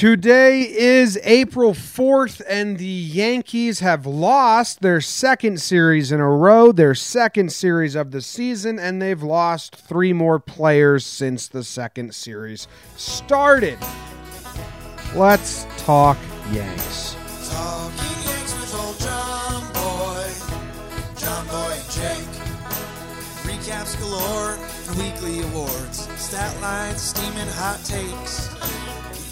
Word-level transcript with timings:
Today 0.00 0.62
is 0.62 1.20
April 1.24 1.74
4th, 1.74 2.40
and 2.48 2.78
the 2.78 2.86
Yankees 2.86 3.80
have 3.80 4.06
lost 4.06 4.80
their 4.80 5.02
second 5.02 5.60
series 5.60 6.10
in 6.10 6.20
a 6.20 6.26
row, 6.26 6.72
their 6.72 6.94
second 6.94 7.52
series 7.52 7.94
of 7.94 8.10
the 8.10 8.22
season, 8.22 8.78
and 8.78 9.02
they've 9.02 9.22
lost 9.22 9.76
three 9.76 10.14
more 10.14 10.38
players 10.38 11.04
since 11.04 11.48
the 11.48 11.62
second 11.62 12.14
series 12.14 12.66
started. 12.96 13.78
Let's 15.14 15.66
talk 15.76 16.16
Yanks. 16.50 17.14
Talking 17.50 18.24
Yanks 18.24 18.54
with 18.54 18.74
old 18.80 18.98
John 19.00 19.70
Boy, 19.74 20.32
John 21.18 21.46
Boy 21.48 21.76
and 21.76 21.90
Jake. 21.90 22.30
Recaps 23.44 24.00
galore 24.00 24.56
weekly 24.96 25.42
awards, 25.42 26.08
stat 26.18 26.58
lines, 26.62 27.02
steaming 27.02 27.48
hot 27.48 27.84
takes. 27.84 28.48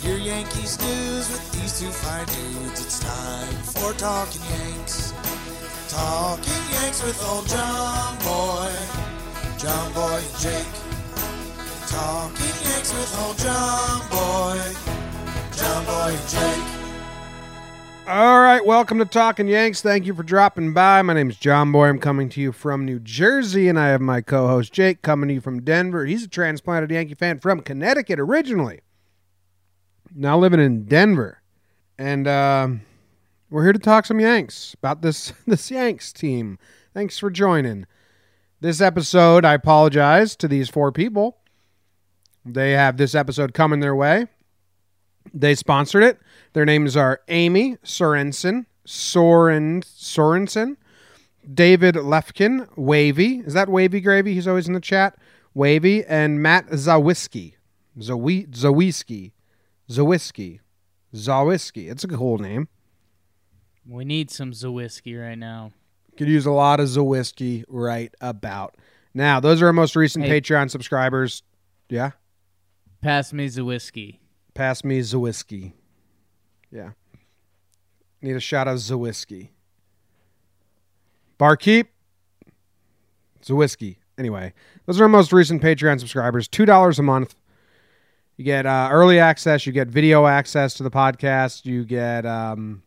Your 0.09 0.17
Yankees 0.17 0.81
news 0.81 1.29
with 1.29 1.53
these 1.53 1.81
two 1.81 1.91
fine 1.91 2.25
dudes. 2.25 2.81
It's 2.81 2.99
time 2.99 3.53
for 3.63 3.93
Talking 3.93 4.41
Yanks. 4.41 5.13
Talking 5.91 6.63
Yanks 6.73 7.03
with 7.03 7.23
old 7.29 7.47
John 7.47 8.17
Boy, 8.21 8.73
John 9.59 9.93
Boy 9.93 10.17
and 10.17 10.41
Jake. 10.41 10.67
Talking 11.89 12.57
Yanks 12.65 12.95
with 12.95 13.19
old 13.21 13.37
John 13.37 14.01
Boy, 14.09 14.59
John 15.55 15.85
Boy 15.85 16.17
and 16.17 16.29
Jake. 16.31 16.65
All 18.09 18.41
right, 18.41 18.65
welcome 18.65 18.97
to 19.01 19.05
Talking 19.05 19.47
Yanks. 19.47 19.83
Thank 19.83 20.07
you 20.07 20.15
for 20.15 20.23
dropping 20.23 20.73
by. 20.73 21.03
My 21.03 21.13
name 21.13 21.29
is 21.29 21.37
John 21.37 21.71
Boy. 21.71 21.87
I'm 21.87 21.99
coming 21.99 22.31
to 22.31 22.41
you 22.41 22.53
from 22.53 22.87
New 22.87 22.99
Jersey, 22.99 23.69
and 23.69 23.79
I 23.79 23.89
have 23.89 24.01
my 24.01 24.23
co 24.23 24.47
host 24.47 24.73
Jake 24.73 25.03
coming 25.03 25.29
to 25.29 25.35
you 25.35 25.43
from 25.43 25.61
Denver. 25.61 26.07
He's 26.07 26.25
a 26.25 26.29
transplanted 26.29 26.91
Yankee 26.93 27.13
fan 27.13 27.41
from 27.41 27.61
Connecticut 27.61 28.19
originally, 28.19 28.81
now 30.15 30.39
living 30.39 30.61
in 30.61 30.85
Denver. 30.85 31.43
And 31.99 32.27
um 32.29 32.83
we're 33.51 33.65
here 33.65 33.73
to 33.73 33.79
talk 33.79 34.05
some 34.05 34.21
Yanks 34.21 34.75
about 34.75 35.01
this, 35.01 35.33
this 35.47 35.71
Yanks 35.71 36.13
team. 36.13 36.59
Thanks 36.93 37.19
for 37.19 37.31
joining. 37.31 37.87
This 38.61 38.81
episode, 38.81 39.45
I 39.45 39.55
apologize 39.55 40.37
to 40.37 40.49
these 40.49 40.69
four 40.69 40.93
people. 40.93 41.39
They 42.45 42.73
have 42.73 42.97
this 42.97 43.15
episode 43.15 43.55
coming 43.55 43.81
their 43.81 43.95
way. 43.95 44.27
They 45.33 45.55
sponsored 45.55 46.03
it. 46.03 46.19
Their 46.53 46.65
names 46.65 46.97
are 46.97 47.21
Amy 47.29 47.77
Sorensen, 47.85 48.67
Soren 48.85 49.83
Sorensen, 49.83 50.77
David 51.53 51.95
Lefkin, 51.95 52.69
Wavy. 52.77 53.39
Is 53.41 53.55
that 53.55 53.69
Wavy 53.69 54.01
Gravy? 54.01 54.35
He's 54.35 54.49
always 54.49 54.67
in 54.67 54.75
the 54.75 54.81
chat. 54.81 55.17
Wavy 55.55 56.05
and 56.05 56.43
Matt 56.43 56.69
Zawiski. 56.69 57.55
Zawi 57.99 58.49
Zawiski. 58.49 59.33
Zawiski. 59.91 60.61
Zawiski. 61.15 61.91
It's 61.91 62.05
a 62.05 62.09
cool 62.09 62.39
name. 62.39 62.69
We 63.87 64.05
need 64.05 64.31
some 64.31 64.53
Zawiski 64.53 65.21
right 65.21 65.39
now. 65.39 65.73
Could 66.17 66.29
use 66.29 66.47
a 66.47 66.51
lot 66.51 66.81
of 66.81 66.89
Zawiski 66.89 67.65
right 67.69 68.13
about 68.21 68.77
now. 69.15 69.41
Those 69.41 69.63
are 69.63 69.67
our 69.67 69.73
most 69.73 69.97
recent 69.97 70.25
Hey. 70.25 70.41
Patreon 70.41 70.71
subscribers. 70.71 71.43
Yeah. 71.89 72.11
Pass 73.01 73.33
me 73.33 73.47
Zawiski. 73.47 74.19
Pass 74.55 74.85
me 74.85 75.01
Zawiski. 75.01 75.73
Yeah. 76.71 76.91
Need 78.21 78.37
a 78.37 78.41
shot 78.41 78.69
of 78.69 78.77
Zawiski. 78.79 79.51
Barkeep. 81.39 81.89
Zawiski. 83.43 83.97
Anyway, 84.19 84.53
those 84.87 85.01
are 85.01 85.05
our 85.05 85.09
most 85.09 85.33
recent 85.33 85.63
Patreon 85.63 86.01
subscribers. 86.01 86.49
$2 86.49 86.99
a 86.99 87.03
month. 87.03 87.37
You 88.39 88.45
get 88.45 88.67
uh, 88.67 88.89
early 88.93 89.19
access. 89.19 89.67
You 89.67 89.73
get 89.73 89.89
video 89.89 90.27
access 90.27 90.75
to 90.75 90.85
the 90.85 90.93
podcast. 90.93 91.67
You 91.67 91.85
get 91.85 92.25
um, 92.25 92.85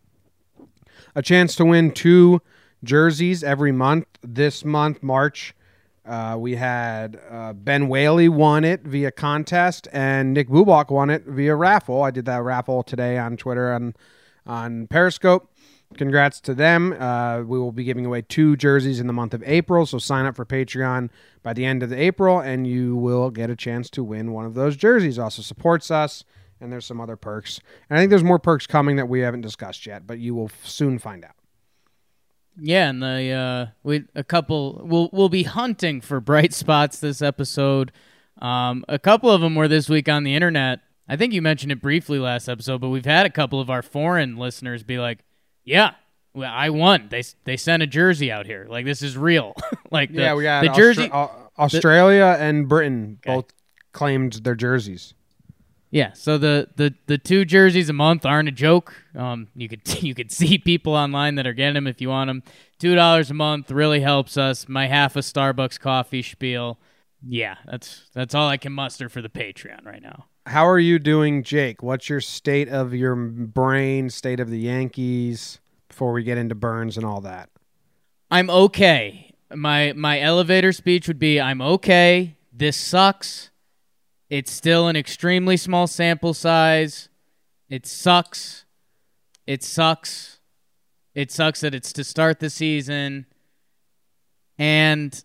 a 1.14 1.22
chance 1.22 1.58
to 1.58 1.66
win 1.66 1.92
two 1.92 2.42
jerseys 2.86 3.44
every 3.44 3.74
month. 3.74 4.06
This 4.24 4.64
month, 4.64 5.04
March, 5.04 5.54
uh, 6.06 6.38
we 6.40 6.56
had 6.56 7.20
uh, 7.30 7.52
Ben 7.52 7.90
Whaley 7.90 8.30
won 8.30 8.64
it 8.64 8.84
via 8.84 9.12
contest, 9.12 9.90
and 9.92 10.34
Nick 10.34 10.48
Bubak 10.48 10.90
won 10.90 11.10
it 11.10 11.26
via 11.26 11.54
raffle. 11.54 12.02
I 12.02 12.12
did 12.12 12.24
that 12.28 12.44
raffle 12.44 12.82
today 12.82 13.18
on 13.18 13.36
Twitter 13.36 13.74
and 13.74 13.94
on 14.46 14.88
Periscope. 14.88 15.51
Congrats 15.98 16.40
to 16.42 16.54
them. 16.54 16.94
Uh, 16.94 17.42
we 17.42 17.60
will 17.60 17.72
be 17.72 17.84
giving 17.84 18.06
away 18.06 18.22
two 18.22 18.56
jerseys 18.56 19.00
in 19.00 19.08
the 19.08 19.14
month 19.14 19.34
of 19.34 19.44
April, 19.46 19.86
so 19.86 19.98
sign 19.98 20.26
up 20.26 20.36
for 20.36 20.46
Patreon 20.46 21.10
by 21.44 21.54
the 21.54 21.66
end 21.66 21.84
of 21.84 21.92
April, 21.92 22.40
and 22.40 22.66
you 22.66 22.96
will 22.96 23.30
get 23.30 23.50
a 23.50 23.56
chance 23.56 23.90
to 23.92 24.04
win 24.04 24.32
one 24.32 24.46
of 24.46 24.54
those 24.54 24.76
jerseys. 24.78 25.20
Also 25.20 25.42
supports 25.42 25.92
us, 25.92 26.24
and 26.60 26.72
there's 26.72 26.86
some 26.86 27.02
other 27.02 27.16
perks. 27.16 27.60
And 27.90 27.98
I 27.98 28.02
think 28.02 28.10
there's 28.10 28.24
more 28.24 28.40
perks 28.40 28.66
coming 28.66 28.96
that 28.96 29.10
we 29.10 29.20
haven't 29.20 29.42
discussed 29.42 29.86
yet, 29.86 30.08
but 30.08 30.20
you 30.20 30.34
will 30.34 30.46
f- 30.46 30.66
soon 30.66 30.98
find 30.98 31.26
out. 31.26 31.36
Yeah, 32.60 32.90
and 32.90 33.02
the 33.02 33.32
uh, 33.32 33.66
we 33.84 34.04
a 34.14 34.24
couple. 34.24 34.82
We'll 34.84 35.10
we'll 35.14 35.30
be 35.30 35.44
hunting 35.44 36.02
for 36.02 36.20
bright 36.20 36.54
spots 36.54 37.00
this 37.00 37.22
episode. 37.22 37.92
Um, 38.42 38.84
a 38.90 39.00
couple 39.00 39.30
of 39.30 39.42
them 39.42 39.56
were 39.56 39.68
this 39.68 39.88
week 39.90 40.10
on 40.10 40.24
the 40.24 40.36
internet. 40.36 40.80
I 41.08 41.16
think 41.16 41.34
you 41.34 41.42
mentioned 41.42 41.72
it 41.72 41.82
briefly 41.82 42.20
last 42.20 42.48
episode, 42.48 42.80
but 42.82 42.90
we've 42.90 43.06
had 43.06 43.26
a 43.26 43.30
couple 43.30 43.60
of 43.60 43.70
our 43.70 43.82
foreign 43.82 44.38
listeners 44.38 44.84
be 44.84 44.98
like, 44.98 45.20
"Yeah, 45.64 45.92
well, 46.34 46.52
I 46.54 46.70
won. 46.70 47.08
They 47.10 47.24
they 47.44 47.58
sent 47.58 47.84
a 47.84 47.88
jersey 47.88 48.32
out 48.32 48.46
here. 48.46 48.66
Like 48.70 48.86
this 48.86 49.02
is 49.02 49.18
real. 49.18 49.56
like 49.92 50.14
the, 50.14 50.22
yeah, 50.22 50.34
we 50.36 50.44
got 50.44 50.62
the 50.64 50.70
jersey. 50.70 51.10
Austra- 51.10 51.14
Au- 51.58 51.64
Australia 51.64 52.38
and 52.40 52.68
Britain 52.68 53.20
Okay. 53.26 53.36
both 53.36 53.46
claimed 53.92 54.34
their 54.44 54.56
jerseys. 54.56 55.14
Yeah, 55.94 56.14
so 56.14 56.38
the, 56.38 56.70
the 56.78 56.94
the 57.08 57.18
two 57.18 57.44
jerseys 57.44 57.90
a 57.90 57.94
month 57.94 58.26
aren't 58.26 58.48
a 58.48 58.52
joke. 58.54 58.94
Um, 59.14 59.50
you 59.56 59.68
could 59.68 59.82
you 60.04 60.16
could 60.16 60.32
see 60.32 60.58
people 60.58 60.94
online 60.94 61.36
that 61.36 61.46
are 61.46 61.54
getting 61.54 61.74
them 61.74 61.88
if 61.88 62.00
you 62.00 62.08
want 62.10 62.30
them. 62.30 62.44
Two 62.80 62.96
dollars 62.96 63.30
a 63.30 63.34
month 63.34 63.70
really 63.70 64.00
helps 64.00 64.38
us. 64.38 64.70
My 64.70 64.88
half 64.88 65.16
a 65.18 65.20
Starbucks 65.20 65.80
coffee 65.80 66.22
spiel. 66.22 66.80
Yeah, 67.28 67.56
that's 67.66 68.10
that's 68.14 68.34
all 68.34 68.48
I 68.48 68.56
can 68.58 68.72
muster 68.72 69.10
for 69.10 69.22
the 69.22 69.30
Patreon 69.30 69.86
right 69.86 70.02
now. 70.02 70.26
How 70.46 70.68
are 70.68 70.80
you 70.80 70.98
doing, 70.98 71.44
Jake? 71.44 71.84
What's 71.84 72.10
your 72.10 72.22
state 72.22 72.68
of 72.68 72.94
your 72.94 73.16
brain, 73.16 74.10
state 74.10 74.40
of 74.40 74.50
the 74.50 74.60
Yankees 74.60 75.60
before 75.88 76.14
we 76.14 76.24
get 76.24 76.38
into 76.38 76.56
Burns 76.56 76.98
and 76.98 77.06
all 77.06 77.22
that? 77.22 77.50
I'm 78.32 78.50
okay. 78.50 79.36
My 79.54 79.94
my 79.94 80.20
elevator 80.20 80.72
speech 80.72 81.08
would 81.08 81.20
be 81.20 81.40
I'm 81.40 81.62
okay. 81.62 82.38
This 82.52 82.78
sucks. 82.78 83.52
It's 84.30 84.52
still 84.52 84.88
an 84.88 84.96
extremely 84.96 85.58
small 85.58 85.88
sample 85.88 86.34
size. 86.34 87.10
It 87.70 87.86
sucks. 87.86 88.66
It 89.46 89.62
sucks. 89.64 90.40
It 91.14 91.32
sucks 91.32 91.62
that 91.62 91.76
it's 91.76 91.92
to 91.94 92.04
start 92.04 92.40
the 92.40 92.50
season. 92.50 93.26
And 94.58 95.24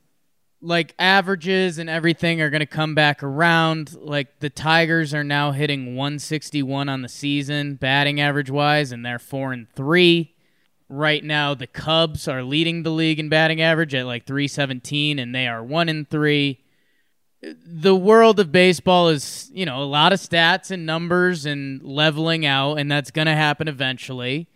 like 0.61 0.95
averages 0.99 1.79
and 1.79 1.89
everything 1.89 2.41
are 2.41 2.51
going 2.51 2.61
to 2.61 2.67
come 2.67 2.95
back 2.95 3.23
around. 3.23 3.95
Like 3.95 4.41
the 4.41 4.51
Tigers 4.51 5.13
are 5.15 5.25
now 5.25 5.53
hitting 5.53 5.95
161 5.97 6.89
on 6.89 7.03
the 7.03 7.09
season 7.09 7.75
batting 7.75 8.21
average 8.21 8.51
wise 8.51 8.93
and 8.93 9.05
they're 9.05 9.19
4 9.19 9.53
and 9.53 9.71
3 9.75 10.33
right 10.89 11.25
now 11.25 11.55
the 11.55 11.67
Cubs 11.67 12.29
are 12.29 12.43
leading 12.43 12.83
the 12.83 12.91
league 12.91 13.19
in 13.19 13.29
batting 13.29 13.61
average 13.61 13.95
at 13.95 14.07
like 14.07 14.27
317 14.27 15.19
and 15.19 15.35
they 15.35 15.47
are 15.47 15.63
1 15.63 15.89
and 15.89 16.09
3. 16.09 16.61
The 17.43 17.95
world 17.95 18.41
of 18.41 18.51
baseball 18.51 19.09
is, 19.09 19.51
you 19.53 19.67
know, 19.67 19.83
a 19.83 19.85
lot 19.85 20.13
of 20.13 20.21
stats 20.21 20.71
and 20.71 20.87
numbers 20.87 21.47
and 21.47 21.83
leveling 21.83 22.47
out 22.47 22.77
and 22.77 22.91
that's 22.91 23.11
going 23.11 23.27
to 23.27 23.35
happen 23.35 23.69
eventually. 23.69 24.49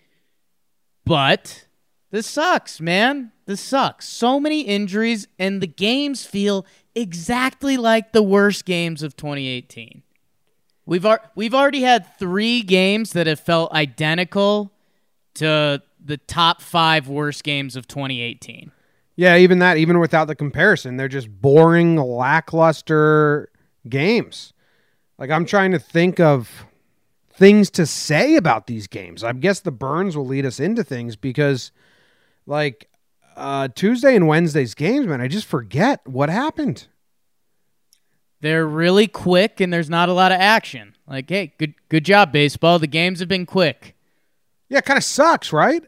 But 1.04 1.66
this 2.10 2.26
sucks, 2.26 2.80
man. 2.80 3.32
This 3.50 3.60
sucks. 3.60 4.06
So 4.06 4.38
many 4.38 4.60
injuries 4.60 5.26
and 5.36 5.60
the 5.60 5.66
games 5.66 6.24
feel 6.24 6.64
exactly 6.94 7.76
like 7.76 8.12
the 8.12 8.22
worst 8.22 8.64
games 8.64 9.02
of 9.02 9.16
2018. 9.16 10.04
We've 10.86 11.04
ar- 11.04 11.32
we've 11.34 11.52
already 11.52 11.82
had 11.82 12.16
3 12.16 12.62
games 12.62 13.12
that 13.12 13.26
have 13.26 13.40
felt 13.40 13.72
identical 13.72 14.70
to 15.34 15.82
the 15.98 16.16
top 16.16 16.62
five 16.62 17.08
worst 17.08 17.42
games 17.42 17.74
of 17.74 17.88
2018. 17.88 18.70
Yeah, 19.16 19.36
even 19.36 19.58
that, 19.58 19.78
even 19.78 19.98
without 19.98 20.28
the 20.28 20.36
comparison, 20.36 20.96
they're 20.96 21.08
just 21.08 21.28
boring, 21.28 21.96
lackluster 21.96 23.48
games. 23.88 24.52
Like 25.18 25.30
I'm 25.30 25.44
trying 25.44 25.72
to 25.72 25.80
think 25.80 26.20
of 26.20 26.66
things 27.32 27.68
to 27.70 27.84
say 27.84 28.36
about 28.36 28.68
these 28.68 28.86
games. 28.86 29.24
I 29.24 29.32
guess 29.32 29.58
the 29.58 29.72
Burns 29.72 30.16
will 30.16 30.26
lead 30.26 30.46
us 30.46 30.60
into 30.60 30.84
things 30.84 31.16
because, 31.16 31.72
like, 32.46 32.86
uh, 33.40 33.68
Tuesday 33.68 34.14
and 34.14 34.28
Wednesday's 34.28 34.74
games, 34.74 35.06
man, 35.06 35.20
I 35.20 35.28
just 35.28 35.46
forget 35.46 36.06
what 36.06 36.28
happened. 36.28 36.86
They're 38.42 38.66
really 38.66 39.06
quick 39.06 39.60
and 39.60 39.72
there's 39.72 39.90
not 39.90 40.08
a 40.08 40.12
lot 40.12 40.32
of 40.32 40.40
action. 40.40 40.94
Like, 41.06 41.28
hey, 41.28 41.54
good 41.58 41.74
good 41.88 42.04
job, 42.04 42.32
baseball. 42.32 42.78
The 42.78 42.86
games 42.86 43.20
have 43.20 43.28
been 43.28 43.46
quick. 43.46 43.96
Yeah, 44.68 44.78
it 44.78 44.84
kind 44.84 44.96
of 44.96 45.04
sucks, 45.04 45.52
right? 45.52 45.82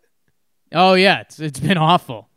Oh 0.72 0.94
yeah, 0.94 1.20
it's 1.20 1.38
it's 1.38 1.60
been 1.60 1.78
awful. 1.78 2.28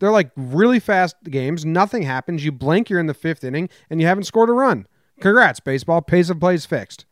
They're 0.00 0.10
like 0.10 0.30
really 0.36 0.80
fast 0.80 1.16
games. 1.24 1.64
Nothing 1.64 2.02
happens. 2.02 2.44
You 2.44 2.52
blink, 2.52 2.90
you're 2.90 3.00
in 3.00 3.06
the 3.06 3.14
fifth 3.14 3.44
inning, 3.44 3.68
and 3.88 4.00
you 4.00 4.06
haven't 4.06 4.24
scored 4.24 4.50
a 4.50 4.52
run. 4.52 4.86
Congrats, 5.20 5.60
baseball. 5.60 6.02
Pace 6.02 6.28
of 6.28 6.40
play 6.40 6.54
is 6.54 6.66
fixed. 6.66 7.04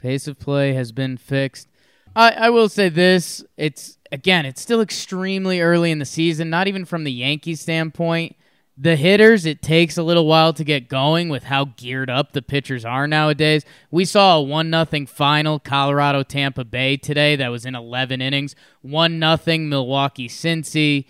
Pace 0.00 0.26
of 0.26 0.38
play 0.38 0.72
has 0.72 0.90
been 0.90 1.16
fixed. 1.16 1.68
I, 2.16 2.30
I 2.32 2.50
will 2.50 2.68
say 2.68 2.88
this: 2.88 3.44
it's 3.56 3.98
again, 4.14 4.46
it's 4.46 4.60
still 4.60 4.80
extremely 4.80 5.60
early 5.60 5.90
in 5.90 5.98
the 5.98 6.04
season. 6.04 6.48
Not 6.48 6.68
even 6.68 6.84
from 6.84 7.04
the 7.04 7.12
Yankees 7.12 7.60
standpoint. 7.60 8.36
The 8.76 8.96
hitters, 8.96 9.44
it 9.44 9.62
takes 9.62 9.96
a 9.96 10.02
little 10.02 10.26
while 10.26 10.52
to 10.52 10.64
get 10.64 10.88
going 10.88 11.28
with 11.28 11.44
how 11.44 11.66
geared 11.76 12.10
up 12.10 12.32
the 12.32 12.42
pitchers 12.42 12.84
are 12.84 13.06
nowadays. 13.06 13.64
We 13.90 14.04
saw 14.04 14.38
a 14.38 14.42
one 14.42 14.70
nothing 14.70 15.06
final 15.06 15.58
Colorado 15.58 16.22
Tampa 16.22 16.64
Bay 16.64 16.96
today 16.96 17.36
that 17.36 17.48
was 17.48 17.66
in 17.66 17.74
eleven 17.74 18.20
innings. 18.20 18.56
One 18.82 19.18
nothing 19.18 19.68
Milwaukee 19.68 20.28
Cincy. 20.28 21.06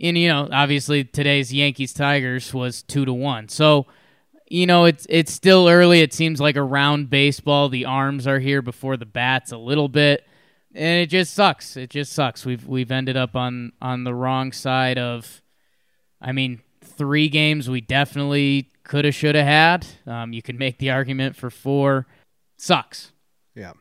And 0.00 0.16
you 0.16 0.28
know, 0.28 0.48
obviously 0.52 1.04
today's 1.04 1.52
Yankees 1.52 1.92
Tigers 1.92 2.54
was 2.54 2.82
two 2.82 3.04
to 3.04 3.12
one. 3.12 3.48
So 3.48 3.86
you 4.48 4.66
know, 4.66 4.84
it's 4.84 5.06
it's 5.10 5.32
still 5.32 5.68
early. 5.68 6.00
It 6.00 6.14
seems 6.14 6.40
like 6.40 6.56
around 6.56 7.10
baseball, 7.10 7.68
the 7.68 7.84
arms 7.84 8.26
are 8.26 8.38
here 8.38 8.62
before 8.62 8.96
the 8.96 9.06
bats 9.06 9.52
a 9.52 9.58
little 9.58 9.88
bit, 9.88 10.26
and 10.76 11.00
it 11.00 11.06
just 11.06 11.32
sucks. 11.32 11.76
It 11.76 11.90
just 11.90 12.12
sucks. 12.12 12.44
We've 12.44 12.66
we've 12.66 12.90
ended 12.90 13.16
up 13.16 13.34
on 13.34 13.72
on 13.80 14.04
the 14.04 14.14
wrong 14.14 14.52
side 14.52 14.98
of. 14.98 15.42
I 16.20 16.32
mean, 16.32 16.60
three 16.82 17.28
games 17.28 17.68
we 17.68 17.80
definitely 17.80 18.70
could 18.84 19.04
have 19.04 19.14
should 19.14 19.34
have 19.34 19.46
had. 19.46 19.86
Um, 20.06 20.32
you 20.32 20.42
can 20.42 20.56
make 20.56 20.78
the 20.78 20.90
argument 20.90 21.36
for 21.36 21.50
four. 21.50 22.06
Sucks. 22.56 23.12
Yeah. 23.54 23.72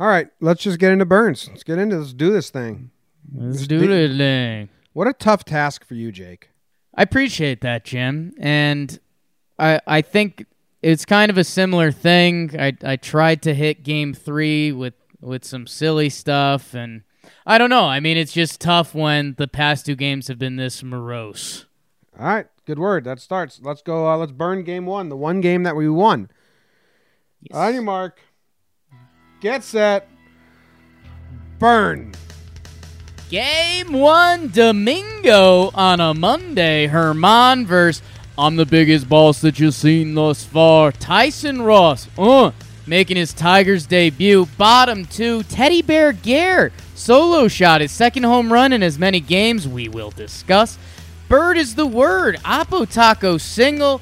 All 0.00 0.08
right, 0.08 0.28
let's 0.40 0.62
just 0.62 0.78
get 0.78 0.92
into 0.92 1.04
Burns. 1.04 1.48
Let's 1.48 1.62
get 1.62 1.78
into 1.78 1.98
let's 1.98 2.12
do 2.12 2.32
this 2.32 2.50
thing. 2.50 2.90
Let's 3.32 3.66
do 3.66 3.80
the 3.80 4.16
thing. 4.16 4.68
What 4.92 5.06
a 5.06 5.12
tough 5.12 5.44
task 5.44 5.84
for 5.84 5.94
you, 5.94 6.10
Jake. 6.10 6.50
I 6.94 7.02
appreciate 7.02 7.60
that, 7.60 7.84
Jim, 7.84 8.34
and 8.38 8.98
I 9.58 9.80
I 9.86 10.02
think 10.02 10.46
it's 10.82 11.04
kind 11.04 11.30
of 11.30 11.38
a 11.38 11.44
similar 11.44 11.92
thing. 11.92 12.50
I 12.58 12.76
I 12.82 12.96
tried 12.96 13.42
to 13.42 13.54
hit 13.54 13.84
game 13.84 14.14
three 14.14 14.72
with 14.72 14.94
with 15.20 15.44
some 15.44 15.66
silly 15.66 16.08
stuff, 16.08 16.74
and 16.74 17.02
I 17.46 17.58
don't 17.58 17.70
know. 17.70 17.84
I 17.84 18.00
mean, 18.00 18.16
it's 18.16 18.32
just 18.32 18.60
tough 18.60 18.94
when 18.94 19.34
the 19.38 19.48
past 19.48 19.86
two 19.86 19.96
games 19.96 20.28
have 20.28 20.38
been 20.38 20.56
this 20.56 20.82
morose. 20.82 21.66
All 22.18 22.26
right, 22.26 22.46
good 22.66 22.78
word. 22.78 23.04
That 23.04 23.20
starts. 23.20 23.60
Let's 23.62 23.82
go. 23.82 24.08
Uh, 24.08 24.16
let's 24.16 24.32
burn 24.32 24.64
game 24.64 24.86
one, 24.86 25.08
the 25.08 25.16
one 25.16 25.40
game 25.40 25.62
that 25.64 25.76
we 25.76 25.88
won. 25.88 26.30
On 27.52 27.74
your 27.74 27.82
mark, 27.82 28.20
get 29.40 29.62
set, 29.64 30.08
burn. 31.58 32.14
Game 33.30 33.92
one, 33.92 34.48
Domingo 34.48 35.70
on 35.74 36.00
a 36.00 36.14
Monday. 36.14 36.86
Germán 36.86 37.66
versus 37.66 38.02
I'm 38.36 38.56
the 38.56 38.66
biggest 38.66 39.08
boss 39.08 39.40
that 39.42 39.58
you've 39.58 39.74
seen 39.74 40.14
thus 40.14 40.44
far. 40.44 40.92
Tyson 40.92 41.62
Ross, 41.62 42.08
uh, 42.18 42.50
making 42.86 43.16
his 43.16 43.32
Tigers 43.32 43.86
debut. 43.86 44.46
Bottom 44.58 45.04
two, 45.04 45.42
Teddy 45.44 45.82
Bear 45.82 46.12
Gare. 46.12 46.72
Solo 46.94 47.48
shot, 47.48 47.80
his 47.80 47.92
second 47.92 48.24
home 48.24 48.52
run 48.52 48.72
in 48.72 48.82
as 48.82 48.98
many 48.98 49.20
games 49.20 49.66
we 49.66 49.88
will 49.88 50.10
discuss. 50.10 50.78
Bird 51.28 51.56
is 51.56 51.74
the 51.74 51.86
word. 51.86 52.38
Apo 52.44 52.84
Taco 52.84 53.38
single. 53.38 54.00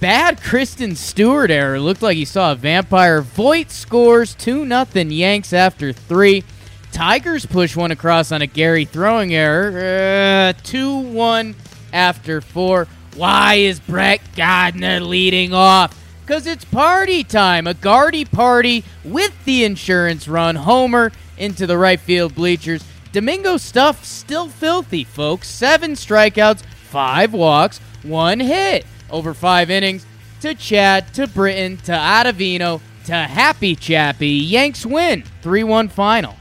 Bad 0.00 0.42
Kristen 0.42 0.96
Stewart 0.96 1.50
error. 1.50 1.78
Looked 1.78 2.02
like 2.02 2.16
he 2.16 2.24
saw 2.24 2.52
a 2.52 2.56
vampire. 2.56 3.22
Voit 3.22 3.70
scores 3.70 4.34
2 4.34 4.64
nothing 4.64 5.10
Yanks 5.10 5.52
after 5.52 5.92
three. 5.92 6.44
Tigers 6.92 7.46
push 7.46 7.74
one 7.74 7.90
across 7.90 8.30
on 8.30 8.42
a 8.42 8.46
Gary 8.46 8.84
throwing 8.84 9.34
error. 9.34 10.52
2 10.62 10.90
uh, 10.90 11.00
1 11.00 11.54
after 11.92 12.40
four. 12.40 12.86
Why 13.16 13.54
is 13.54 13.80
Brett 13.80 14.20
Gardner 14.36 15.00
leading 15.00 15.54
off? 15.54 16.03
Because 16.24 16.46
it's 16.46 16.64
party 16.64 17.22
time. 17.22 17.66
A 17.66 17.74
Guardy 17.74 18.24
party 18.24 18.82
with 19.04 19.44
the 19.44 19.64
insurance 19.64 20.26
run. 20.26 20.56
Homer 20.56 21.12
into 21.36 21.66
the 21.66 21.76
right 21.76 22.00
field 22.00 22.34
bleachers. 22.34 22.82
Domingo 23.12 23.58
stuff 23.58 24.04
still 24.04 24.48
filthy, 24.48 25.04
folks. 25.04 25.48
Seven 25.48 25.92
strikeouts, 25.92 26.64
five 26.64 27.34
walks, 27.34 27.78
one 28.02 28.40
hit 28.40 28.86
over 29.10 29.34
five 29.34 29.70
innings. 29.70 30.06
To 30.40 30.54
Chad, 30.54 31.12
to 31.14 31.26
Britton, 31.26 31.76
to 31.78 31.92
Ottavino, 31.92 32.80
to 33.04 33.12
Happy 33.14 33.76
Chappy. 33.76 34.28
Yanks 34.28 34.84
win 34.84 35.24
3 35.42 35.64
1 35.64 35.88
final. 35.88 36.36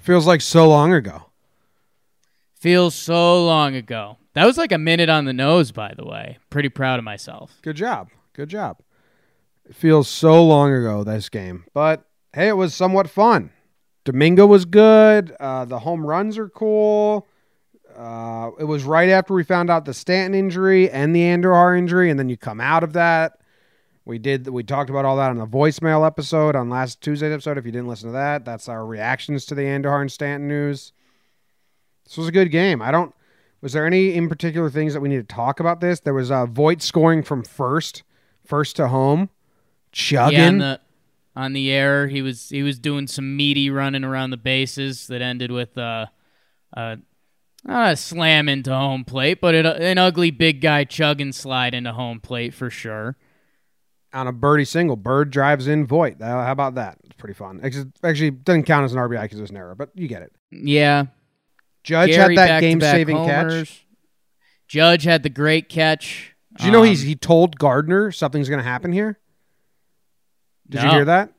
Feels 0.00 0.26
like 0.26 0.40
so 0.40 0.68
long 0.68 0.92
ago. 0.92 1.26
Feels 2.54 2.94
so 2.94 3.44
long 3.44 3.74
ago. 3.74 4.18
That 4.34 4.46
was 4.46 4.56
like 4.56 4.72
a 4.72 4.78
minute 4.78 5.08
on 5.08 5.24
the 5.24 5.32
nose, 5.32 5.72
by 5.72 5.92
the 5.96 6.06
way. 6.06 6.38
Pretty 6.50 6.68
proud 6.68 6.98
of 6.98 7.04
myself. 7.04 7.58
Good 7.62 7.76
job. 7.76 8.08
Good 8.32 8.48
job. 8.48 8.78
It 9.68 9.74
feels 9.74 10.08
so 10.08 10.44
long 10.44 10.72
ago, 10.72 11.04
this 11.04 11.28
game. 11.28 11.64
But 11.74 12.04
hey, 12.32 12.48
it 12.48 12.56
was 12.56 12.74
somewhat 12.74 13.10
fun. 13.10 13.50
Domingo 14.04 14.46
was 14.46 14.64
good. 14.64 15.36
Uh, 15.38 15.64
the 15.64 15.78
home 15.80 16.04
runs 16.04 16.38
are 16.38 16.48
cool. 16.48 17.26
Uh, 17.96 18.50
it 18.58 18.64
was 18.64 18.84
right 18.84 19.10
after 19.10 19.34
we 19.34 19.44
found 19.44 19.70
out 19.70 19.84
the 19.84 19.94
Stanton 19.94 20.34
injury 20.38 20.90
and 20.90 21.14
the 21.14 21.20
Andujar 21.20 21.76
injury, 21.76 22.10
and 22.10 22.18
then 22.18 22.28
you 22.28 22.36
come 22.36 22.60
out 22.60 22.82
of 22.82 22.94
that. 22.94 23.38
We 24.04 24.18
did. 24.18 24.48
We 24.48 24.64
talked 24.64 24.90
about 24.90 25.04
all 25.04 25.16
that 25.18 25.30
on 25.30 25.36
the 25.36 25.46
voicemail 25.46 26.04
episode 26.04 26.56
on 26.56 26.68
last 26.68 27.00
Tuesday's 27.00 27.32
episode. 27.32 27.58
If 27.58 27.66
you 27.66 27.70
didn't 27.70 27.86
listen 27.86 28.08
to 28.08 28.14
that, 28.14 28.44
that's 28.44 28.68
our 28.68 28.84
reactions 28.84 29.44
to 29.46 29.54
the 29.54 29.62
Andujar 29.62 30.00
and 30.00 30.10
Stanton 30.10 30.48
news. 30.48 30.92
This 32.04 32.16
was 32.16 32.26
a 32.26 32.32
good 32.32 32.50
game. 32.50 32.82
I 32.82 32.90
don't. 32.90 33.14
Was 33.62 33.72
there 33.72 33.86
any 33.86 34.14
in 34.14 34.28
particular 34.28 34.68
things 34.68 34.92
that 34.92 35.00
we 35.00 35.08
need 35.08 35.28
to 35.28 35.34
talk 35.34 35.60
about 35.60 35.80
this? 35.80 36.00
There 36.00 36.12
was 36.12 36.30
uh, 36.30 36.46
Voit 36.46 36.82
scoring 36.82 37.22
from 37.22 37.44
first, 37.44 38.02
first 38.44 38.76
to 38.76 38.88
home, 38.88 39.30
chugging. 39.92 40.38
Yeah, 40.38 40.48
on 40.48 40.58
the, 40.58 40.80
on 41.36 41.52
the 41.52 41.70
air, 41.72 42.08
he 42.08 42.22
was 42.22 42.48
he 42.48 42.62
was 42.62 42.78
doing 42.78 43.06
some 43.06 43.36
meaty 43.36 43.70
running 43.70 44.04
around 44.04 44.30
the 44.30 44.36
bases 44.36 45.06
that 45.06 45.22
ended 45.22 45.52
with 45.52 45.78
uh, 45.78 46.06
uh, 46.76 46.96
not 47.64 47.92
a 47.92 47.96
slam 47.96 48.48
into 48.48 48.74
home 48.74 49.04
plate, 49.04 49.40
but 49.40 49.54
it, 49.54 49.64
an 49.64 49.96
ugly 49.96 50.32
big 50.32 50.60
guy 50.60 50.84
chugging 50.84 51.32
slide 51.32 51.72
into 51.72 51.92
home 51.92 52.20
plate 52.20 52.54
for 52.54 52.68
sure. 52.68 53.16
On 54.12 54.26
a 54.26 54.32
birdie 54.32 54.66
single, 54.66 54.96
Bird 54.96 55.30
drives 55.30 55.66
in 55.68 55.86
Voit. 55.86 56.20
Uh, 56.20 56.44
How 56.44 56.52
about 56.52 56.74
that? 56.74 56.98
It's 57.04 57.14
pretty 57.14 57.32
fun. 57.32 57.60
Actually, 57.62 57.92
actually 58.04 58.30
doesn't 58.32 58.64
count 58.64 58.84
as 58.84 58.92
an 58.92 58.98
RBI 58.98 59.22
because 59.22 59.38
it 59.38 59.42
was 59.42 59.50
an 59.50 59.56
error, 59.56 59.74
but 59.74 59.90
you 59.94 60.06
get 60.06 60.20
it. 60.20 60.32
Yeah, 60.50 61.06
Judge 61.82 62.10
Gary 62.10 62.36
had 62.36 62.48
that 62.48 62.60
game-saving 62.60 63.24
catch. 63.24 63.86
Judge 64.68 65.04
had 65.04 65.22
the 65.22 65.28
great 65.28 65.68
catch. 65.68 66.34
Did 66.56 66.66
you 66.66 66.72
know 66.72 66.80
Um, 66.80 66.86
he's 66.86 67.02
he 67.02 67.14
told 67.14 67.58
Gardner 67.58 68.12
something's 68.12 68.48
going 68.48 68.58
to 68.58 68.64
happen 68.64 68.92
here? 68.92 69.18
Did 70.68 70.82
you 70.82 70.90
hear 70.90 71.04
that? 71.04 71.32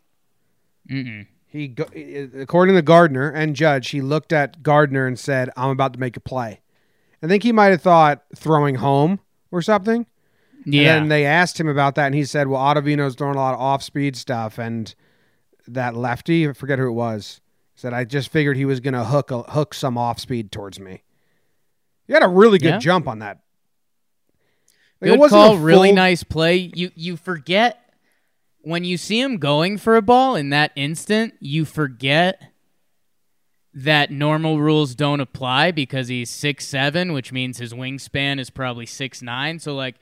Mm-mm. 0.90 1.28
He, 1.48 1.74
according 2.40 2.76
to 2.76 2.82
Gardner 2.82 3.30
and 3.30 3.56
Judge, 3.56 3.90
he 3.90 4.02
looked 4.02 4.34
at 4.34 4.64
Gardner 4.64 5.06
and 5.06 5.18
said, 5.18 5.50
"I'm 5.56 5.70
about 5.70 5.94
to 5.94 6.00
make 6.00 6.18
a 6.18 6.20
play." 6.20 6.62
I 7.22 7.28
think 7.28 7.44
he 7.44 7.52
might 7.52 7.68
have 7.68 7.82
thought 7.82 8.24
throwing 8.36 8.76
home 8.76 9.20
or 9.52 9.62
something. 9.62 10.08
Yeah, 10.66 10.96
And 10.96 11.04
then 11.04 11.10
they 11.10 11.26
asked 11.26 11.60
him 11.60 11.68
about 11.68 11.96
that, 11.96 12.08
and 12.08 12.16
he 12.16 12.26
said, 12.26 12.48
"Well, 12.48 12.60
Ottavino's 12.62 13.16
throwing 13.16 13.36
a 13.36 13.40
lot 13.40 13.54
of 13.54 13.60
off-speed 13.60 14.16
stuff, 14.16 14.58
and 14.58 14.94
that 15.68 15.96
lefty, 15.96 16.48
I 16.48 16.54
forget 16.54 16.80
who 16.80 16.88
it 16.88 16.94
was, 16.94 17.40
said 17.84 17.94
I 17.94 18.06
just 18.06 18.30
figured 18.30 18.56
he 18.56 18.64
was 18.64 18.80
going 18.80 18.94
to 18.94 19.04
hook 19.04 19.30
a, 19.30 19.44
hook 19.44 19.74
some 19.74 19.98
off-speed 19.98 20.54
towards 20.54 20.80
me." 20.80 21.04
He 22.08 22.14
had 22.14 22.24
a 22.24 22.30
really 22.30 22.58
good 22.58 22.68
Yeah. 22.70 22.78
jump 22.80 23.10
on 23.10 23.20
that. 23.20 23.40
Like, 25.02 25.12
it 25.12 25.20
Good 25.20 25.30
call, 25.30 25.58
really 25.58 25.92
nice 25.92 26.24
play. 26.24 26.72
You 26.74 26.92
you 26.96 27.18
forget 27.18 27.94
when 28.62 28.86
you 28.86 28.96
see 28.98 29.20
him 29.20 29.38
going 29.38 29.78
for 29.78 29.98
a 29.98 30.02
ball 30.02 30.38
in 30.38 30.50
that 30.52 30.72
instant, 30.78 31.34
you 31.42 31.66
forget 31.66 32.42
that 33.74 34.12
normal 34.12 34.62
rules 34.62 34.96
don't 34.96 35.20
apply 35.20 35.72
because 35.72 36.08
he's 36.08 36.30
six 36.30 36.66
seven, 36.66 37.12
which 37.12 37.34
means 37.34 37.58
his 37.58 37.74
wingspan 37.74 38.40
is 38.40 38.50
probably 38.50 38.86
six 38.86 39.22
nine. 39.22 39.60
So 39.60 39.76
like 39.76 39.96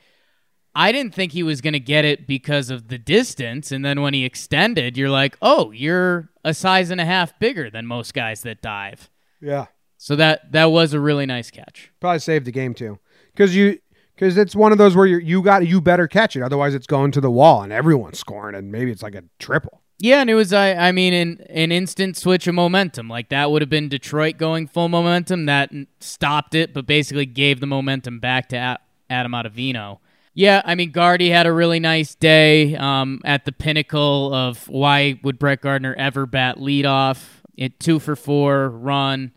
I 0.73 0.91
didn't 0.91 1.13
think 1.13 1.33
he 1.33 1.43
was 1.43 1.61
gonna 1.61 1.79
get 1.79 2.05
it 2.05 2.27
because 2.27 2.69
of 2.69 2.87
the 2.87 2.97
distance, 2.97 3.71
and 3.71 3.83
then 3.83 4.01
when 4.01 4.13
he 4.13 4.25
extended, 4.25 4.97
you're 4.97 5.09
like, 5.09 5.37
Oh, 5.41 5.71
you're 5.71 6.29
a 6.43 6.53
size 6.53 6.89
and 6.89 7.01
a 7.01 7.05
half 7.05 7.37
bigger 7.39 7.69
than 7.69 7.85
most 7.85 8.13
guys 8.13 8.41
that 8.41 8.61
dive. 8.61 9.09
Yeah. 9.41 9.67
So 9.97 10.15
that 10.15 10.51
that 10.51 10.65
was 10.65 10.93
a 10.93 10.99
really 10.99 11.25
nice 11.25 11.51
catch. 11.51 11.91
Probably 11.99 12.19
saved 12.19 12.45
the 12.45 12.51
game 12.51 12.73
too, 12.73 12.97
because 13.33 13.55
you 13.55 13.79
because 14.15 14.37
it's 14.37 14.55
one 14.55 14.71
of 14.71 14.77
those 14.77 14.95
where 14.95 15.05
you 15.05 15.17
you 15.17 15.43
got 15.43 15.67
you 15.67 15.79
better 15.79 16.07
catch 16.07 16.35
it, 16.35 16.41
otherwise 16.41 16.73
it's 16.73 16.87
going 16.87 17.11
to 17.11 17.21
the 17.21 17.29
wall 17.29 17.61
and 17.61 17.71
everyone's 17.71 18.17
scoring, 18.17 18.55
and 18.55 18.71
maybe 18.71 18.91
it's 18.91 19.03
like 19.03 19.15
a 19.15 19.23
triple. 19.39 19.81
Yeah, 19.99 20.21
and 20.21 20.29
it 20.31 20.33
was 20.33 20.53
I 20.53 20.73
I 20.73 20.91
mean 20.91 21.13
an 21.13 21.45
an 21.49 21.71
instant 21.71 22.17
switch 22.17 22.47
of 22.47 22.55
momentum. 22.55 23.07
Like 23.07 23.29
that 23.29 23.51
would 23.51 23.61
have 23.61 23.69
been 23.69 23.89
Detroit 23.89 24.37
going 24.37 24.67
full 24.67 24.89
momentum 24.89 25.45
that 25.45 25.71
stopped 25.99 26.55
it, 26.55 26.73
but 26.73 26.87
basically 26.87 27.27
gave 27.27 27.59
the 27.59 27.67
momentum 27.67 28.19
back 28.19 28.49
to 28.49 28.79
Adam 29.07 29.31
Ottavino. 29.33 29.99
Yeah, 30.33 30.61
I 30.63 30.75
mean 30.75 30.91
Guardy 30.91 31.29
had 31.29 31.45
a 31.45 31.51
really 31.53 31.79
nice 31.79 32.15
day 32.15 32.75
um, 32.75 33.19
at 33.25 33.45
the 33.45 33.51
pinnacle 33.51 34.33
of 34.33 34.67
why 34.69 35.19
would 35.23 35.37
Brett 35.37 35.61
Gardner 35.61 35.93
ever 35.95 36.25
bat 36.25 36.57
leadoff? 36.57 37.23
It 37.57 37.79
two 37.79 37.99
for 37.99 38.15
four 38.15 38.69
run. 38.69 39.33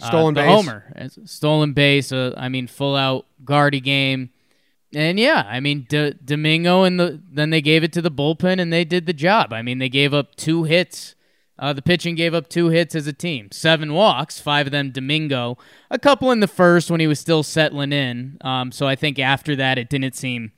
Uh, 0.00 0.08
Stolen 0.08 0.34
the 0.34 0.42
base. 0.42 0.50
homer, 0.50 0.94
stolen 1.24 1.72
base. 1.72 2.12
Uh, 2.12 2.34
I 2.36 2.50
mean, 2.50 2.66
full 2.66 2.94
out 2.94 3.24
Guardy 3.44 3.80
game. 3.80 4.28
And 4.94 5.18
yeah, 5.18 5.44
I 5.48 5.60
mean 5.60 5.86
D- 5.88 6.14
Domingo 6.24 6.84
and 6.84 7.00
the 7.00 7.20
then 7.32 7.50
they 7.50 7.60
gave 7.60 7.82
it 7.82 7.92
to 7.94 8.02
the 8.02 8.10
bullpen 8.10 8.60
and 8.60 8.72
they 8.72 8.84
did 8.84 9.06
the 9.06 9.12
job. 9.12 9.52
I 9.52 9.62
mean 9.62 9.78
they 9.78 9.88
gave 9.88 10.14
up 10.14 10.36
two 10.36 10.64
hits. 10.64 11.14
Uh, 11.58 11.72
the 11.72 11.80
pitching 11.82 12.14
gave 12.14 12.34
up 12.34 12.48
two 12.48 12.68
hits 12.68 12.94
as 12.94 13.06
a 13.06 13.12
team, 13.12 13.48
seven 13.50 13.94
walks, 13.94 14.38
five 14.38 14.66
of 14.66 14.72
them 14.72 14.90
Domingo, 14.90 15.56
a 15.90 15.98
couple 15.98 16.30
in 16.30 16.40
the 16.40 16.46
first 16.46 16.90
when 16.90 17.00
he 17.00 17.06
was 17.06 17.18
still 17.18 17.42
settling 17.42 17.92
in. 17.92 18.36
Um, 18.42 18.70
so 18.72 18.86
I 18.86 18.94
think 18.94 19.18
after 19.18 19.56
that 19.56 19.78
it 19.78 19.88
didn't 19.88 20.14
seem 20.14 20.52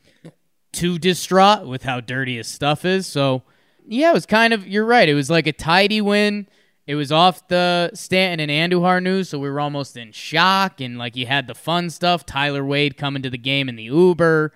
too 0.73 0.99
distraught 0.99 1.67
with 1.67 1.85
how 1.85 2.00
dirty 2.00 2.37
his 2.37 2.49
stuff 2.49 2.85
is. 2.85 3.07
So 3.07 3.45
yeah, 3.87 4.11
it 4.11 4.14
was 4.14 4.26
kind 4.26 4.52
of 4.52 4.67
you're 4.67 4.85
right. 4.85 5.09
It 5.09 5.14
was 5.14 5.31
like 5.31 5.47
a 5.47 5.52
tidy 5.52 6.00
win. 6.00 6.49
It 6.87 6.95
was 6.95 7.12
off 7.12 7.47
the 7.49 7.90
Stanton 7.95 8.49
and 8.49 8.73
Andujar 8.73 9.02
news, 9.02 9.28
so 9.28 9.38
we 9.38 9.50
were 9.50 9.61
almost 9.61 9.97
in 9.97 10.11
shock. 10.11 10.81
And 10.81 10.99
like 10.99 11.17
you 11.17 11.26
had 11.26 11.47
the 11.47 11.55
fun 11.55 11.90
stuff, 11.90 12.25
Tyler 12.26 12.64
Wade 12.64 12.97
coming 12.97 13.23
to 13.23 13.31
the 13.31 13.38
game 13.38 13.69
in 13.69 13.76
the 13.76 13.85
Uber. 13.85 14.52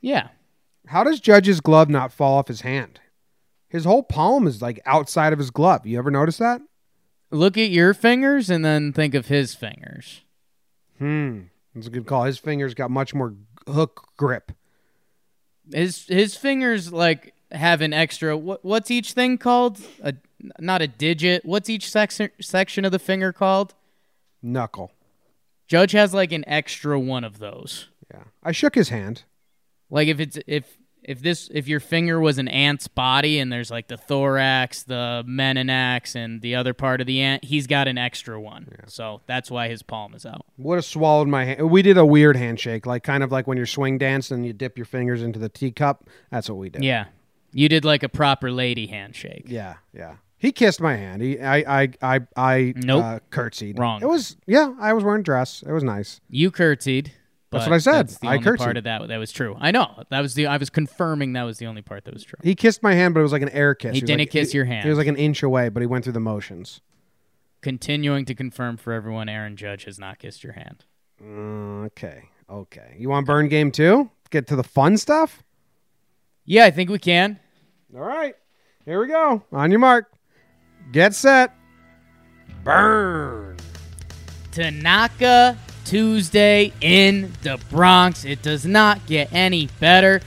Yeah, 0.00 0.28
How 0.88 1.02
does 1.02 1.18
Judge's 1.20 1.60
glove 1.60 1.88
not 1.88 2.12
fall 2.12 2.36
off 2.36 2.48
his 2.48 2.60
hand? 2.60 3.00
His 3.76 3.84
whole 3.84 4.02
palm 4.02 4.46
is 4.46 4.62
like 4.62 4.80
outside 4.86 5.34
of 5.34 5.38
his 5.38 5.50
glove. 5.50 5.86
You 5.86 5.98
ever 5.98 6.10
notice 6.10 6.38
that? 6.38 6.62
look 7.30 7.58
at 7.58 7.68
your 7.68 7.92
fingers 7.92 8.48
and 8.48 8.64
then 8.64 8.90
think 8.90 9.14
of 9.14 9.26
his 9.26 9.54
fingers. 9.54 10.22
Hmm. 10.98 11.42
That's 11.74 11.88
a 11.88 11.90
good 11.90 12.06
call. 12.06 12.24
His 12.24 12.38
fingers 12.38 12.72
got 12.72 12.90
much 12.90 13.12
more 13.12 13.34
hook 13.68 14.08
grip. 14.16 14.52
His 15.70 16.06
his 16.06 16.38
fingers 16.38 16.90
like 16.90 17.34
have 17.52 17.82
an 17.82 17.92
extra. 17.92 18.34
What 18.34 18.64
what's 18.64 18.90
each 18.90 19.12
thing 19.12 19.36
called? 19.36 19.78
A 20.02 20.14
not 20.58 20.80
a 20.80 20.88
digit. 20.88 21.44
What's 21.44 21.68
each 21.68 21.90
section 21.90 22.30
section 22.40 22.86
of 22.86 22.92
the 22.92 22.98
finger 22.98 23.30
called? 23.30 23.74
Knuckle. 24.40 24.90
Judge 25.68 25.92
has 25.92 26.14
like 26.14 26.32
an 26.32 26.48
extra 26.48 26.98
one 26.98 27.24
of 27.24 27.40
those. 27.40 27.88
Yeah. 28.10 28.24
I 28.42 28.52
shook 28.52 28.74
his 28.74 28.88
hand. 28.88 29.24
Like 29.90 30.08
if 30.08 30.18
it's 30.18 30.38
if 30.46 30.78
if 31.06 31.22
this 31.22 31.48
if 31.54 31.68
your 31.68 31.78
finger 31.78 32.20
was 32.20 32.36
an 32.38 32.48
ant's 32.48 32.88
body 32.88 33.38
and 33.38 33.50
there's 33.52 33.70
like 33.70 33.86
the 33.86 33.96
thorax, 33.96 34.82
the 34.82 35.24
meninx, 35.26 36.16
and 36.16 36.42
the 36.42 36.56
other 36.56 36.74
part 36.74 37.00
of 37.00 37.06
the 37.06 37.20
ant, 37.22 37.44
he's 37.44 37.66
got 37.68 37.86
an 37.86 37.96
extra 37.96 38.40
one. 38.40 38.68
So 38.88 39.22
that's 39.26 39.50
why 39.50 39.68
his 39.68 39.82
palm 39.82 40.14
is 40.14 40.26
out. 40.26 40.44
Would 40.58 40.76
have 40.76 40.84
swallowed 40.84 41.28
my 41.28 41.44
hand. 41.44 41.70
We 41.70 41.80
did 41.82 41.96
a 41.96 42.04
weird 42.04 42.36
handshake, 42.36 42.86
like 42.86 43.04
kind 43.04 43.22
of 43.22 43.30
like 43.30 43.46
when 43.46 43.56
you're 43.56 43.66
swing 43.66 43.98
dancing 43.98 44.38
and 44.38 44.46
you 44.46 44.52
dip 44.52 44.76
your 44.76 44.84
fingers 44.84 45.22
into 45.22 45.38
the 45.38 45.48
teacup. 45.48 46.08
That's 46.30 46.48
what 46.50 46.58
we 46.58 46.68
did. 46.70 46.82
Yeah. 46.82 47.06
You 47.52 47.68
did 47.68 47.84
like 47.84 48.02
a 48.02 48.08
proper 48.08 48.50
lady 48.50 48.88
handshake. 48.88 49.44
Yeah, 49.46 49.76
yeah. 49.94 50.16
He 50.38 50.52
kissed 50.52 50.80
my 50.82 50.96
hand. 50.96 51.22
He, 51.22 51.40
I, 51.40 51.82
I, 51.84 51.88
I, 52.02 52.20
I 52.36 52.74
Nope. 52.76 53.04
uh, 53.04 53.18
curtsied. 53.30 53.78
Wrong. 53.78 54.02
It 54.02 54.08
was, 54.08 54.36
yeah. 54.46 54.74
I 54.78 54.92
was 54.92 55.02
wearing 55.04 55.20
a 55.20 55.24
dress. 55.24 55.62
It 55.66 55.72
was 55.72 55.82
nice. 55.84 56.20
You 56.28 56.50
curtsied. 56.50 57.12
That's 57.58 57.68
what 57.68 57.74
I 57.74 57.78
said. 57.78 58.08
That's 58.08 58.18
the 58.18 58.28
I 58.28 58.34
only 58.34 58.44
curtsied. 58.44 58.64
part 58.64 58.76
of 58.76 58.84
that 58.84 59.08
that 59.08 59.16
was 59.18 59.32
true. 59.32 59.56
I 59.58 59.70
know. 59.70 60.04
That 60.10 60.20
was 60.20 60.34
the 60.34 60.46
I 60.46 60.56
was 60.56 60.70
confirming 60.70 61.32
that 61.34 61.42
was 61.44 61.58
the 61.58 61.66
only 61.66 61.82
part 61.82 62.04
that 62.04 62.14
was 62.14 62.24
true. 62.24 62.38
He 62.42 62.54
kissed 62.54 62.82
my 62.82 62.94
hand, 62.94 63.14
but 63.14 63.20
it 63.20 63.24
was 63.24 63.32
like 63.32 63.42
an 63.42 63.48
air 63.50 63.74
kiss. 63.74 63.94
He 63.94 64.00
was 64.02 64.06
didn't 64.06 64.20
like- 64.20 64.30
kiss 64.30 64.52
he- 64.52 64.56
your 64.58 64.64
He 64.66 64.72
hand. 64.72 64.88
was 64.88 64.98
like 64.98 65.06
an 65.06 65.16
inch 65.16 65.42
away, 65.42 65.68
but 65.68 65.80
he 65.82 65.86
went 65.86 66.04
through 66.04 66.12
the 66.14 66.20
motions. 66.20 66.80
Continuing 67.62 68.24
to 68.26 68.34
confirm 68.34 68.76
for 68.76 68.92
everyone, 68.92 69.28
Aaron 69.28 69.56
Judge 69.56 69.84
has 69.84 69.98
not 69.98 70.18
kissed 70.18 70.44
your 70.44 70.52
hand. 70.52 70.84
Mm, 71.22 71.86
okay, 71.86 72.24
okay. 72.48 72.94
You 72.98 73.08
want 73.08 73.26
burn 73.26 73.48
game 73.48 73.72
two? 73.72 74.10
Get 74.30 74.46
to 74.48 74.56
the 74.56 74.62
fun 74.64 74.96
stuff. 74.98 75.42
Yeah, 76.44 76.64
I 76.64 76.70
think 76.70 76.90
we 76.90 76.98
can. 76.98 77.40
All 77.94 78.02
right, 78.02 78.34
here 78.84 79.00
we 79.00 79.08
go. 79.08 79.42
On 79.52 79.70
your 79.70 79.80
mark, 79.80 80.12
get 80.92 81.14
set, 81.14 81.54
burn. 82.62 83.56
Tanaka 84.52 85.56
Tuesday 85.86 86.72
in 86.80 87.32
the 87.42 87.58
Bronx. 87.70 88.24
It 88.24 88.42
does 88.42 88.66
not 88.66 89.06
get 89.06 89.32
any 89.32 89.68
better. 89.80 90.20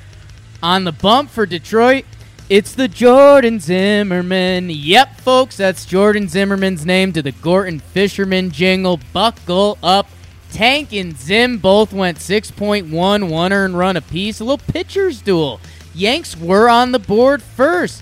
On 0.63 0.85
the 0.85 0.91
bump 0.91 1.29
for 1.29 1.45
Detroit, 1.45 2.05
it's 2.49 2.73
the 2.73 2.87
Jordan 2.87 3.59
Zimmermann. 3.59 4.69
Yep, 4.69 5.19
folks, 5.19 5.57
that's 5.57 5.85
Jordan 5.85 6.27
Zimmermann's 6.27 6.85
name 6.85 7.13
to 7.13 7.21
the 7.21 7.33
Gorton 7.33 7.79
Fisherman 7.79 8.51
jingle. 8.51 8.99
Buckle 9.13 9.77
up. 9.83 10.07
Tank 10.51 10.91
and 10.93 11.15
Zim 11.15 11.59
both 11.59 11.93
went 11.93 12.17
6.1, 12.17 13.29
one 13.29 13.53
earned 13.53 13.77
run 13.77 13.97
apiece. 13.97 14.39
A 14.39 14.43
little 14.43 14.57
pitcher's 14.57 15.21
duel. 15.21 15.61
Yanks 15.93 16.35
were 16.35 16.69
on 16.69 16.91
the 16.91 16.99
board 16.99 17.43
first. 17.43 18.01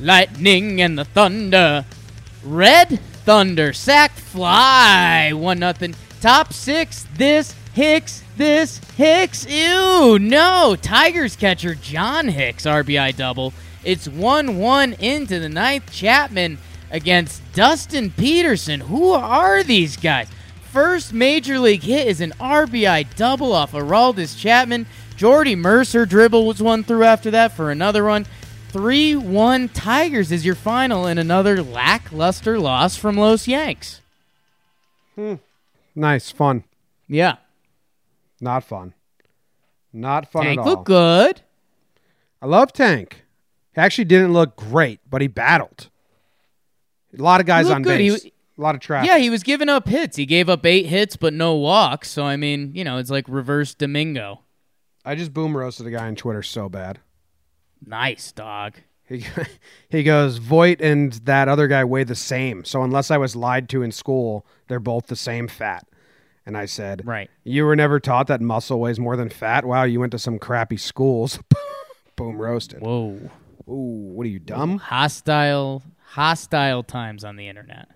Lightning 0.00 0.82
and 0.82 0.98
the 0.98 1.04
Thunder. 1.04 1.86
Red 2.44 3.00
Thunder 3.24 3.72
sack 3.72 4.12
fly 4.12 5.32
one 5.32 5.60
nothing. 5.60 5.94
Top 6.20 6.52
six. 6.52 7.06
This 7.16 7.54
Hicks. 7.74 8.22
This 8.36 8.78
Hicks. 8.96 9.46
Ew 9.46 10.18
no. 10.18 10.76
Tigers 10.80 11.36
catcher 11.36 11.74
John 11.74 12.28
Hicks 12.28 12.64
RBI 12.66 13.16
double. 13.16 13.52
It's 13.84 14.08
one 14.08 14.58
one 14.58 14.94
into 14.94 15.38
the 15.38 15.48
ninth. 15.48 15.92
Chapman 15.92 16.58
against 16.90 17.42
Dustin 17.52 18.10
Peterson. 18.10 18.80
Who 18.80 19.12
are 19.12 19.62
these 19.62 19.96
guys? 19.96 20.28
First 20.72 21.12
major 21.12 21.58
league 21.58 21.82
hit 21.82 22.06
is 22.06 22.20
an 22.20 22.32
RBI 22.32 23.14
double 23.16 23.52
off 23.52 23.72
Aroldis 23.72 24.38
Chapman. 24.38 24.86
Jordy 25.16 25.56
Mercer 25.56 26.04
dribble 26.04 26.46
was 26.46 26.62
one 26.62 26.84
through 26.84 27.04
after 27.04 27.30
that 27.30 27.52
for 27.52 27.70
another 27.70 28.04
one. 28.04 28.26
3 28.68 29.16
1 29.16 29.68
Tigers 29.70 30.30
is 30.30 30.44
your 30.44 30.54
final 30.54 31.06
in 31.06 31.16
another 31.16 31.62
lackluster 31.62 32.58
loss 32.58 32.96
from 32.96 33.16
Los 33.16 33.48
Yanks. 33.48 34.00
Hmm. 35.14 35.34
Nice, 35.98 36.30
fun. 36.30 36.62
Yeah. 37.08 37.36
Not 38.40 38.62
fun. 38.62 38.94
Not 39.92 40.30
fun 40.30 40.44
Tank 40.44 40.58
at 40.60 40.62
all. 40.62 40.68
looked 40.70 40.84
good. 40.84 41.40
I 42.40 42.46
love 42.46 42.72
Tank. 42.72 43.24
He 43.74 43.80
actually 43.80 44.04
didn't 44.04 44.32
look 44.32 44.54
great, 44.56 45.00
but 45.10 45.20
he 45.22 45.26
battled. 45.26 45.88
A 47.18 47.20
lot 47.22 47.40
of 47.40 47.46
guys 47.46 47.68
on 47.68 47.82
good. 47.82 48.00
He 48.00 48.10
base. 48.10 48.18
w- 48.20 48.32
a 48.56 48.60
lot 48.60 48.74
of 48.76 48.80
traffic. 48.80 49.08
Yeah, 49.08 49.18
he 49.18 49.28
was 49.30 49.42
giving 49.42 49.68
up 49.68 49.88
hits. 49.88 50.16
He 50.16 50.24
gave 50.26 50.48
up 50.48 50.64
eight 50.64 50.86
hits, 50.86 51.16
but 51.16 51.32
no 51.32 51.54
walks. 51.56 52.10
So, 52.10 52.24
I 52.24 52.36
mean, 52.36 52.72
you 52.74 52.84
know, 52.84 52.98
it's 52.98 53.10
like 53.10 53.24
reverse 53.28 53.74
Domingo. 53.74 54.42
I 55.04 55.14
just 55.16 55.32
boom 55.32 55.56
roasted 55.56 55.86
a 55.86 55.90
guy 55.90 56.06
on 56.06 56.14
Twitter 56.16 56.42
so 56.42 56.68
bad. 56.68 57.00
Nice, 57.84 58.30
dog. 58.32 58.74
He 59.08 59.24
he 59.88 60.02
goes, 60.02 60.38
Voit 60.38 60.80
and 60.80 61.12
that 61.24 61.48
other 61.48 61.66
guy 61.66 61.84
weigh 61.84 62.04
the 62.04 62.14
same. 62.14 62.64
So 62.64 62.82
unless 62.82 63.10
I 63.10 63.16
was 63.16 63.34
lied 63.34 63.68
to 63.70 63.82
in 63.82 63.92
school, 63.92 64.46
they're 64.68 64.80
both 64.80 65.06
the 65.06 65.16
same 65.16 65.48
fat. 65.48 65.86
And 66.44 66.56
I 66.56 66.66
said, 66.66 67.06
Right. 67.06 67.30
You 67.44 67.64
were 67.64 67.76
never 67.76 67.98
taught 68.00 68.26
that 68.28 68.40
muscle 68.40 68.80
weighs 68.80 68.98
more 68.98 69.16
than 69.16 69.28
fat? 69.28 69.64
Wow, 69.64 69.84
you 69.84 70.00
went 70.00 70.12
to 70.12 70.18
some 70.18 70.38
crappy 70.38 70.76
schools. 70.76 71.38
boom 72.16 72.36
roasted. 72.36 72.80
Whoa. 72.80 73.30
Ooh, 73.68 74.12
what 74.14 74.24
are 74.26 74.30
you 74.30 74.38
dumb? 74.38 74.78
Hostile, 74.78 75.82
hostile 76.02 76.82
times 76.82 77.22
on 77.22 77.36
the 77.36 77.48
internet. 77.48 77.88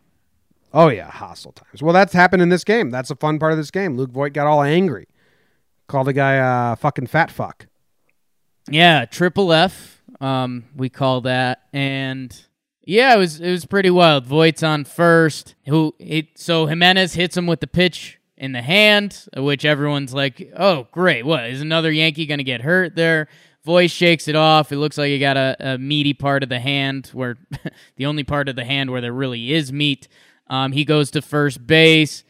Oh 0.74 0.88
yeah, 0.88 1.10
hostile 1.10 1.52
times. 1.52 1.82
Well, 1.82 1.92
that's 1.92 2.12
happened 2.12 2.42
in 2.42 2.48
this 2.48 2.64
game. 2.64 2.90
That's 2.90 3.10
a 3.10 3.16
fun 3.16 3.38
part 3.38 3.52
of 3.52 3.58
this 3.58 3.70
game. 3.70 3.96
Luke 3.96 4.10
Voit 4.10 4.32
got 4.32 4.46
all 4.46 4.62
angry. 4.62 5.06
Called 5.86 6.06
the 6.06 6.12
guy 6.12 6.38
uh 6.38 6.76
fucking 6.76 7.06
fat 7.06 7.30
fuck. 7.30 7.66
Yeah, 8.70 9.04
triple 9.04 9.52
F. 9.52 9.91
Um, 10.22 10.64
we 10.76 10.88
call 10.88 11.22
that, 11.22 11.62
and 11.72 12.34
yeah, 12.84 13.14
it 13.14 13.18
was 13.18 13.40
it 13.40 13.50
was 13.50 13.64
pretty 13.64 13.90
wild. 13.90 14.24
Voit's 14.24 14.62
on 14.62 14.84
first. 14.84 15.56
Who 15.66 15.94
it? 15.98 16.38
So 16.38 16.66
Jimenez 16.66 17.14
hits 17.14 17.36
him 17.36 17.46
with 17.46 17.60
the 17.60 17.66
pitch 17.66 18.20
in 18.36 18.52
the 18.52 18.62
hand, 18.62 19.26
which 19.36 19.64
everyone's 19.64 20.14
like, 20.14 20.52
"Oh, 20.56 20.86
great! 20.92 21.26
What 21.26 21.46
is 21.46 21.60
another 21.60 21.90
Yankee 21.90 22.26
gonna 22.26 22.44
get 22.44 22.62
hurt 22.62 22.94
there?" 22.94 23.28
Voit 23.64 23.90
shakes 23.90 24.28
it 24.28 24.34
off. 24.36 24.72
It 24.72 24.76
looks 24.78 24.96
like 24.96 25.08
he 25.08 25.18
got 25.18 25.36
a, 25.36 25.56
a 25.58 25.78
meaty 25.78 26.14
part 26.14 26.42
of 26.42 26.48
the 26.48 26.60
hand, 26.60 27.10
where 27.12 27.36
the 27.96 28.06
only 28.06 28.24
part 28.24 28.48
of 28.48 28.56
the 28.56 28.64
hand 28.64 28.90
where 28.90 29.00
there 29.00 29.12
really 29.12 29.52
is 29.52 29.72
meat. 29.72 30.08
Um, 30.48 30.72
he 30.72 30.84
goes 30.84 31.10
to 31.12 31.22
first 31.22 31.66
base. 31.66 32.24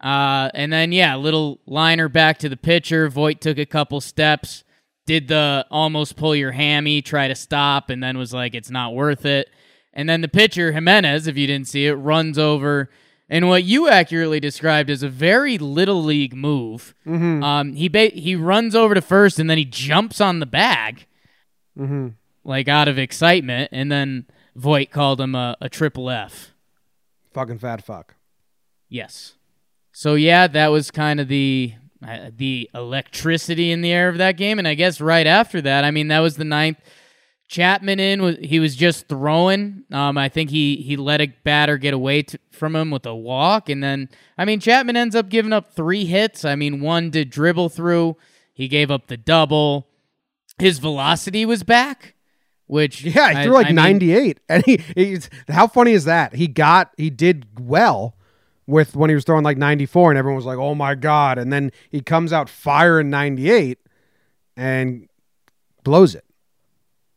Uh, 0.00 0.50
and 0.52 0.72
then 0.72 0.92
yeah, 0.92 1.16
little 1.16 1.60
liner 1.66 2.08
back 2.08 2.38
to 2.38 2.48
the 2.48 2.56
pitcher. 2.56 3.08
Voit 3.08 3.40
took 3.40 3.58
a 3.58 3.64
couple 3.64 4.00
steps, 4.00 4.62
did 5.06 5.28
the 5.28 5.66
almost 5.70 6.16
pull 6.16 6.34
your 6.34 6.52
hammy, 6.52 7.02
try 7.02 7.28
to 7.28 7.34
stop, 7.34 7.90
and 7.90 8.02
then 8.02 8.16
was 8.18 8.32
like, 8.32 8.54
it's 8.54 8.70
not 8.70 8.94
worth 8.94 9.24
it. 9.26 9.50
And 9.92 10.08
then 10.08 10.20
the 10.22 10.28
pitcher 10.28 10.72
Jimenez, 10.72 11.26
if 11.26 11.36
you 11.36 11.46
didn't 11.46 11.68
see 11.68 11.86
it, 11.86 11.94
runs 11.94 12.38
over. 12.38 12.90
And 13.28 13.48
what 13.48 13.64
you 13.64 13.88
accurately 13.88 14.40
described 14.40 14.90
as 14.90 15.02
a 15.02 15.08
very 15.08 15.56
little 15.58 16.02
league 16.02 16.34
move. 16.34 16.94
Um, 17.06 17.74
he 17.74 17.88
ba- 17.88 18.08
he 18.14 18.34
runs 18.36 18.74
over 18.74 18.94
to 18.94 19.00
first, 19.00 19.38
and 19.38 19.48
then 19.48 19.56
he 19.58 19.64
jumps 19.64 20.20
on 20.20 20.40
the 20.40 20.46
bag, 20.46 21.06
Mm-hmm. 21.78 22.08
like 22.44 22.68
out 22.68 22.86
of 22.88 22.98
excitement. 22.98 23.70
And 23.72 23.90
then 23.90 24.26
Voit 24.56 24.90
called 24.90 25.20
him 25.20 25.34
a, 25.34 25.56
a 25.60 25.68
triple 25.68 26.10
F. 26.10 26.52
Fucking 27.32 27.58
fat 27.58 27.84
fuck. 27.84 28.14
Yes. 28.88 29.34
So 29.92 30.14
yeah, 30.14 30.46
that 30.48 30.68
was 30.68 30.90
kind 30.90 31.18
of 31.20 31.28
the 31.28 31.74
uh, 32.06 32.30
the 32.36 32.68
electricity 32.74 33.70
in 33.70 33.80
the 33.80 33.92
air 33.92 34.08
of 34.08 34.18
that 34.18 34.36
game, 34.36 34.58
and 34.58 34.68
I 34.68 34.74
guess 34.74 35.00
right 35.00 35.26
after 35.26 35.60
that, 35.62 35.84
I 35.84 35.90
mean, 35.90 36.08
that 36.08 36.20
was 36.20 36.36
the 36.36 36.44
ninth. 36.44 36.78
Chapman 37.46 38.00
in 38.00 38.22
was 38.22 38.36
he 38.40 38.58
was 38.58 38.74
just 38.74 39.06
throwing. 39.06 39.84
Um, 39.92 40.16
I 40.16 40.28
think 40.30 40.48
he 40.50 40.76
he 40.76 40.96
let 40.96 41.20
a 41.20 41.26
batter 41.44 41.76
get 41.76 41.92
away 41.92 42.22
t- 42.22 42.38
from 42.50 42.74
him 42.74 42.90
with 42.90 43.04
a 43.04 43.14
walk, 43.14 43.68
and 43.68 43.82
then 43.82 44.08
I 44.38 44.44
mean 44.46 44.60
Chapman 44.60 44.96
ends 44.96 45.14
up 45.14 45.28
giving 45.28 45.52
up 45.52 45.72
three 45.74 46.06
hits. 46.06 46.44
I 46.44 46.54
mean 46.56 46.80
one 46.80 47.10
to 47.12 47.24
dribble 47.24 47.68
through 47.68 48.16
He 48.54 48.66
gave 48.66 48.90
up 48.90 49.08
the 49.08 49.18
double. 49.18 49.88
His 50.58 50.78
velocity 50.78 51.44
was 51.44 51.62
back, 51.64 52.14
which 52.66 53.02
Yeah, 53.04 53.30
he 53.30 53.36
I- 53.36 53.44
threw 53.44 53.52
like 53.52 53.66
I 53.66 53.70
mean, 53.70 53.76
98. 53.76 54.40
And 54.48 54.64
he, 54.64 54.76
he's 54.96 55.28
how 55.48 55.66
funny 55.66 55.92
is 55.92 56.06
that? 56.06 56.34
He 56.34 56.48
got 56.48 56.92
he 56.96 57.10
did 57.10 57.46
well 57.60 58.16
with 58.66 58.96
when 58.96 59.10
he 59.10 59.14
was 59.14 59.24
throwing 59.24 59.44
like 59.44 59.58
94 59.58 60.10
and 60.10 60.18
everyone 60.18 60.36
was 60.36 60.46
like, 60.46 60.58
"Oh 60.58 60.74
my 60.74 60.94
god." 60.94 61.38
And 61.38 61.52
then 61.52 61.70
he 61.90 62.00
comes 62.00 62.32
out 62.32 62.48
firing 62.48 63.10
98 63.10 63.78
and 64.56 65.08
blows 65.82 66.14
it. 66.14 66.24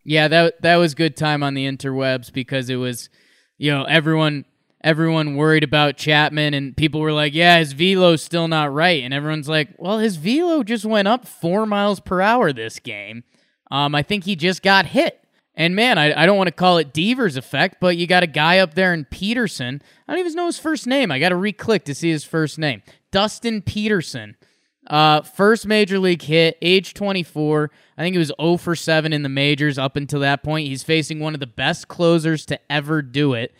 Yeah, 0.03 0.27
that 0.27 0.61
that 0.61 0.77
was 0.77 0.93
good 0.95 1.17
time 1.17 1.43
on 1.43 1.53
the 1.53 1.65
interwebs 1.65 2.31
because 2.31 2.69
it 2.69 2.77
was, 2.77 3.09
you 3.57 3.71
know, 3.71 3.83
everyone 3.83 4.45
everyone 4.83 5.35
worried 5.35 5.63
about 5.63 5.97
Chapman 5.97 6.53
and 6.53 6.75
people 6.77 7.01
were 7.01 7.11
like, 7.11 7.33
"Yeah, 7.33 7.59
his 7.59 7.73
velo's 7.73 8.21
still 8.21 8.47
not 8.47 8.73
right," 8.73 9.03
and 9.03 9.13
everyone's 9.13 9.49
like, 9.49 9.69
"Well, 9.77 9.99
his 9.99 10.15
velo 10.15 10.63
just 10.63 10.85
went 10.85 11.07
up 11.07 11.27
four 11.27 11.65
miles 11.65 11.99
per 11.99 12.21
hour 12.21 12.53
this 12.53 12.79
game. 12.79 13.23
Um, 13.69 13.95
I 13.95 14.01
think 14.01 14.23
he 14.23 14.35
just 14.35 14.61
got 14.61 14.87
hit." 14.87 15.23
And 15.57 15.75
man, 15.75 15.97
I, 15.97 16.21
I 16.21 16.25
don't 16.27 16.37
want 16.37 16.49
to 16.49 16.53
call 16.53 16.77
it 16.77 16.93
Devers 16.93 17.35
effect, 17.35 17.77
but 17.81 17.97
you 17.97 18.05
got 18.05 18.21
a 18.21 18.27
guy 18.27 18.59
up 18.59 18.75
there 18.75 18.93
in 18.93 19.05
Peterson. 19.05 19.81
I 20.07 20.13
don't 20.13 20.19
even 20.19 20.35
know 20.35 20.45
his 20.45 20.59
first 20.59 20.85
name. 20.85 21.11
I 21.11 21.17
got 21.17 21.29
to 21.29 21.35
re-click 21.35 21.83
to 21.85 21.95
see 21.95 22.11
his 22.11 22.23
first 22.23 22.59
name. 22.59 22.83
Dustin 23.11 23.63
Peterson. 23.63 24.37
Uh, 24.85 25.21
first 25.21 25.65
major 25.65 25.97
league 25.97 26.21
hit, 26.21 26.57
age 26.61 26.93
24. 26.93 27.71
I 27.97 28.01
think 28.01 28.13
he 28.13 28.19
was 28.19 28.31
0 28.39 28.57
for 28.57 28.75
7 28.75 29.11
in 29.11 29.23
the 29.23 29.29
majors 29.29 29.79
up 29.79 29.95
until 29.95 30.19
that 30.19 30.43
point. 30.43 30.67
He's 30.67 30.83
facing 30.83 31.19
one 31.19 31.33
of 31.33 31.39
the 31.39 31.47
best 31.47 31.87
closers 31.87 32.45
to 32.45 32.59
ever 32.71 33.01
do 33.01 33.33
it. 33.33 33.53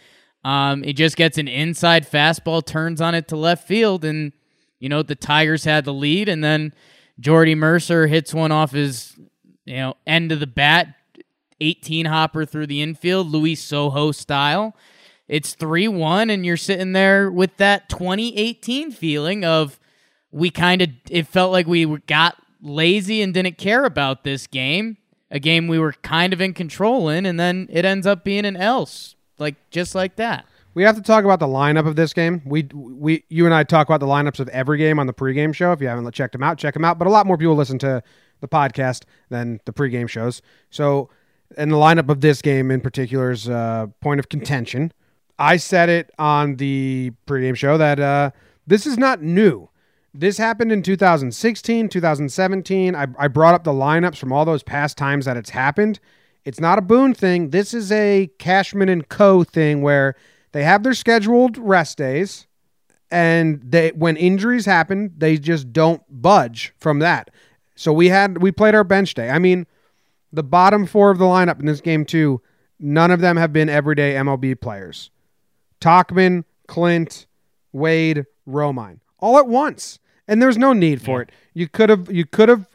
Um, 0.46 0.84
he 0.84 0.94
just 0.94 1.18
gets 1.18 1.38
an 1.38 1.48
inside 1.48 2.10
fastball, 2.10 2.66
turns 2.66 3.02
on 3.02 3.16
it 3.16 3.28
to 3.30 3.36
left 3.36 3.68
field, 3.68 4.06
and 4.06 4.32
you 4.80 4.88
know 4.88 5.04
the 5.04 5.16
Tigers 5.16 5.66
had 5.66 5.84
the 5.84 5.94
lead, 5.94 6.30
and 6.30 6.42
then 6.44 6.74
Jordy 7.20 7.56
Mercer 7.56 8.08
hits 8.08 8.34
one 8.34 8.52
off 8.52 8.72
his 8.72 9.20
you 9.66 9.76
know 9.76 9.96
end 10.06 10.32
of 10.32 10.40
the 10.40 10.48
bat, 10.48 10.96
18 11.62 12.06
hopper 12.06 12.46
through 12.46 12.68
the 12.68 12.82
infield, 12.82 13.28
Luis 13.28 13.66
Sojo 13.66 14.14
style. 14.14 14.76
It's 15.28 15.56
3 15.56 15.88
1, 15.88 16.30
and 16.30 16.46
you're 16.46 16.58
sitting 16.58 16.94
there 16.94 17.30
with 17.30 17.58
that 17.58 17.90
2018 17.90 18.92
feeling 18.92 19.44
of 19.44 19.80
we 20.32 20.50
kind 20.50 20.82
of, 20.82 20.90
it 21.10 21.28
felt 21.28 21.52
like 21.52 21.68
we 21.68 21.86
got 22.08 22.38
lazy 22.62 23.22
and 23.22 23.34
didn't 23.34 23.58
care 23.58 23.84
about 23.84 24.24
this 24.24 24.48
game, 24.48 24.98
a 25.30 25.40
game 25.40 25.68
we 25.68 25.80
were 25.80 25.94
kind 26.02 26.34
of 26.34 26.42
in 26.42 26.54
control 26.54 27.10
in, 27.10 27.26
and 27.26 27.40
then 27.40 27.68
it 27.72 27.86
ends 27.86 28.08
up 28.08 28.24
being 28.24 28.46
an 28.46 28.56
else, 28.56 29.16
like 29.38 29.56
just 29.70 29.96
like 29.96 30.16
that. 30.16 30.46
We 30.74 30.84
have 30.84 30.96
to 30.96 31.02
talk 31.02 31.24
about 31.24 31.40
the 31.40 31.48
lineup 31.48 31.88
of 31.88 31.96
this 31.96 32.14
game. 32.14 32.44
We 32.46 32.70
we 32.72 33.24
you 33.30 33.46
and 33.46 33.54
I 33.54 33.64
talk 33.64 33.90
about 33.90 34.00
the 34.00 34.06
lineups 34.06 34.40
of 34.40 34.48
every 34.50 34.78
game 34.78 35.00
on 35.00 35.08
the 35.08 35.14
pregame 35.14 35.52
show. 35.52 35.72
If 35.72 35.82
you 35.82 35.88
haven't 35.88 36.14
checked 36.14 36.34
them 36.34 36.44
out, 36.44 36.60
check 36.60 36.76
them 36.76 36.86
out. 36.86 37.00
But 37.00 37.08
a 37.08 37.10
lot 37.10 37.26
more 37.26 37.36
people 37.36 37.56
listen 37.56 37.80
to 37.80 38.04
the 38.42 38.48
podcast 38.48 39.02
than 39.30 39.60
the 39.66 39.74
pregame 39.74 40.08
shows. 40.08 40.44
So, 40.70 41.10
and 41.56 41.72
the 41.72 41.78
lineup 41.78 42.10
of 42.10 42.22
this 42.22 42.42
game 42.42 42.72
in 42.72 42.82
particular 42.82 43.32
is 43.32 43.48
a 43.48 43.92
point 44.02 44.20
of 44.20 44.30
contention. 44.30 44.92
I 45.40 45.58
said 45.58 45.90
it 45.90 46.12
on 46.18 46.56
the 46.56 47.12
pregame 47.26 47.56
show 47.56 47.78
that 47.78 48.00
uh, 48.00 48.32
this 48.66 48.86
is 48.86 48.98
not 48.98 49.22
new. 49.22 49.70
This 50.14 50.38
happened 50.38 50.72
in 50.72 50.82
2016, 50.82 51.90
2017. 51.90 52.96
I, 52.96 53.08
I 53.20 53.28
brought 53.28 53.54
up 53.54 53.64
the 53.64 53.72
lineups 53.72 54.18
from 54.18 54.34
all 54.34 54.46
those 54.46 54.64
past 54.64 54.98
times 54.98 55.26
that 55.26 55.38
it's 55.38 55.52
happened. 55.52 56.00
It's 56.44 56.60
not 56.60 56.80
a 56.80 56.82
Boone 56.82 57.14
thing. 57.14 57.52
This 57.52 57.74
is 57.74 57.92
a 57.92 58.32
Cashman 58.40 58.90
and 58.90 59.08
Co. 59.08 59.44
thing 59.44 59.82
where 59.82 60.16
they 60.54 60.64
have 60.64 60.82
their 60.82 60.94
scheduled 60.94 61.58
rest 61.58 61.98
days, 61.98 62.48
and 63.12 63.62
they 63.64 63.90
when 63.90 64.18
injuries 64.18 64.66
happen, 64.66 65.14
they 65.18 65.38
just 65.38 65.72
don't 65.72 66.02
budge 66.10 66.74
from 66.78 67.00
that. 67.00 67.30
So 67.76 67.94
we 67.94 68.10
had 68.10 68.42
we 68.42 68.52
played 68.52 68.74
our 68.74 68.84
bench 68.84 69.14
day. 69.14 69.30
I 69.30 69.40
mean, 69.40 69.68
the 70.32 70.44
bottom 70.44 70.86
four 70.86 71.12
of 71.12 71.18
the 71.18 71.26
lineup 71.26 71.60
in 71.60 71.66
this 71.66 71.82
game 71.82 72.06
too. 72.06 72.42
None 72.80 73.12
of 73.12 73.22
them 73.22 73.38
have 73.38 73.52
been 73.52 73.70
everyday 73.70 74.14
MLB 74.14 74.60
players. 74.60 75.10
Tauchman, 75.82 76.44
Clint, 76.68 77.26
Wade, 77.72 78.26
Romine, 78.48 79.00
all 79.20 79.38
at 79.38 79.48
once, 79.48 80.00
and 80.28 80.42
there's 80.42 80.58
no 80.58 80.74
need 80.74 81.02
for 81.02 81.22
it. 81.22 81.32
You 81.54 81.68
could 81.68 81.90
have 81.90 82.12
you 82.12 82.26
could 82.26 82.50
have 82.50 82.68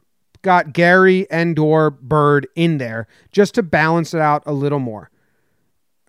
got 0.43 0.73
Gary, 0.73 1.27
Endor, 1.31 1.91
Bird 1.91 2.49
in 2.55 2.79
there 2.79 3.07
just 3.31 3.55
to 3.55 3.63
balance 3.63 4.13
it 4.13 4.21
out 4.21 4.43
a 4.45 4.53
little 4.53 4.81
more. 4.81 5.11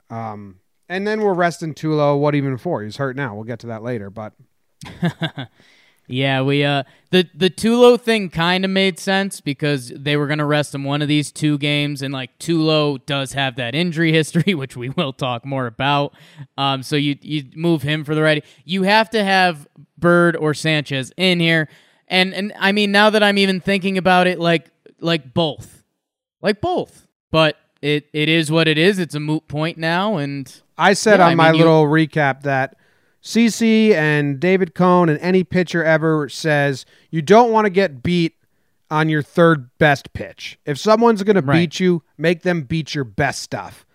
Um, 0.09 0.59
and 0.89 1.07
then 1.07 1.21
we're 1.21 1.33
resting 1.33 1.73
Tulo. 1.73 2.19
What 2.19 2.35
even 2.35 2.57
for? 2.57 2.83
He's 2.83 2.97
hurt 2.97 3.15
now. 3.15 3.35
We'll 3.35 3.45
get 3.45 3.59
to 3.59 3.67
that 3.67 3.83
later, 3.83 4.09
but 4.09 4.33
Yeah, 6.07 6.41
we 6.41 6.63
uh 6.65 6.83
the 7.11 7.27
the 7.33 7.49
Tulo 7.49 7.99
thing 7.99 8.29
kind 8.29 8.65
of 8.65 8.71
made 8.71 8.99
sense 8.99 9.39
because 9.39 9.87
they 9.89 10.17
were 10.17 10.27
gonna 10.27 10.45
rest 10.45 10.75
him 10.75 10.83
one 10.83 11.01
of 11.01 11.07
these 11.07 11.31
two 11.31 11.57
games, 11.57 12.01
and 12.01 12.13
like 12.13 12.37
Tulo 12.39 13.03
does 13.05 13.33
have 13.33 13.55
that 13.55 13.73
injury 13.73 14.11
history, 14.19 14.53
which 14.53 14.75
we 14.75 14.89
will 14.89 15.13
talk 15.13 15.45
more 15.45 15.65
about. 15.65 16.13
Um, 16.57 16.83
so 16.83 16.95
you 16.97 17.15
you 17.21 17.45
move 17.55 17.83
him 17.83 18.03
for 18.03 18.15
the 18.15 18.21
righty. 18.21 18.43
You 18.65 18.83
have 18.83 19.09
to 19.11 19.23
have 19.23 19.67
Bird 19.97 20.35
or 20.35 20.53
Sanchez 20.53 21.13
in 21.15 21.39
here, 21.39 21.69
and 22.09 22.33
and 22.33 22.51
I 22.59 22.73
mean 22.73 22.91
now 22.91 23.09
that 23.09 23.23
I'm 23.23 23.37
even 23.37 23.61
thinking 23.61 23.97
about 23.97 24.27
it, 24.27 24.39
like 24.39 24.69
like 24.99 25.33
both, 25.33 25.83
like 26.41 26.59
both. 26.59 27.07
But 27.31 27.55
it 27.81 28.07
it 28.11 28.27
is 28.27 28.51
what 28.51 28.67
it 28.67 28.77
is. 28.77 28.99
It's 28.99 29.15
a 29.15 29.19
moot 29.21 29.47
point 29.47 29.77
now, 29.77 30.17
and 30.17 30.53
I 30.77 30.93
said 30.93 31.19
Yeah, 31.19 31.27
on 31.27 31.31
I 31.31 31.35
my 31.35 31.51
mean, 31.53 31.59
you- 31.59 31.65
little 31.65 31.85
recap 31.85 32.41
that 32.43 32.75
CC 33.23 33.91
and 33.93 34.39
David 34.39 34.75
Cone 34.75 35.07
and 35.09 35.17
any 35.19 35.43
pitcher 35.43 35.83
ever 35.83 36.27
says 36.29 36.85
you 37.09 37.21
don't 37.21 37.51
want 37.51 37.65
to 37.65 37.69
get 37.69 38.03
beat 38.03 38.35
on 38.91 39.07
your 39.09 39.21
third 39.23 39.69
best 39.77 40.13
pitch. 40.13 40.59
If 40.65 40.77
someone's 40.77 41.23
going 41.23 41.37
to 41.37 41.41
Right. 41.41 41.61
beat 41.61 41.79
you, 41.79 42.03
make 42.17 42.41
them 42.43 42.63
beat 42.63 42.93
your 42.93 43.05
best 43.05 43.41
stuff. 43.41 43.85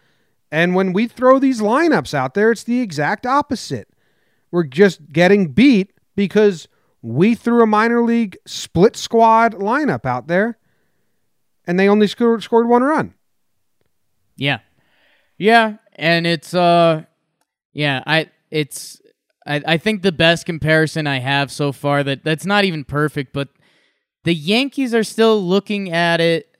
And 0.51 0.75
when 0.75 0.93
we 0.95 1.07
throw 1.07 1.39
these 1.39 1.61
lineups 1.61 2.15
out 2.15 2.33
there, 2.35 2.51
it's 2.51 2.65
the 2.65 2.81
exact 2.81 3.27
opposite. 3.27 3.89
We're 4.51 4.65
just 4.65 5.13
getting 5.13 5.49
beat 5.53 5.93
because 6.17 6.67
we 7.03 7.35
threw 7.35 7.63
a 7.63 7.67
minor 7.67 8.03
league 8.03 8.39
split 8.47 8.97
squad 8.97 9.53
lineup 9.55 10.07
out 10.07 10.27
there 10.27 10.57
and 11.67 11.79
they 11.79 11.87
only 11.89 12.07
scored, 12.07 12.43
scored 12.43 12.67
one 12.67 12.83
run. 12.83 13.15
Yeah. 14.37 14.61
Yeah, 15.37 15.77
and 15.95 16.27
it's 16.27 16.55
uh 16.55 17.05
yeah, 17.73 18.03
I 18.07 18.31
it's 18.51 19.01
I, 19.49 19.63
I 19.67 19.77
think 19.79 20.03
the 20.03 20.13
best 20.13 20.47
comparison 20.47 21.07
I 21.07 21.19
have 21.19 21.51
so 21.51 21.73
far 21.73 22.05
that 22.05 22.23
that's 22.23 22.47
not 22.47 22.65
even 22.65 22.85
perfect, 22.85 23.33
but 23.33 23.49
the 24.25 24.35
Yankees 24.35 24.95
are 24.95 25.03
still 25.05 25.43
looking 25.43 25.91
at 25.91 26.21
it 26.21 26.57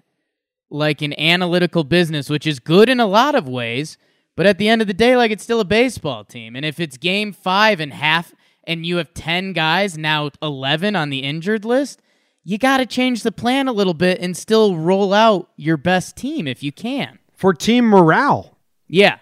like 0.71 1.03
an 1.03 1.19
analytical 1.21 1.85
business, 1.85 2.29
which 2.31 2.47
is 2.47 2.59
good 2.59 2.89
in 2.89 2.99
a 3.01 3.07
lot 3.07 3.35
of 3.35 3.47
ways, 3.49 3.99
but 4.37 4.47
at 4.47 4.59
the 4.59 4.69
end 4.69 4.81
of 4.81 4.89
the 4.89 4.95
day, 4.95 5.17
like 5.17 5.31
it's 5.31 5.43
still 5.45 5.61
a 5.61 5.65
baseball 5.65 6.25
team. 6.25 6.57
And 6.57 6.65
if 6.65 6.81
it's 6.81 6.97
game 6.97 7.33
five 7.33 7.81
and 7.81 7.93
half 7.93 8.35
and 8.65 8.85
you 8.87 8.97
have 8.97 9.13
ten 9.15 9.53
guys, 9.53 9.99
now 9.99 10.31
eleven 10.43 10.97
on 10.97 11.11
the 11.11 11.21
injured 11.21 11.65
list, 11.65 12.01
you 12.45 12.57
gotta 12.59 12.87
change 12.87 13.23
the 13.23 13.33
plan 13.33 13.69
a 13.69 13.73
little 13.73 13.95
bit 13.95 14.21
and 14.21 14.37
still 14.37 14.77
roll 14.77 15.13
out 15.13 15.51
your 15.57 15.77
best 15.77 16.17
team 16.17 16.47
if 16.47 16.63
you 16.63 16.73
can. 16.73 17.19
For 17.35 17.53
team 17.53 17.85
morale, 17.85 18.57
Yeah. 18.89 19.19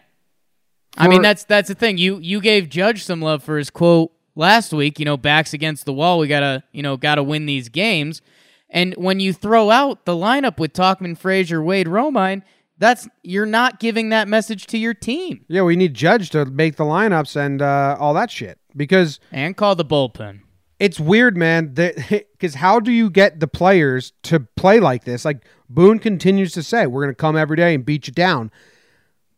I 0.97 1.09
mean 1.09 1.23
that's 1.23 1.45
that's 1.45 1.69
the 1.69 1.75
thing. 1.75 1.99
You 1.99 2.19
you 2.19 2.41
gave 2.41 2.69
Judge 2.69 3.05
some 3.05 3.21
love 3.21 3.43
for 3.43 3.59
his 3.59 3.71
quote 3.71 4.13
last 4.35 4.73
week, 4.73 4.99
you 4.99 5.05
know, 5.05 5.17
backs 5.17 5.53
against 5.53 5.85
the 5.87 5.93
wall, 5.93 6.19
we 6.19 6.29
got 6.29 6.41
to, 6.41 6.63
you 6.73 6.83
know, 6.83 6.97
got 6.97 7.17
to 7.17 7.23
win 7.23 7.47
these 7.47 7.69
games. 7.69 8.21
And 8.69 8.95
when 8.95 9.21
you 9.21 9.33
throw 9.33 9.71
out 9.71 10.05
the 10.05 10.13
lineup 10.13 10.59
with 10.59 10.73
Tauchman, 10.73 11.17
Frazier, 11.17 11.63
Wade, 11.63 11.87
Romine, 11.87 12.43
that's 12.79 13.09
you're 13.23 13.47
not 13.47 13.81
giving 13.81 14.11
that 14.11 14.29
message 14.29 14.67
to 14.67 14.79
your 14.79 14.93
team. 14.93 15.45
Yeah, 15.49 15.63
we 15.63 15.77
need 15.77 15.95
Judge 15.95 16.31
to 16.31 16.45
make 16.45 16.77
the 16.77 16.85
lineups 16.85 17.37
and 17.37 17.63
uh, 17.63 17.97
all 17.99 18.13
that 18.15 18.31
shit 18.31 18.59
because 18.77 19.19
And 19.33 19.57
call 19.57 19.75
the 19.75 19.85
bullpen. 19.85 20.41
it's 20.79 21.01
weird, 21.01 21.37
man. 21.37 21.73
Because 21.75 22.55
how 22.57 22.81
do 22.81 22.93
you 22.93 23.09
get 23.09 23.41
the 23.41 23.49
players 23.49 24.13
to 24.25 24.41
play 24.41 24.81
like 24.81 25.05
this? 25.05 25.25
Like 25.25 25.47
Boone 25.71 25.99
continues 25.99 26.53
to 26.53 26.63
say, 26.63 26.87
"We're 26.87 27.03
going 27.03 27.15
to 27.15 27.19
come 27.19 27.37
every 27.37 27.57
day 27.57 27.75
and 27.75 27.85
beat 27.85 28.09
you 28.09 28.13
down," 28.13 28.51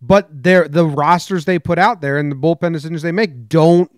but 0.00 0.28
they're 0.30 0.68
the 0.68 0.86
rosters 0.86 1.44
they 1.44 1.58
put 1.58 1.78
out 1.78 2.00
there 2.00 2.18
and 2.18 2.30
the 2.30 2.36
bullpen 2.36 2.72
decisions 2.72 3.02
they 3.02 3.12
make 3.12 3.48
don't 3.48 3.90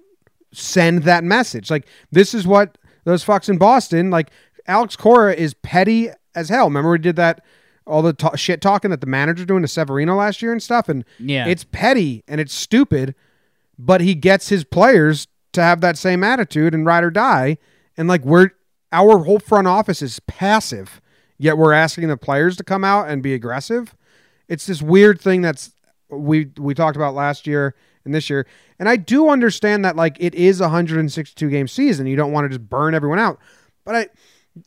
send 0.52 1.02
that 1.04 1.24
message. 1.24 1.70
Like 1.70 1.86
this 2.10 2.34
is 2.34 2.46
what 2.46 2.78
those 3.04 3.24
fucks 3.24 3.48
in 3.48 3.58
Boston. 3.58 4.10
Like 4.10 4.30
Alex 4.66 4.96
Cora 4.96 5.34
is 5.34 5.54
petty 5.54 6.10
as 6.34 6.48
hell. 6.48 6.64
Remember 6.66 6.90
we 6.92 6.98
did 6.98 7.16
that 7.16 7.44
all 7.86 8.02
the 8.02 8.12
ta- 8.12 8.36
shit 8.36 8.60
talking 8.60 8.90
that 8.90 9.00
the 9.00 9.06
manager 9.06 9.44
doing 9.44 9.62
to 9.62 9.68
Severino 9.68 10.14
last 10.16 10.42
year 10.42 10.52
and 10.52 10.62
stuff, 10.62 10.88
and 10.88 11.04
Yeah. 11.18 11.46
it's 11.46 11.64
petty 11.64 12.22
and 12.28 12.40
it's 12.40 12.54
stupid, 12.54 13.14
but 13.78 14.00
he 14.00 14.14
gets 14.14 14.48
his 14.48 14.64
players 14.64 15.26
to 15.52 15.62
have 15.62 15.80
that 15.80 15.98
same 15.98 16.22
attitude 16.22 16.74
and 16.74 16.86
ride 16.86 17.02
or 17.02 17.10
die. 17.10 17.58
And 17.96 18.06
like 18.08 18.24
we're 18.24 18.50
our 18.92 19.24
whole 19.24 19.38
front 19.38 19.66
office 19.66 20.02
is 20.02 20.20
passive, 20.20 21.00
yet 21.38 21.56
we're 21.58 21.72
asking 21.72 22.08
the 22.08 22.16
players 22.16 22.56
to 22.56 22.64
come 22.64 22.84
out 22.84 23.08
and 23.08 23.22
be 23.22 23.34
aggressive. 23.34 23.94
It's 24.48 24.66
this 24.66 24.82
weird 24.82 25.20
thing 25.20 25.42
that's 25.42 25.72
we 26.10 26.50
we 26.58 26.74
talked 26.74 26.96
about 26.96 27.14
last 27.14 27.46
year 27.46 27.74
and 28.04 28.14
this 28.14 28.30
year. 28.30 28.46
And 28.78 28.88
I 28.88 28.96
do 28.96 29.28
understand 29.28 29.84
that 29.84 29.96
like 29.96 30.16
it 30.20 30.34
is 30.34 30.60
a 30.60 30.64
162 30.64 31.50
game 31.50 31.68
season. 31.68 32.06
You 32.06 32.16
don't 32.16 32.32
want 32.32 32.44
to 32.44 32.48
just 32.48 32.68
burn 32.68 32.94
everyone 32.94 33.18
out. 33.18 33.38
But 33.84 33.94
I 33.94 34.08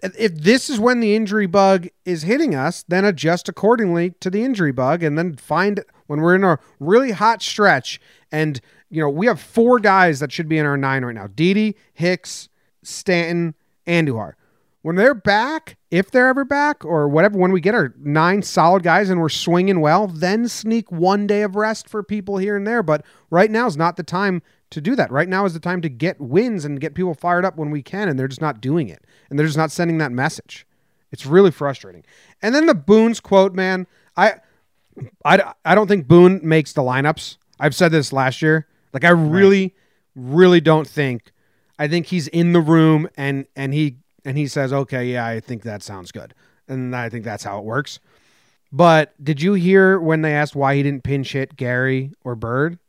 if 0.02 0.36
this 0.36 0.70
is 0.70 0.80
when 0.80 1.02
the 1.02 1.16
injury 1.16 1.46
bug 1.46 1.88
is 2.06 2.24
hitting 2.24 2.56
us, 2.56 2.84
then 2.88 3.04
adjust 3.04 3.50
accordingly 3.50 4.12
to 4.22 4.30
the 4.30 4.44
injury 4.44 4.72
bug 4.72 5.04
and 5.04 5.18
then 5.18 5.36
find 5.36 5.84
when 6.08 6.22
we're 6.22 6.36
in 6.36 6.44
a 6.44 6.60
really 6.80 7.12
hot 7.12 7.42
stretch 7.42 8.00
and 8.32 8.62
you 8.94 9.02
know, 9.02 9.10
we 9.10 9.26
have 9.26 9.42
four 9.42 9.80
guys 9.80 10.20
that 10.20 10.32
should 10.32 10.48
be 10.48 10.60
in 10.60 10.68
our 10.68 10.78
nine 10.78 11.04
right 11.04 11.16
now. 11.16 11.26
Didi, 11.26 11.76
Hicks, 11.96 12.48
Stanton, 12.84 13.56
Andujar. 13.88 14.34
When 14.84 14.98
they're 14.98 15.15
back, 15.15 15.78
if 15.89 16.12
they're 16.12 16.28
ever 16.28 16.43
back 16.43 16.84
or 16.84 17.08
whatever, 17.08 17.38
when 17.38 17.54
we 17.54 17.62
get 17.62 17.74
our 17.74 17.93
nine 17.98 18.41
solid 18.41 18.84
guys 18.84 19.10
and 19.10 19.19
we're 19.19 19.30
swinging 19.30 19.80
well, 19.80 20.08
then 20.08 20.50
sneak 20.50 20.91
one 20.91 21.26
day 21.26 21.41
of 21.41 21.56
rest 21.56 21.88
for 21.88 22.04
people 22.04 22.38
here 22.38 22.58
and 22.58 22.67
there. 22.67 22.84
But 22.84 23.06
right 23.30 23.50
now 23.50 23.65
is 23.65 23.78
not 23.78 23.96
the 23.96 24.04
time 24.04 24.41
to 24.72 24.82
do 24.82 24.93
that. 24.98 25.10
Right 25.10 25.30
now 25.30 25.46
is 25.46 25.54
the 25.54 25.62
time 25.62 25.82
to 25.84 25.89
get 25.89 26.19
wins 26.19 26.65
and 26.65 26.82
get 26.82 26.96
people 26.96 27.13
fired 27.13 27.46
up 27.46 27.56
when 27.56 27.72
we 27.72 27.82
can, 27.82 28.10
and 28.10 28.19
they're 28.19 28.28
just 28.28 28.41
not 28.41 28.60
doing 28.60 28.89
it. 28.89 29.06
And 29.30 29.39
they're 29.39 29.48
just 29.48 29.58
not 29.58 29.72
sending 29.72 30.00
that 30.00 30.12
message. 30.12 30.67
It's 31.13 31.26
really 31.26 31.52
frustrating. 31.52 32.04
And 32.41 32.54
then 32.54 32.65
the 32.65 32.76
Boone's 32.76 33.22
quote, 33.22 33.54
man, 33.54 33.88
I, 34.17 34.36
I, 35.24 35.54
I 35.63 35.76
don't 35.76 35.88
think 35.88 36.10
Boone 36.10 36.41
makes 36.43 36.74
the 36.74 36.82
lineups. 36.82 37.38
I've 37.58 37.74
said 37.74 37.93
this 37.93 38.12
last 38.12 38.41
year. 38.41 38.67
Like 38.91 39.06
I 39.06 39.12
really, 39.12 39.76
really 40.13 40.60
don't 40.60 40.88
think. 40.88 41.32
I 41.80 41.88
think 41.88 42.08
he's 42.08 42.28
in 42.28 42.52
the 42.52 42.62
room 42.62 43.08
and 43.15 43.46
and 43.56 43.74
he 43.74 43.98
and 44.26 44.38
he 44.38 44.48
says, 44.48 44.72
"Okay, 44.74 45.12
yeah, 45.12 45.26
I 45.26 45.40
think 45.40 45.64
that 45.64 45.84
sounds 45.84 46.12
good," 46.12 46.34
and 46.68 46.96
I 46.96 47.10
think 47.10 47.24
that's 47.26 47.44
how 47.44 47.60
it 47.60 47.66
works. 47.66 48.00
But 48.72 49.14
did 49.24 49.42
you 49.42 49.54
hear 49.54 50.00
when 50.00 50.22
they 50.22 50.34
asked 50.34 50.56
why 50.56 50.76
he 50.76 50.84
didn't 50.84 51.04
pinch 51.04 51.34
hit 51.34 51.56
Gary 51.56 52.12
or 52.24 52.36
Bird? 52.36 52.80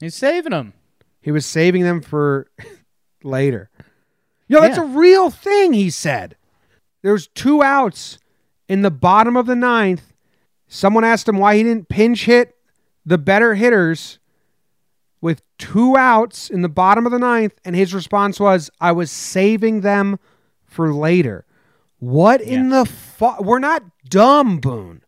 He's 0.00 0.14
saving 0.14 0.50
them. 0.50 0.74
He 1.22 1.30
was 1.30 1.46
saving 1.46 1.82
them 1.82 2.02
for 2.02 2.48
later. 3.22 3.70
Yo, 4.48 4.60
that's 4.60 4.76
Yeah. 4.76 4.82
a 4.84 4.86
real 4.86 5.30
thing, 5.30 5.72
he 5.72 5.88
said. 5.88 6.36
There's 7.02 7.28
two 7.28 7.62
outs 7.62 8.18
in 8.68 8.82
the 8.82 8.90
bottom 8.90 9.36
of 9.36 9.46
the 9.46 9.56
ninth. 9.56 10.12
Someone 10.68 11.04
asked 11.04 11.28
him 11.28 11.38
why 11.38 11.56
he 11.56 11.62
didn't 11.62 11.88
pinch 11.88 12.26
hit 12.26 12.54
the 13.06 13.16
better 13.18 13.54
hitters 13.54 14.18
with 15.22 15.42
two 15.56 15.96
outs 15.96 16.50
in 16.50 16.60
the 16.60 16.68
bottom 16.68 17.06
of 17.06 17.12
the 17.12 17.18
ninth, 17.18 17.54
and 17.64 17.74
his 17.74 17.94
response 17.94 18.38
was, 18.38 18.70
I 18.80 18.92
was 18.92 19.10
saving 19.10 19.80
them 19.80 20.18
for 20.74 20.92
later. 20.92 21.44
What 22.00 22.40
in 22.42 22.68
the 22.68 22.84
fuck? 22.84 23.40
We're 23.42 23.58
not 23.60 23.82
dumb, 24.08 24.58
Boone. 24.58 25.02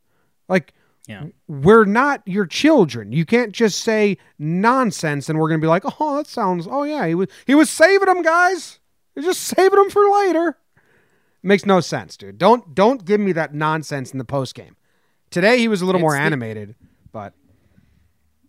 Like, 0.49 0.73
Yeah. 1.07 1.27
we're 1.47 1.85
not 1.85 2.23
your 2.25 2.47
children. 2.47 3.13
You 3.13 3.27
can't 3.27 3.53
just 3.53 3.81
say 3.81 4.17
nonsense 4.39 5.29
and 5.29 5.39
we're 5.39 5.49
gonna 5.49 5.61
be 5.61 5.67
like, 5.67 5.83
oh, 6.01 6.17
that 6.17 6.27
sounds. 6.27 6.67
Oh 6.71 6.85
yeah, 6.85 7.07
he 7.07 7.15
was 7.15 7.29
he 7.47 7.55
was 7.55 7.69
saving 7.69 8.07
them, 8.07 8.23
guys. 8.23 8.79
He's 9.15 9.25
just 9.25 9.43
saving 9.43 9.79
them 9.79 9.91
for 9.91 10.09
later. 10.11 10.57
Makes 11.43 11.67
no 11.67 11.81
sense, 11.81 12.17
dude. 12.17 12.39
Don't 12.39 12.75
don't 12.75 13.05
give 13.05 13.21
me 13.21 13.33
that 13.33 13.53
nonsense 13.55 14.11
in 14.13 14.19
the 14.19 14.25
post 14.25 14.55
game. 14.55 14.77
Today 15.31 15.59
he 15.59 15.69
was 15.69 15.83
a 15.83 15.87
little 15.87 16.01
more 16.01 16.13
the- 16.15 16.21
animated, 16.21 16.75
but 17.13 17.35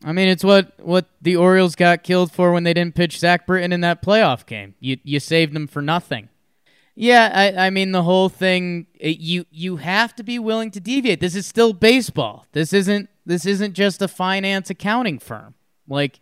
I 0.06 0.12
mean, 0.14 0.28
it's 0.28 0.44
what 0.44 0.74
what 0.80 1.06
the 1.22 1.36
Orioles 1.36 1.76
got 1.76 2.04
killed 2.04 2.32
for 2.32 2.52
when 2.54 2.64
they 2.64 2.74
didn't 2.74 2.96
pitch 2.96 3.20
Zach 3.20 3.46
Britton 3.48 3.74
in 3.74 3.82
that 3.82 4.02
playoff 4.02 4.46
game. 4.46 4.76
You 4.80 4.98
you 5.04 5.20
saved 5.20 5.54
them 5.54 5.68
for 5.68 5.82
nothing. 5.82 6.30
Yeah, 7.00 7.32
I, 7.32 7.68
I 7.68 7.70
mean 7.70 7.92
the 7.92 8.02
whole 8.02 8.28
thing. 8.28 8.88
It, 8.96 9.20
you 9.20 9.46
you 9.52 9.76
have 9.78 10.16
to 10.16 10.24
be 10.24 10.40
willing 10.40 10.72
to 10.72 10.80
deviate. 10.80 11.20
This 11.20 11.36
is 11.36 11.46
still 11.46 11.72
baseball. 11.72 12.48
This 12.54 12.74
isn't 12.74 13.08
this 13.24 13.46
isn't 13.46 13.74
just 13.74 14.02
a 14.02 14.08
finance 14.08 14.72
accounting 14.72 15.20
firm. 15.20 15.54
Like 15.88 16.20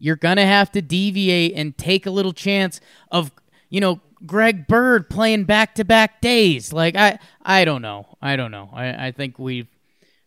you're 0.00 0.16
gonna 0.16 0.44
have 0.44 0.72
to 0.72 0.82
deviate 0.82 1.52
and 1.54 1.78
take 1.78 2.06
a 2.06 2.10
little 2.10 2.32
chance 2.32 2.80
of 3.12 3.30
you 3.70 3.80
know 3.80 4.00
Greg 4.26 4.66
Bird 4.66 5.08
playing 5.08 5.44
back 5.44 5.76
to 5.76 5.84
back 5.84 6.20
days. 6.20 6.72
Like 6.72 6.96
I 6.96 7.20
I 7.42 7.64
don't 7.64 7.82
know. 7.82 8.16
I 8.20 8.34
don't 8.34 8.50
know. 8.50 8.68
I, 8.72 9.06
I 9.06 9.12
think 9.12 9.38
we've 9.38 9.68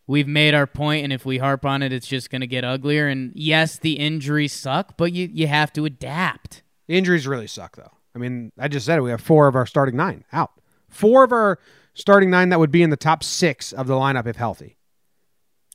we've 0.06 0.26
made 0.26 0.54
our 0.54 0.66
point 0.66 1.04
and 1.04 1.12
if 1.12 1.26
we 1.26 1.36
harp 1.36 1.66
on 1.66 1.82
it 1.82 1.92
it's 1.92 2.06
just 2.06 2.30
to 2.30 2.46
get 2.46 2.64
uglier 2.64 3.06
and 3.06 3.32
yes 3.36 3.78
the 3.78 3.92
injuries 3.92 4.52
suck 4.52 4.96
but 4.96 5.12
you, 5.12 5.30
you 5.32 5.46
have 5.46 5.72
to 5.72 5.84
adapt 5.84 6.62
the 6.88 6.96
injuries 6.96 7.28
really 7.28 7.46
suck 7.46 7.76
though. 7.76 7.92
I 8.14 8.18
mean, 8.18 8.52
I 8.58 8.68
just 8.68 8.86
said 8.86 8.98
it. 8.98 9.02
We 9.02 9.10
have 9.10 9.20
four 9.20 9.46
of 9.48 9.54
our 9.54 9.66
starting 9.66 9.96
nine 9.96 10.24
out. 10.32 10.50
Four 10.88 11.24
of 11.24 11.32
our 11.32 11.58
starting 11.94 12.30
nine 12.30 12.48
that 12.48 12.58
would 12.58 12.70
be 12.70 12.82
in 12.82 12.90
the 12.90 12.96
top 12.96 13.22
six 13.22 13.72
of 13.72 13.86
the 13.86 13.94
lineup 13.94 14.26
if 14.26 14.36
healthy. 14.36 14.76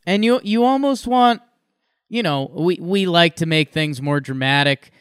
and 0.06 0.24
you 0.26 0.40
you 0.44 0.64
almost 0.64 1.08
want 1.08 1.42
you 2.10 2.22
know 2.24 2.52
we 2.54 2.78
we 2.80 3.06
like 3.06 3.36
to 3.38 3.46
make 3.46 3.72
things 3.72 4.02
more 4.02 4.20
dramatic 4.20 4.92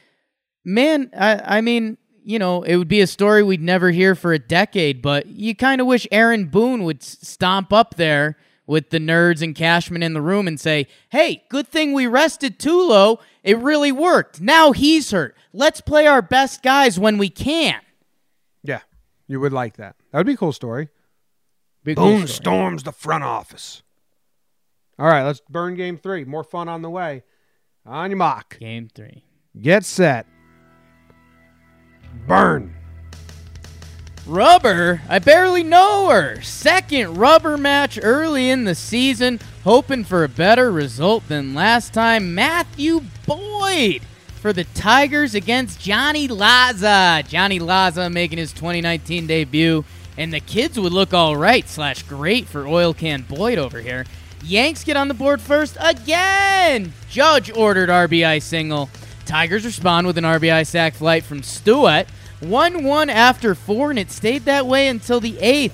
man 0.65 1.11
i 1.17 1.59
i 1.59 1.61
mean 1.61 1.97
you 2.25 2.39
know 2.39 2.63
it 2.63 2.77
would 2.77 2.89
be 2.89 3.01
a 3.01 3.07
story 3.07 3.43
we'd 3.43 3.61
never 3.61 3.91
hear 3.91 4.15
for 4.15 4.33
a 4.33 4.39
decade 4.39 5.03
but 5.03 5.27
you 5.27 5.55
kind 5.55 5.81
of 5.81 5.87
wish 5.87 6.07
aaron 6.11 6.47
boone 6.47 6.83
would 6.85 7.03
stomp 7.03 7.73
up 7.73 7.95
there 7.97 8.37
with 8.67 8.91
the 8.91 8.99
nerds 8.99 9.43
and 9.43 9.55
cashman 9.55 10.03
in 10.03 10.13
the 10.15 10.23
room 10.23 10.47
and 10.49 10.59
say 10.61 10.87
hey 11.11 11.43
good 11.49 11.69
thing 11.69 11.93
we 11.93 12.07
rested 12.07 12.59
tulo 12.59 13.19
it 13.43 13.59
really 13.59 13.93
worked 13.93 14.41
now 14.41 14.73
he's 14.73 15.11
hurt 15.11 15.37
let's 15.53 15.81
play 15.81 16.07
our 16.07 16.23
best 16.23 16.63
guys 16.63 16.99
when 16.99 17.19
we 17.19 17.29
can 17.29 17.81
Yeah, 18.63 18.81
you 19.27 19.39
would 19.41 19.53
like 19.53 19.77
that. 19.77 19.97
That 20.11 20.19
would 20.19 20.27
be 20.27 20.33
a 20.35 20.37
cool 20.39 20.53
story. 20.53 20.89
Big 21.83 21.97
cool 21.99 22.07
Boone 22.07 22.27
story. 22.27 22.29
storms 22.29 22.83
the 22.85 22.93
front 22.93 23.25
office. 23.25 23.83
All 24.99 25.07
right, 25.07 25.23
let's 25.23 25.41
burn 25.51 25.75
game 25.75 25.99
three. 25.99 26.25
More 26.25 26.45
fun 26.45 26.67
on 26.69 26.81
the 26.81 26.89
way. 26.89 27.25
On 27.85 28.09
your 28.11 28.17
mock. 28.17 28.59
game 28.59 28.89
three 28.95 29.25
Get 29.61 29.85
set. 29.85 30.27
Burn. 32.27 32.75
Rubber? 34.27 35.03
I 35.07 35.19
barely 35.19 35.63
know 35.63 36.09
her. 36.09 36.41
Second 36.41 37.19
rubber 37.19 37.59
match 37.59 37.99
early 38.03 38.49
in 38.49 38.65
the 38.65 38.75
season, 38.75 39.39
hoping 39.65 40.03
for 40.03 40.25
a 40.25 40.29
better 40.29 40.73
result 40.73 41.29
than 41.29 41.55
last 41.55 41.93
time. 41.93 42.35
Matthew 42.35 43.03
Boyd 43.27 44.01
for 44.41 44.55
the 44.55 44.65
Tigers 44.65 45.35
against 45.35 45.79
Johnny 45.79 46.27
Laza. 46.27 47.27
Johnny 47.29 47.59
Laza 47.61 48.11
making 48.11 48.39
his 48.39 48.53
2019 48.53 49.27
debut, 49.27 49.85
and 50.17 50.33
the 50.33 50.41
kids 50.41 50.81
would 50.81 50.93
look 50.93 51.13
all 51.13 51.37
right 51.37 51.69
slash 51.69 52.03
great 52.05 52.47
for 52.47 52.67
Oil 52.67 52.95
Can 52.95 53.23
Boyd 53.29 53.59
over 53.59 53.83
here. 53.83 54.07
Yanks 54.43 54.85
get 54.85 54.97
on 54.97 55.09
the 55.09 55.15
board 55.15 55.43
first 55.43 55.77
again. 55.81 56.95
Judge 57.11 57.51
ordered 57.55 57.91
RBI 57.91 58.41
single. 58.41 58.89
Tigers 59.27 59.67
respond 59.67 60.07
with 60.07 60.17
an 60.17 60.25
RBI 60.25 60.67
sac 60.67 60.95
flight 60.95 61.25
from 61.25 61.43
Stewart. 61.43 62.07
1 62.49 62.85
1 62.85 63.11
after 63.11 63.55
4, 63.55 63.91
and 63.91 63.99
it 63.99 64.11
stayed 64.11 64.45
that 64.45 64.67
way 64.67 64.89
until 64.89 65.21
the 65.21 65.33
8th. 65.33 65.73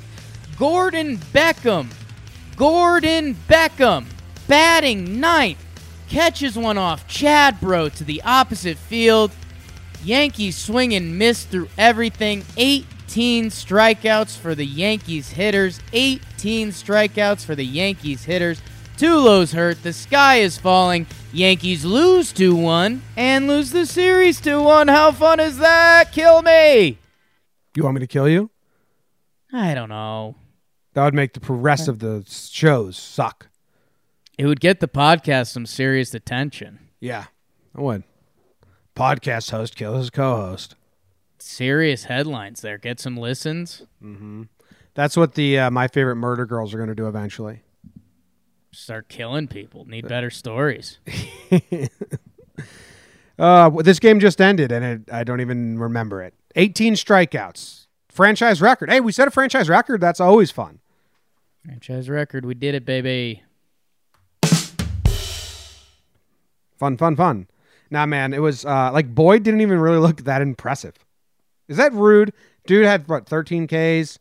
Gordon 0.58 1.16
Beckham. 1.16 1.88
Gordon 2.56 3.34
Beckham 3.48 4.06
batting 4.46 5.20
ninth. 5.20 5.64
Catches 6.08 6.58
one 6.58 6.76
off 6.76 7.06
Chad 7.06 7.60
Bro 7.60 7.90
to 7.90 8.04
the 8.04 8.20
opposite 8.22 8.76
field. 8.76 9.30
Yankees 10.02 10.56
swing 10.56 10.92
and 10.92 11.16
miss 11.16 11.44
through 11.44 11.68
everything. 11.78 12.44
18 12.56 13.46
strikeouts 13.46 14.36
for 14.36 14.54
the 14.54 14.66
Yankees 14.66 15.30
hitters. 15.30 15.80
18 15.92 16.70
strikeouts 16.70 17.44
for 17.44 17.54
the 17.54 17.64
Yankees 17.64 18.24
hitters. 18.24 18.60
Tulo's 19.00 19.52
hurt. 19.52 19.82
The 19.82 19.94
sky 19.94 20.40
is 20.40 20.58
falling. 20.58 21.06
Yankees 21.32 21.86
lose 21.86 22.34
2 22.34 22.54
1 22.54 23.00
and 23.16 23.46
lose 23.48 23.70
the 23.70 23.86
series 23.86 24.38
2 24.42 24.62
1. 24.62 24.88
How 24.88 25.10
fun 25.10 25.40
is 25.40 25.56
that? 25.56 26.12
Kill 26.12 26.42
me. 26.42 26.98
You 27.74 27.82
want 27.82 27.94
me 27.94 28.00
to 28.00 28.06
kill 28.06 28.28
you? 28.28 28.50
I 29.54 29.72
don't 29.72 29.88
know. 29.88 30.34
That 30.92 31.04
would 31.04 31.14
make 31.14 31.32
the 31.32 31.40
rest 31.50 31.88
of 31.88 32.00
the 32.00 32.26
shows 32.28 32.98
suck. 32.98 33.48
It 34.36 34.44
would 34.44 34.60
get 34.60 34.80
the 34.80 34.88
podcast 34.88 35.46
some 35.46 35.64
serious 35.64 36.12
attention. 36.12 36.80
Yeah, 37.00 37.24
I 37.74 37.80
would. 37.80 38.04
Podcast 38.94 39.50
host 39.50 39.76
kills 39.76 39.96
his 39.96 40.10
co-host. 40.10 40.74
Serious 41.38 42.04
headlines 42.04 42.60
there. 42.60 42.76
Get 42.76 43.00
some 43.00 43.16
listens. 43.16 43.80
That's 44.92 45.16
what 45.16 45.36
the 45.36 45.58
uh, 45.58 45.70
my 45.70 45.88
favorite 45.88 46.16
murder 46.16 46.44
girls 46.44 46.74
are 46.74 46.76
going 46.76 46.90
to 46.90 46.94
do 46.94 47.08
eventually. 47.08 47.62
Start 48.72 49.08
killing 49.08 49.48
people. 49.48 49.84
Need 49.86 50.08
better 50.08 50.30
stories. 50.30 50.98
Uh, 53.40 53.70
this 53.70 53.98
game 53.98 54.20
just 54.20 54.38
ended, 54.38 54.70
and 54.70 54.84
it, 54.84 55.00
I 55.10 55.24
don't 55.24 55.40
even 55.40 55.78
remember 55.78 56.22
it. 56.22 56.34
18 56.56 56.92
strikeouts, 56.92 57.86
franchise 58.10 58.60
record. 58.60 58.90
Hey, 58.90 59.00
we 59.00 59.12
set 59.12 59.28
a 59.28 59.30
franchise 59.30 59.70
record. 59.70 60.02
That's 60.02 60.20
always 60.20 60.50
fun. 60.50 60.80
Franchise 61.64 62.10
record. 62.10 62.44
We 62.44 62.52
did 62.52 62.74
it, 62.74 62.84
baby. 62.84 63.42
Fun, 66.78 66.98
fun, 66.98 67.16
fun. 67.16 67.46
Nah, 67.90 68.04
man, 68.04 68.34
it 68.34 68.40
was 68.40 68.66
uh, 68.66 68.90
like 68.92 69.14
Boyd 69.14 69.42
didn't 69.42 69.62
even 69.62 69.80
really 69.80 69.98
look 69.98 70.24
that 70.24 70.42
impressive. 70.42 70.94
Is 71.66 71.78
that 71.78 71.94
rude? 71.94 72.34
Dude 72.66 72.84
had 72.84 73.08
what 73.08 73.26
13 73.26 73.68
Ks, 73.68 74.18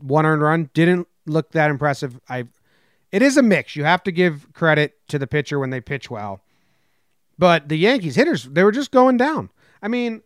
one 0.00 0.24
earned 0.24 0.42
run. 0.42 0.70
Didn't 0.72 1.08
look 1.26 1.50
that 1.50 1.68
impressive. 1.68 2.20
I. 2.28 2.44
It 3.12 3.22
is 3.22 3.36
a 3.36 3.42
mix. 3.42 3.74
You 3.76 3.84
have 3.84 4.02
to 4.04 4.12
give 4.12 4.52
credit 4.52 4.94
to 5.08 5.18
the 5.18 5.26
pitcher 5.26 5.58
when 5.58 5.70
they 5.70 5.80
pitch 5.80 6.10
well, 6.10 6.42
but 7.38 7.68
the 7.68 7.76
Yankees 7.76 8.16
hitters 8.16 8.44
they 8.44 8.62
were 8.62 8.72
just 8.72 8.90
going 8.90 9.16
down. 9.16 9.50
I 9.82 9.88
mean, 9.88 10.22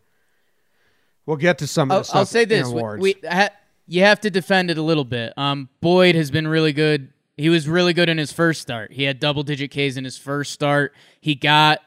we'll 1.25 1.37
get 1.37 1.57
to 1.59 1.67
some. 1.67 1.89
of 1.89 1.93
I'll, 1.93 1.99
the 1.99 2.03
stuff 2.03 2.15
I'll 2.17 2.25
say 2.25 2.43
in 2.43 2.49
this: 2.49 2.67
we, 2.67 2.79
awards. 2.79 3.01
we 3.01 3.15
ha, 3.27 3.49
you 3.87 4.01
have 4.03 4.19
to 4.21 4.29
defend 4.29 4.71
it 4.71 4.77
a 4.77 4.81
little 4.81 5.05
bit. 5.05 5.33
Um, 5.37 5.69
Boyd 5.81 6.15
has 6.15 6.31
been 6.31 6.47
really 6.47 6.73
good. 6.73 7.11
He 7.37 7.49
was 7.49 7.67
really 7.67 7.93
good 7.93 8.09
in 8.09 8.17
his 8.17 8.31
first 8.31 8.61
start. 8.61 8.93
He 8.93 9.03
had 9.03 9.19
double 9.19 9.43
digit 9.43 9.71
Ks 9.71 9.97
in 9.97 10.03
his 10.03 10.17
first 10.17 10.51
start. 10.53 10.93
He 11.19 11.35
got, 11.35 11.79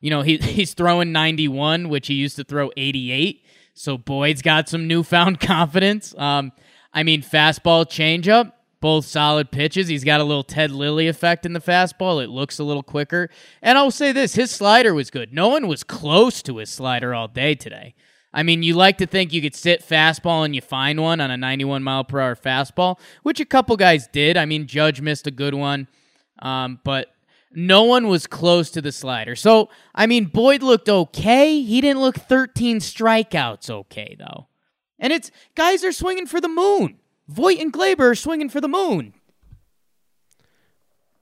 you 0.00 0.10
know, 0.10 0.22
he 0.22 0.36
he's 0.38 0.74
throwing 0.74 1.12
91, 1.12 1.88
which 1.88 2.06
he 2.06 2.14
used 2.14 2.36
to 2.36 2.44
throw 2.44 2.70
88. 2.76 3.44
So 3.74 3.98
Boyd's 3.98 4.42
got 4.42 4.68
some 4.68 4.86
newfound 4.86 5.40
confidence. 5.40 6.14
Um, 6.16 6.52
I 6.92 7.02
mean, 7.02 7.22
fastball, 7.22 7.84
changeup, 7.86 8.52
both 8.84 9.06
solid 9.06 9.50
pitches. 9.50 9.88
He's 9.88 10.04
got 10.04 10.20
a 10.20 10.24
little 10.24 10.42
Ted 10.42 10.70
Lilly 10.70 11.08
effect 11.08 11.46
in 11.46 11.54
the 11.54 11.58
fastball. 11.58 12.22
It 12.22 12.28
looks 12.28 12.58
a 12.58 12.64
little 12.64 12.82
quicker. 12.82 13.30
And 13.62 13.78
I'll 13.78 13.90
say 13.90 14.12
this 14.12 14.34
his 14.34 14.50
slider 14.50 14.92
was 14.92 15.10
good. 15.10 15.32
No 15.32 15.48
one 15.48 15.68
was 15.68 15.82
close 15.82 16.42
to 16.42 16.58
his 16.58 16.68
slider 16.68 17.14
all 17.14 17.26
day 17.26 17.54
today. 17.54 17.94
I 18.30 18.42
mean, 18.42 18.62
you 18.62 18.74
like 18.74 18.98
to 18.98 19.06
think 19.06 19.32
you 19.32 19.40
could 19.40 19.54
sit 19.54 19.80
fastball 19.80 20.44
and 20.44 20.54
you 20.54 20.60
find 20.60 21.00
one 21.00 21.22
on 21.22 21.30
a 21.30 21.36
91 21.38 21.82
mile 21.82 22.04
per 22.04 22.20
hour 22.20 22.36
fastball, 22.36 22.98
which 23.22 23.40
a 23.40 23.46
couple 23.46 23.74
guys 23.78 24.06
did. 24.06 24.36
I 24.36 24.44
mean, 24.44 24.66
Judge 24.66 25.00
missed 25.00 25.26
a 25.26 25.30
good 25.30 25.54
one, 25.54 25.88
um, 26.40 26.78
but 26.84 27.08
no 27.54 27.84
one 27.84 28.06
was 28.06 28.26
close 28.26 28.68
to 28.72 28.82
the 28.82 28.92
slider. 28.92 29.34
So, 29.34 29.70
I 29.94 30.06
mean, 30.06 30.26
Boyd 30.26 30.62
looked 30.62 30.90
okay. 30.90 31.62
He 31.62 31.80
didn't 31.80 32.02
look 32.02 32.16
13 32.16 32.80
strikeouts 32.80 33.70
okay, 33.70 34.14
though. 34.18 34.48
And 34.98 35.10
it's 35.10 35.30
guys 35.54 35.82
are 35.84 35.92
swinging 35.92 36.26
for 36.26 36.38
the 36.38 36.48
moon. 36.48 36.98
Voit 37.28 37.58
and 37.58 37.72
Gleyber 37.72 38.16
swinging 38.16 38.48
for 38.48 38.60
the 38.60 38.68
moon. 38.68 39.14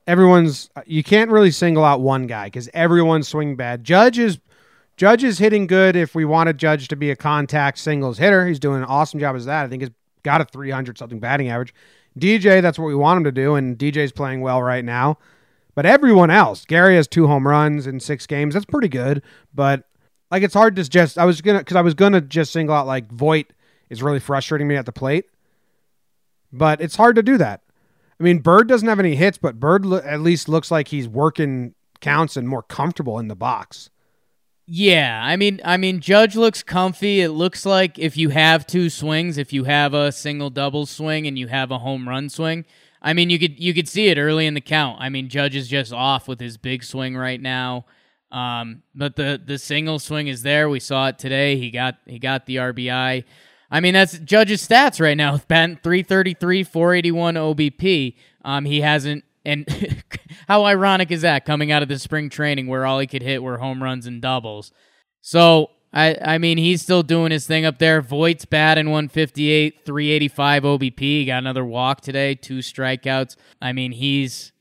Everyone's 0.07 0.69
you 0.85 1.05
can't 1.05 1.31
really 1.31 1.53
single 1.53 1.85
out 1.85 2.01
one 2.01 2.27
guy 2.27 2.47
because 2.47 2.69
everyone's 2.75 3.29
swing 3.29 3.55
bad. 3.55 3.85
Judge 3.85 4.19
is 4.19 4.38
Judge 4.97 5.25
is 5.25 5.38
hitting 5.38 5.67
good. 5.67 5.97
If 5.97 6.15
we 6.15 6.25
wanted 6.25 6.59
Judge 6.59 6.88
to 6.88 6.97
be 6.97 7.11
a 7.11 7.17
contact 7.17 7.79
singles 7.79 8.19
hitter, 8.19 8.47
he's 8.47 8.59
doing 8.59 8.79
an 8.79 8.85
awesome 8.85 9.21
job 9.21 9.37
as 9.37 9.45
that. 9.47 9.65
I 9.65 9.69
think 9.69 9.83
he's 9.83 9.93
got 10.23 10.41
a 10.41 10.45
300 10.45 10.99
something 10.99 11.21
batting 11.21 11.49
average. 11.49 11.73
DJ, 12.19 12.61
that's 12.61 12.79
what 12.79 12.87
we 12.87 12.95
want 12.95 13.19
him 13.19 13.25
to 13.25 13.33
do, 13.33 13.55
and 13.55 13.79
DJ's 13.79 14.12
playing 14.12 14.43
well 14.43 14.62
right 14.62 14.85
now. 14.85 15.19
But 15.75 15.87
everyone 15.87 16.31
else, 16.31 16.67
Gary 16.67 16.97
has 16.97 17.09
two 17.09 17.27
home 17.27 17.47
runs 17.47 17.87
in 17.87 18.01
six 18.01 18.27
games. 18.27 18.55
That's 18.55 18.67
pretty 18.67 18.88
good. 18.88 19.23
But 19.55 19.85
like, 20.31 20.43
it's 20.43 20.55
hard 20.55 20.77
to 20.77 20.85
just. 20.85 21.17
I 21.17 21.25
was 21.25 21.41
gonna 21.41 21.61
because 21.61 21.77
I 21.77 21.81
was 21.81 21.95
gonna 21.95 22.21
just 22.21 22.53
single 22.53 22.75
out 22.75 22.87
like 22.87 23.11
Voit 23.11 23.47
is 23.88 24.03
really 24.03 24.21
frustrating 24.21 24.69
me 24.69 24.77
at 24.77 24.85
the 24.85 24.93
plate, 24.93 25.27
but 26.53 26.81
it's 26.81 26.97
hard 26.97 27.17
to 27.17 27.23
do 27.23 27.38
that. 27.38 27.62
I 28.21 28.23
mean, 28.23 28.38
Bird 28.38 28.69
doesn't 28.69 28.88
have 28.88 29.01
any 29.01 29.17
hits, 29.17 29.38
but 29.38 29.59
Bird 29.59 29.85
lo- 29.85 30.03
at 30.05 30.21
least 30.21 30.49
looks 30.49 30.71
like 30.71 30.88
he's 30.88 31.09
working 31.09 31.75
counts 32.01 32.37
and 32.37 32.49
more 32.49 32.62
comfortable 32.62 33.19
in 33.19 33.29
the 33.29 33.35
box. 33.35 33.91
Yeah, 34.67 35.21
I 35.23 35.37
mean, 35.37 35.61
I 35.65 35.77
mean, 35.77 36.01
Judge 36.01 36.37
looks 36.37 36.62
comfy. 36.62 37.21
It 37.21 37.31
looks 37.31 37.67
like 37.67 37.99
if 37.99 38.17
you 38.17 38.29
have 38.29 38.67
two 38.67 38.91
swings, 38.91 39.38
if 39.38 39.53
you 39.53 39.65
have 39.65 39.93
a 39.93 40.12
single 40.12 40.51
double 40.51 40.87
swing 40.87 41.27
and 41.27 41.38
you 41.38 41.49
have 41.49 41.71
a 41.71 41.79
home 41.79 42.09
run 42.09 42.29
swing, 42.29 42.65
I 43.03 43.12
mean, 43.12 43.29
you 43.29 43.38
could 43.38 43.59
you 43.59 43.75
could 43.75 43.88
see 43.88 44.07
it 44.07 44.19
early 44.19 44.47
in 44.47 44.55
the 44.55 44.61
count. 44.61 45.01
I 45.01 45.09
mean, 45.09 45.29
Judge 45.29 45.57
is 45.57 45.67
just 45.67 45.93
off 45.93 46.29
with 46.29 46.38
his 46.38 46.57
big 46.57 46.85
swing 46.85 47.17
right 47.17 47.41
now. 47.41 47.87
Um, 48.31 48.83
but 48.95 49.17
the 49.17 49.41
the 49.45 49.59
single 49.59 49.99
swing 49.99 50.29
is 50.29 50.43
there. 50.43 50.69
We 50.69 50.81
saw 50.81 51.09
it 51.09 51.19
today. 51.19 51.57
He 51.57 51.71
got 51.71 51.97
he 52.07 52.21
got 52.21 52.47
the 52.47 52.57
RBI. 52.57 53.25
I 53.72 53.80
mean, 53.80 53.94
that's 53.94 54.18
Judge's 54.18 54.66
stats 54.66 55.00
right 55.00 55.16
now. 55.16 55.38
Batting 55.48 55.78
333, 55.82 56.62
481 56.62 57.35
OBP. 57.35 58.14
Um, 58.44 58.66
he 58.66 58.82
hasn't 58.82 59.24
and 59.44 59.66
how 60.48 60.64
ironic 60.64 61.11
is 61.11 61.22
that 61.22 61.44
coming 61.44 61.72
out 61.72 61.82
of 61.82 61.88
the 61.88 61.98
spring 61.98 62.28
training 62.28 62.66
where 62.66 62.87
all 62.87 62.98
he 63.00 63.06
could 63.06 63.22
hit 63.22 63.42
were 63.42 63.58
home 63.58 63.82
runs 63.82 64.06
and 64.06 64.20
doubles? 64.20 64.72
So 65.20 65.70
I 65.92 66.16
I 66.22 66.38
mean 66.38 66.58
he's 66.58 66.82
still 66.82 67.02
doing 67.02 67.32
his 67.32 67.46
thing 67.46 67.64
up 67.64 67.78
there. 67.78 68.02
Voit's 68.02 68.44
bad 68.44 68.78
in 68.78 68.90
158, 68.90 69.85
385 69.85 70.62
OBP. 70.62 71.00
He 71.00 71.24
got 71.24 71.38
another 71.38 71.64
walk 71.64 72.02
today, 72.02 72.35
two 72.35 72.58
strikeouts. 72.58 73.37
I 73.61 73.72
mean 73.72 73.92
he's 73.92 74.52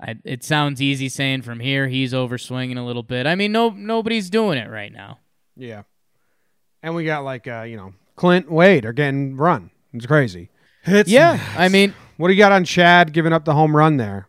I, 0.00 0.16
it 0.24 0.42
sounds 0.42 0.82
easy 0.82 1.08
saying 1.08 1.42
from 1.42 1.60
here 1.60 1.86
he's 1.88 2.12
overswinging 2.12 2.78
a 2.78 2.82
little 2.82 3.02
bit. 3.02 3.26
I 3.26 3.34
mean 3.34 3.52
no 3.52 3.70
nobody's 3.70 4.30
doing 4.30 4.58
it 4.58 4.70
right 4.70 4.92
now. 4.92 5.18
Yeah, 5.56 5.82
and 6.82 6.96
we 6.96 7.04
got 7.04 7.24
like 7.24 7.46
uh, 7.46 7.62
you 7.62 7.76
know 7.76 7.92
Clint 8.16 8.50
Wade 8.50 8.84
are 8.84 8.92
getting 8.92 9.36
run. 9.36 9.70
It's 9.92 10.06
crazy. 10.06 10.50
It's 10.84 11.10
Yeah, 11.10 11.40
I 11.56 11.68
mean 11.68 11.94
What 12.16 12.28
do 12.28 12.34
you 12.34 12.38
got 12.38 12.52
on 12.52 12.64
Chad 12.64 13.12
giving 13.12 13.32
up 13.32 13.44
the 13.44 13.54
home 13.54 13.76
run 13.76 13.96
there? 13.96 14.28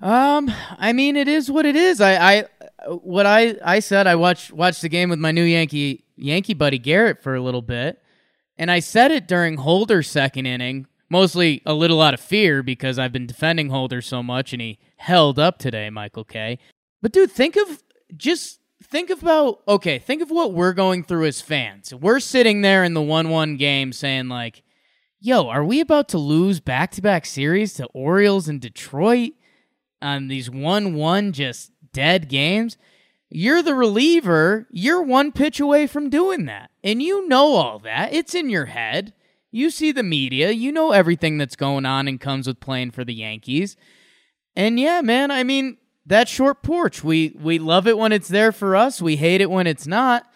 Um, 0.00 0.50
I 0.78 0.92
mean, 0.92 1.14
it 1.16 1.28
is 1.28 1.50
what 1.50 1.66
it 1.66 1.76
is. 1.76 2.00
I, 2.00 2.14
I, 2.16 2.44
what 2.88 3.26
I, 3.26 3.56
I 3.62 3.80
said, 3.80 4.06
I 4.06 4.14
watched 4.14 4.50
watched 4.50 4.80
the 4.80 4.88
game 4.88 5.10
with 5.10 5.18
my 5.18 5.30
new 5.30 5.44
Yankee 5.44 6.04
Yankee 6.16 6.54
buddy 6.54 6.78
Garrett 6.78 7.22
for 7.22 7.34
a 7.34 7.40
little 7.42 7.60
bit, 7.62 8.02
and 8.56 8.70
I 8.70 8.80
said 8.80 9.10
it 9.10 9.28
during 9.28 9.58
Holder's 9.58 10.08
second 10.08 10.46
inning, 10.46 10.86
mostly 11.10 11.60
a 11.66 11.74
little 11.74 12.00
out 12.00 12.14
of 12.14 12.20
fear 12.20 12.62
because 12.62 12.98
I've 12.98 13.12
been 13.12 13.26
defending 13.26 13.68
Holder 13.68 14.00
so 14.00 14.22
much, 14.22 14.54
and 14.54 14.62
he 14.62 14.78
held 14.96 15.38
up 15.38 15.58
today, 15.58 15.90
Michael 15.90 16.24
Kay. 16.24 16.58
But 17.02 17.12
dude, 17.12 17.30
think 17.30 17.56
of 17.56 17.82
just 18.16 18.59
think 18.82 19.10
about 19.10 19.60
okay, 19.68 19.98
think 19.98 20.22
of 20.22 20.30
what 20.30 20.52
we're 20.52 20.72
going 20.72 21.04
through 21.04 21.26
as 21.26 21.40
fans. 21.40 21.94
We're 21.94 22.20
sitting 22.20 22.62
there 22.62 22.84
in 22.84 22.94
the 22.94 23.02
one-one 23.02 23.56
game 23.56 23.92
saying 23.92 24.28
like, 24.28 24.62
"Yo, 25.20 25.48
are 25.48 25.64
we 25.64 25.80
about 25.80 26.08
to 26.10 26.18
lose 26.18 26.60
back-to-back 26.60 27.26
series 27.26 27.74
to 27.74 27.86
Orioles 27.86 28.48
and 28.48 28.60
Detroit?" 28.60 29.32
on 30.02 30.28
these 30.28 30.50
1 30.50 30.94
1 30.94 31.32
just 31.32 31.72
dead 31.92 32.28
games, 32.28 32.76
you're 33.28 33.62
the 33.62 33.74
reliever. 33.74 34.66
You're 34.70 35.02
one 35.02 35.32
pitch 35.32 35.60
away 35.60 35.86
from 35.86 36.10
doing 36.10 36.46
that. 36.46 36.70
And 36.82 37.02
you 37.02 37.28
know 37.28 37.54
all 37.54 37.78
that. 37.80 38.12
It's 38.12 38.34
in 38.34 38.48
your 38.48 38.66
head. 38.66 39.12
You 39.50 39.70
see 39.70 39.92
the 39.92 40.02
media. 40.02 40.50
You 40.50 40.72
know 40.72 40.92
everything 40.92 41.38
that's 41.38 41.56
going 41.56 41.86
on 41.86 42.08
and 42.08 42.20
comes 42.20 42.46
with 42.46 42.60
playing 42.60 42.92
for 42.92 43.04
the 43.04 43.14
Yankees. 43.14 43.76
And 44.56 44.80
yeah, 44.80 45.00
man, 45.00 45.30
I 45.30 45.44
mean, 45.44 45.76
that 46.10 46.28
short 46.28 46.62
porch, 46.62 47.02
we, 47.02 47.34
we 47.40 47.58
love 47.58 47.86
it 47.86 47.96
when 47.96 48.12
it's 48.12 48.28
there 48.28 48.52
for 48.52 48.76
us. 48.76 49.00
We 49.00 49.16
hate 49.16 49.40
it 49.40 49.50
when 49.50 49.66
it's 49.66 49.86
not. 49.86 50.26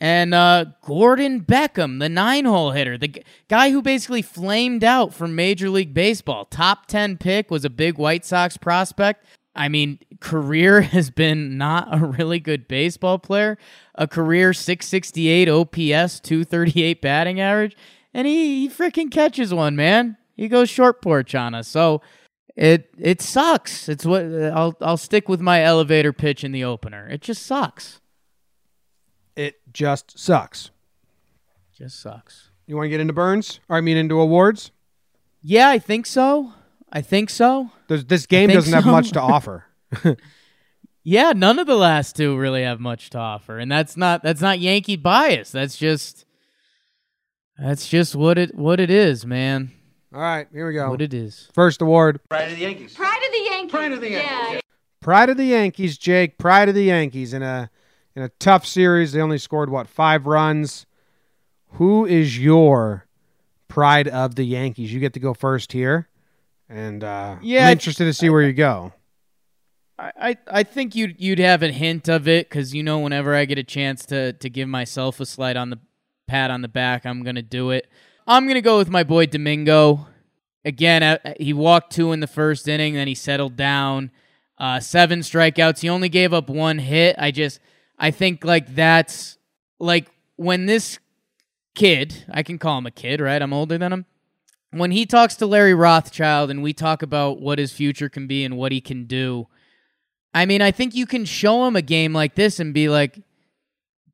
And 0.00 0.32
uh, 0.32 0.64
Gordon 0.82 1.42
Beckham, 1.42 2.00
the 2.00 2.08
nine 2.08 2.46
hole 2.46 2.70
hitter, 2.70 2.96
the 2.96 3.08
g- 3.08 3.22
guy 3.46 3.70
who 3.70 3.82
basically 3.82 4.22
flamed 4.22 4.82
out 4.82 5.12
from 5.12 5.34
Major 5.34 5.68
League 5.68 5.92
Baseball, 5.92 6.46
top 6.46 6.86
10 6.86 7.18
pick, 7.18 7.50
was 7.50 7.66
a 7.66 7.70
big 7.70 7.98
White 7.98 8.24
Sox 8.24 8.56
prospect. 8.56 9.26
I 9.54 9.68
mean, 9.68 9.98
career 10.20 10.80
has 10.96 11.10
been 11.10 11.58
not 11.58 11.88
a 11.94 12.04
really 12.04 12.40
good 12.40 12.66
baseball 12.66 13.18
player. 13.18 13.58
A 13.94 14.08
career 14.08 14.54
668 14.54 15.50
OPS, 15.50 16.20
238 16.20 17.02
batting 17.02 17.40
average. 17.40 17.76
And 18.14 18.26
he, 18.26 18.66
he 18.66 18.68
freaking 18.70 19.10
catches 19.10 19.52
one, 19.52 19.76
man. 19.76 20.16
He 20.34 20.48
goes 20.48 20.70
short 20.70 21.02
porch 21.02 21.34
on 21.34 21.54
us. 21.54 21.68
So 21.68 22.00
it 22.56 22.90
it 22.98 23.22
sucks. 23.22 23.88
It's 23.88 24.04
what 24.04 24.24
I'll 24.24 24.76
I'll 24.80 24.96
stick 24.96 25.28
with 25.28 25.40
my 25.40 25.62
elevator 25.62 26.12
pitch 26.12 26.44
in 26.44 26.52
the 26.52 26.64
opener. 26.64 27.08
It 27.08 27.20
just 27.20 27.44
sucks. 27.44 28.00
It 29.36 29.60
just 29.72 30.18
sucks. 30.18 30.70
Just 31.76 32.00
sucks. 32.00 32.50
You 32.66 32.76
want 32.76 32.86
to 32.86 32.90
get 32.90 33.00
into 33.00 33.12
Burns? 33.12 33.60
Or 33.68 33.76
I 33.76 33.80
mean 33.80 33.96
into 33.96 34.20
awards? 34.20 34.70
Yeah, 35.42 35.70
I 35.70 35.78
think 35.78 36.06
so. 36.06 36.52
I 36.92 37.00
think 37.00 37.30
so. 37.30 37.70
There's, 37.88 38.04
this 38.04 38.26
game 38.26 38.50
doesn't 38.50 38.72
have 38.72 38.84
much 38.84 39.12
to 39.12 39.20
offer. 39.20 39.64
Yeah, 41.02 41.32
none 41.34 41.58
of 41.58 41.66
the 41.66 41.76
last 41.76 42.16
two 42.16 42.36
really 42.36 42.62
have 42.62 42.78
much 42.78 43.10
to 43.10 43.18
offer, 43.18 43.58
and 43.58 43.72
that's 43.72 43.96
not 43.96 44.22
that's 44.22 44.42
not 44.42 44.60
Yankee 44.60 44.96
bias. 44.96 45.50
That's 45.50 45.76
just 45.76 46.26
that's 47.58 47.88
just 47.88 48.14
what 48.14 48.36
it 48.36 48.54
what 48.54 48.80
it 48.80 48.90
is, 48.90 49.24
man. 49.24 49.72
All 50.12 50.20
right, 50.20 50.48
here 50.52 50.66
we 50.66 50.74
go. 50.74 50.90
What 50.90 51.02
it 51.02 51.14
is. 51.14 51.48
First 51.54 51.80
award. 51.82 52.20
Pride 52.28 52.50
of 52.50 52.56
the 52.56 52.62
Yankees. 52.62 52.94
Pride 52.94 53.22
of 53.24 53.32
the 53.32 53.50
Yankees. 53.50 53.70
Pride 53.70 53.92
of 53.92 54.00
the 54.00 54.10
Yankees. 54.10 54.52
Yeah. 54.54 54.60
Pride 55.00 55.28
of 55.30 55.36
the 55.36 55.44
Yankees, 55.44 55.98
Jake. 55.98 56.36
Pride 56.36 56.68
of 56.68 56.74
the 56.74 56.84
Yankees 56.84 57.32
in 57.32 57.42
a 57.42 57.70
in 58.16 58.22
a 58.22 58.28
tough 58.28 58.66
series. 58.66 59.12
They 59.12 59.20
only 59.20 59.38
scored 59.38 59.70
what 59.70 59.86
five 59.88 60.26
runs. 60.26 60.86
Who 61.74 62.04
is 62.04 62.38
your 62.38 63.06
pride 63.68 64.08
of 64.08 64.34
the 64.34 64.42
Yankees? 64.44 64.92
You 64.92 64.98
get 64.98 65.12
to 65.12 65.20
go 65.20 65.32
first 65.32 65.72
here, 65.72 66.08
and 66.68 67.04
uh, 67.04 67.36
Yeah, 67.40 67.66
I'm 67.66 67.72
interested 67.72 68.04
to 68.06 68.12
see 68.12 68.28
where 68.28 68.42
you 68.42 68.52
go. 68.52 68.92
I, 69.96 70.12
I, 70.20 70.36
I 70.48 70.62
think 70.64 70.96
you'd 70.96 71.20
you'd 71.20 71.38
have 71.38 71.62
a 71.62 71.70
hint 71.70 72.08
of 72.08 72.26
it 72.26 72.48
because 72.48 72.74
you 72.74 72.82
know 72.82 72.98
whenever 72.98 73.34
I 73.34 73.44
get 73.44 73.58
a 73.58 73.62
chance 73.64 74.04
to 74.06 74.32
to 74.32 74.50
give 74.50 74.68
myself 74.68 75.20
a 75.20 75.26
slide 75.26 75.56
on 75.56 75.70
the 75.70 75.78
pat 76.26 76.50
on 76.50 76.62
the 76.62 76.68
back, 76.68 77.06
I'm 77.06 77.22
gonna 77.22 77.42
do 77.42 77.70
it. 77.70 77.88
I'm 78.30 78.46
gonna 78.46 78.60
go 78.62 78.78
with 78.78 78.88
my 78.88 79.02
boy 79.02 79.26
Domingo. 79.26 80.06
Again, 80.64 81.02
uh, 81.02 81.18
he 81.38 81.52
walked 81.52 81.92
two 81.92 82.12
in 82.12 82.20
the 82.20 82.26
first 82.26 82.68
inning, 82.68 82.94
then 82.94 83.08
he 83.08 83.14
settled 83.14 83.56
down. 83.56 84.10
Uh, 84.58 84.78
seven 84.78 85.20
strikeouts. 85.20 85.80
He 85.80 85.88
only 85.88 86.08
gave 86.08 86.32
up 86.32 86.48
one 86.50 86.78
hit. 86.78 87.16
I 87.18 87.30
just 87.30 87.60
I 87.98 88.10
think 88.10 88.44
like 88.44 88.74
that's 88.74 89.38
like 89.78 90.10
when 90.36 90.66
this 90.66 90.98
kid, 91.74 92.24
I 92.30 92.42
can 92.42 92.58
call 92.58 92.78
him 92.78 92.86
a 92.86 92.90
kid, 92.90 93.20
right? 93.20 93.40
I'm 93.40 93.52
older 93.52 93.78
than 93.78 93.92
him 93.92 94.06
when 94.72 94.92
he 94.92 95.04
talks 95.04 95.34
to 95.36 95.46
Larry 95.46 95.74
Rothschild 95.74 96.50
and 96.50 96.62
we 96.62 96.72
talk 96.72 97.02
about 97.02 97.40
what 97.40 97.58
his 97.58 97.72
future 97.72 98.08
can 98.08 98.26
be 98.26 98.44
and 98.44 98.56
what 98.56 98.72
he 98.72 98.80
can 98.80 99.04
do, 99.04 99.48
I 100.32 100.46
mean, 100.46 100.62
I 100.62 100.70
think 100.70 100.94
you 100.94 101.06
can 101.06 101.24
show 101.24 101.66
him 101.66 101.74
a 101.74 101.82
game 101.82 102.12
like 102.12 102.36
this 102.36 102.60
and 102.60 102.72
be 102.72 102.88
like, 102.88 103.20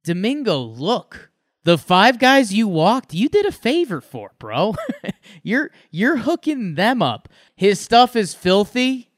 Domingo, 0.03 0.61
look, 0.61 1.31
the 1.67 1.77
five 1.77 2.21
guys 2.21 2.55
you 2.55 2.69
walked, 2.69 3.13
you 3.13 3.29
did 3.29 3.45
a 3.45 3.51
favor 3.51 4.01
for, 4.01 4.31
bro. 4.39 4.77
you're 5.43 5.73
you're 5.91 6.19
hooking 6.19 6.77
them 6.77 7.03
up. 7.03 7.29
His 7.57 7.81
stuff 7.81 8.15
is 8.15 8.35
filthy. 8.35 9.11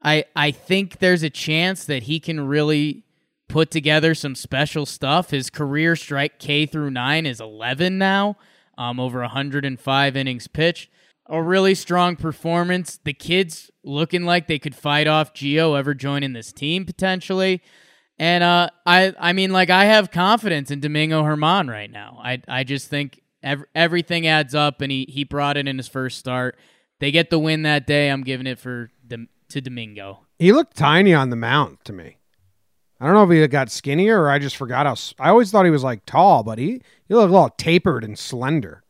I 0.00 0.24
I 0.36 0.52
think 0.52 1.00
there's 1.00 1.24
a 1.24 1.28
chance 1.28 1.84
that 1.86 2.04
he 2.04 2.20
can 2.20 2.46
really 2.46 3.02
put 3.48 3.72
together 3.72 4.14
some 4.14 4.36
special 4.36 4.86
stuff. 4.86 5.30
His 5.30 5.50
career 5.50 5.96
strike 5.96 6.38
K 6.38 6.66
through 6.66 6.92
9 6.92 7.26
is 7.26 7.40
11 7.40 7.98
now. 7.98 8.36
Um 8.78 9.00
over 9.00 9.18
105 9.18 10.16
innings 10.16 10.46
pitched. 10.46 10.90
A 11.26 11.42
really 11.42 11.74
strong 11.74 12.14
performance. 12.14 13.00
The 13.02 13.12
kids 13.12 13.72
looking 13.82 14.22
like 14.22 14.46
they 14.46 14.60
could 14.60 14.76
fight 14.76 15.08
off 15.08 15.34
Gio 15.34 15.76
ever 15.76 15.94
joining 15.94 16.32
this 16.32 16.52
team 16.52 16.86
potentially. 16.86 17.60
And 18.18 18.42
uh, 18.42 18.70
I 18.84 19.14
I 19.18 19.32
mean 19.32 19.52
like 19.52 19.70
I 19.70 19.84
have 19.84 20.10
confidence 20.10 20.70
in 20.70 20.80
Domingo 20.80 21.22
Germán 21.22 21.70
right 21.70 21.90
now. 21.90 22.20
I 22.22 22.42
I 22.48 22.64
just 22.64 22.88
think 22.88 23.20
ev- 23.42 23.64
everything 23.74 24.26
adds 24.26 24.54
up, 24.54 24.80
and 24.80 24.90
he 24.90 25.06
he 25.08 25.24
brought 25.24 25.56
it 25.56 25.68
in 25.68 25.76
his 25.76 25.88
first 25.88 26.18
start. 26.18 26.58
They 27.00 27.10
get 27.12 27.30
the 27.30 27.38
win 27.38 27.62
that 27.62 27.86
day. 27.86 28.08
I'm 28.10 28.22
giving 28.24 28.46
it 28.48 28.58
for 28.58 28.90
to 29.50 29.60
Domingo. 29.60 30.26
He 30.38 30.52
looked 30.52 30.76
tiny 30.76 31.14
on 31.14 31.30
the 31.30 31.36
mound 31.36 31.78
to 31.84 31.92
me. 31.92 32.18
I 33.00 33.04
don't 33.06 33.14
know 33.14 33.22
if 33.22 33.30
he 33.30 33.46
got 33.46 33.70
skinnier 33.70 34.20
or 34.20 34.28
I 34.30 34.40
just 34.40 34.56
forgot 34.56 34.84
how. 34.86 34.92
s- 34.92 35.14
I 35.20 35.28
always 35.28 35.50
thought 35.52 35.64
he 35.64 35.70
was 35.70 35.84
like 35.84 36.04
tall, 36.04 36.42
but 36.42 36.58
he 36.58 36.82
he 37.06 37.14
looked 37.14 37.30
a 37.30 37.32
little 37.32 37.50
tapered 37.50 38.02
and 38.02 38.18
slender. 38.18 38.82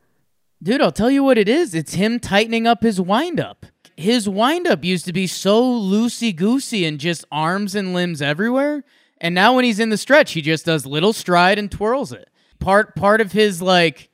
Dude, 0.63 0.81
I'll 0.81 0.91
tell 0.91 1.11
you 1.11 1.23
what 1.23 1.37
it 1.39 1.49
is. 1.49 1.75
It's 1.75 1.95
him 1.95 2.19
tightening 2.19 2.67
up 2.67 2.83
his 2.83 2.99
windup. 3.01 3.67
His 3.97 4.29
windup 4.29 4.85
used 4.85 5.05
to 5.07 5.13
be 5.13 5.27
so 5.27 5.63
loosey 5.63 6.35
goosey 6.35 6.85
and 6.87 6.99
just 6.99 7.25
arms 7.31 7.75
and 7.75 7.93
limbs 7.93 8.23
everywhere. 8.23 8.85
And 9.21 9.35
now 9.35 9.55
when 9.55 9.65
he's 9.65 9.81
in 9.81 9.89
the 9.91 9.97
stretch, 9.97 10.33
he 10.33 10.43
just 10.43 10.65
does 10.67 10.87
little 10.87 11.13
stride 11.13 11.59
and 11.59 11.71
twirls 11.71 12.13
it. 12.13 12.29
Part 12.61 12.95
part 12.97 13.21
of 13.21 13.33
his 13.33 13.61
like 13.63 14.11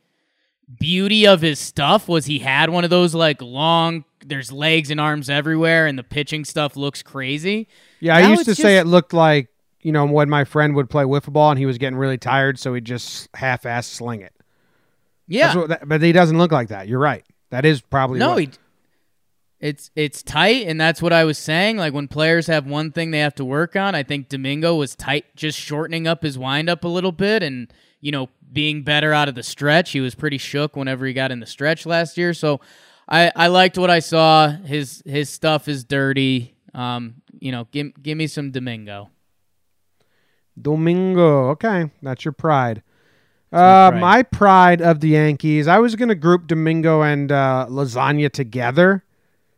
beauty 0.78 1.26
of 1.26 1.40
his 1.42 1.58
stuff 1.58 2.08
was 2.08 2.26
he 2.26 2.38
had 2.38 2.70
one 2.70 2.84
of 2.84 2.90
those 2.90 3.14
like 3.14 3.40
long 3.42 4.04
there's 4.26 4.50
legs 4.50 4.90
and 4.90 4.98
arms 4.98 5.28
everywhere 5.28 5.86
and 5.86 5.98
the 5.98 6.02
pitching 6.02 6.44
stuff 6.44 6.76
looks 6.76 7.02
crazy. 7.02 7.68
Yeah, 8.00 8.16
I 8.16 8.30
used 8.30 8.46
to 8.46 8.52
it's 8.52 8.60
say 8.60 8.78
it 8.78 8.86
looked 8.86 9.12
like 9.12 9.48
you 9.80 9.92
know 9.92 10.06
when 10.06 10.30
my 10.30 10.44
friend 10.44 10.74
would 10.74 10.88
play 10.88 11.04
wiffle 11.04 11.32
ball 11.34 11.50
and 11.50 11.58
he 11.58 11.66
was 11.66 11.76
getting 11.78 11.96
really 11.98 12.16
tired, 12.18 12.58
so 12.58 12.72
he'd 12.72 12.84
just 12.86 13.28
half-ass 13.34 13.86
sling 13.86 14.22
it. 14.22 14.32
Yeah. 15.28 15.66
That- 15.66 15.86
but 15.88 16.00
he 16.02 16.12
doesn't 16.12 16.38
look 16.38 16.52
like 16.52 16.68
that. 16.68 16.88
You're 16.88 16.98
right. 16.98 17.24
That 17.50 17.64
is 17.66 17.80
probably 17.82 18.18
No, 18.18 18.30
what- 18.30 18.38
he, 18.40 18.50
it's 19.64 19.90
it's 19.96 20.22
tight, 20.22 20.66
and 20.66 20.78
that's 20.78 21.00
what 21.00 21.14
I 21.14 21.24
was 21.24 21.38
saying. 21.38 21.78
Like 21.78 21.94
when 21.94 22.06
players 22.06 22.48
have 22.48 22.66
one 22.66 22.92
thing 22.92 23.12
they 23.12 23.20
have 23.20 23.34
to 23.36 23.46
work 23.46 23.76
on, 23.76 23.94
I 23.94 24.02
think 24.02 24.28
Domingo 24.28 24.74
was 24.74 24.94
tight, 24.94 25.24
just 25.36 25.58
shortening 25.58 26.06
up 26.06 26.22
his 26.22 26.38
windup 26.38 26.84
a 26.84 26.88
little 26.88 27.12
bit, 27.12 27.42
and 27.42 27.72
you 28.02 28.12
know 28.12 28.28
being 28.52 28.82
better 28.82 29.14
out 29.14 29.30
of 29.30 29.34
the 29.34 29.42
stretch. 29.42 29.92
He 29.92 30.02
was 30.02 30.14
pretty 30.14 30.36
shook 30.36 30.76
whenever 30.76 31.06
he 31.06 31.14
got 31.14 31.32
in 31.32 31.40
the 31.40 31.46
stretch 31.46 31.86
last 31.86 32.18
year, 32.18 32.34
so 32.34 32.60
I 33.08 33.32
I 33.34 33.46
liked 33.46 33.78
what 33.78 33.88
I 33.88 34.00
saw. 34.00 34.48
His 34.48 35.02
his 35.06 35.30
stuff 35.30 35.66
is 35.66 35.82
dirty. 35.82 36.54
Um, 36.74 37.22
you 37.40 37.50
know, 37.50 37.66
give 37.72 37.90
give 38.02 38.18
me 38.18 38.26
some 38.26 38.50
Domingo. 38.50 39.08
Domingo. 40.60 41.48
Okay, 41.52 41.90
that's 42.02 42.22
your 42.26 42.32
pride. 42.32 42.82
Uh, 43.50 43.92
pride. 43.92 44.00
my 44.00 44.22
pride 44.24 44.82
of 44.82 45.00
the 45.00 45.08
Yankees. 45.08 45.68
I 45.68 45.78
was 45.78 45.96
gonna 45.96 46.14
group 46.14 46.48
Domingo 46.48 47.00
and 47.00 47.32
uh, 47.32 47.66
Lasagna 47.70 48.30
together. 48.30 49.04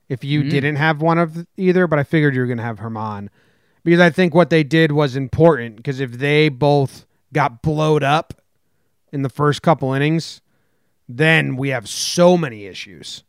If 0.09 0.23
you 0.25 0.43
Mm. 0.43 0.51
didn't 0.51 0.77
have 0.77 1.03
one 1.03 1.19
of 1.19 1.47
either, 1.57 1.87
but 1.87 1.99
I 1.99 2.05
figured 2.05 2.35
you 2.35 2.41
were 2.41 2.47
gonna 2.47 2.63
have 2.63 2.79
Germán 2.79 3.29
because 3.85 4.01
I 4.01 4.11
think 4.11 4.35
what 4.35 4.51
they 4.51 4.63
did 4.63 4.93
was 4.93 5.17
important. 5.17 5.77
Because 5.77 6.01
if 6.01 6.13
they 6.13 6.49
both 6.49 7.07
got 7.33 7.61
blowed 7.63 8.03
up 8.05 8.41
in 9.13 9.23
the 9.23 9.29
first 9.29 9.63
couple 9.63 9.93
innings, 9.93 10.41
then 11.09 11.57
we 11.57 11.69
have 11.71 11.89
so 11.89 12.37
many 12.37 12.67
issues. 12.67 13.23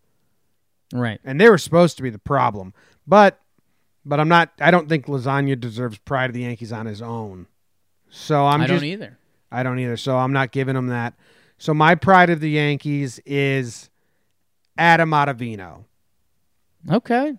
Right. 0.94 1.20
and 1.26 1.40
they 1.42 1.50
were 1.50 1.58
supposed 1.58 1.98
to 1.98 2.04
be 2.04 2.10
the 2.10 2.18
problem. 2.20 2.74
But 3.06 3.42
but 4.06 4.22
I'm 4.22 4.30
not. 4.30 4.54
I 4.62 4.72
don't 4.72 4.88
think 4.88 5.08
Lasagna 5.08 5.60
deserves 5.60 5.98
pride 5.98 6.30
of 6.30 6.34
the 6.34 6.44
Yankees 6.44 6.72
on 6.72 6.86
his 6.86 7.02
own. 7.02 7.48
So 8.10 8.46
I'm 8.46 8.62
I 8.62 8.68
just. 8.68 8.80
don't 8.82 8.88
either. 8.90 9.18
I 9.52 9.63
don't 9.63 9.80
either. 9.80 9.98
So 9.98 10.18
I'm 10.18 10.32
not 10.32 10.52
giving 10.54 10.78
him 10.78 10.88
that. 10.88 11.13
So 11.58 11.74
my 11.74 11.96
pride 11.96 12.30
of 12.30 12.40
the 12.40 12.52
Yankees 12.52 13.20
is 13.26 13.90
Adam 14.78 15.10
Ottavino. 15.12 15.84
Okay. 16.92 17.34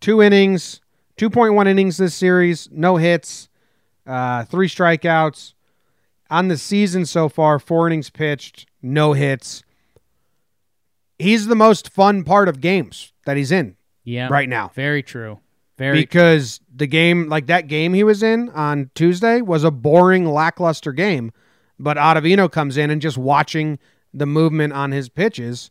Two 0.00 0.22
innings, 0.22 0.80
2.1 1.16 1.66
innings 1.66 1.96
this 1.96 2.14
series, 2.14 2.68
no 2.70 2.96
hits, 2.96 3.48
uh, 4.06 4.44
three 4.44 4.68
strikeouts. 4.68 5.54
On 6.30 6.48
the 6.48 6.58
season 6.58 7.06
so 7.06 7.28
far, 7.28 7.58
four 7.58 7.86
innings 7.86 8.10
pitched, 8.10 8.66
no 8.82 9.14
hits. 9.14 9.62
He's 11.18 11.46
the 11.46 11.56
most 11.56 11.90
fun 11.90 12.22
part 12.22 12.48
of 12.48 12.60
games 12.60 13.12
that 13.24 13.36
he's 13.36 13.50
in 13.50 13.76
Yeah. 14.04 14.28
right 14.30 14.48
now. 14.48 14.70
Very 14.74 15.02
true. 15.02 15.40
Very 15.78 16.00
because 16.00 16.60
the 16.74 16.86
game 16.88 17.28
like 17.28 17.46
that 17.46 17.68
game 17.68 17.94
he 17.94 18.02
was 18.04 18.22
in 18.22 18.48
on 18.50 18.90
Tuesday 18.94 19.40
was 19.40 19.62
a 19.64 19.70
boring 19.70 20.26
lackluster 20.26 20.92
game 20.92 21.30
but 21.78 21.96
Ottavino 21.96 22.50
comes 22.50 22.76
in 22.76 22.90
and 22.90 23.00
just 23.00 23.16
watching 23.16 23.78
the 24.12 24.26
movement 24.26 24.72
on 24.72 24.90
his 24.90 25.08
pitches 25.08 25.70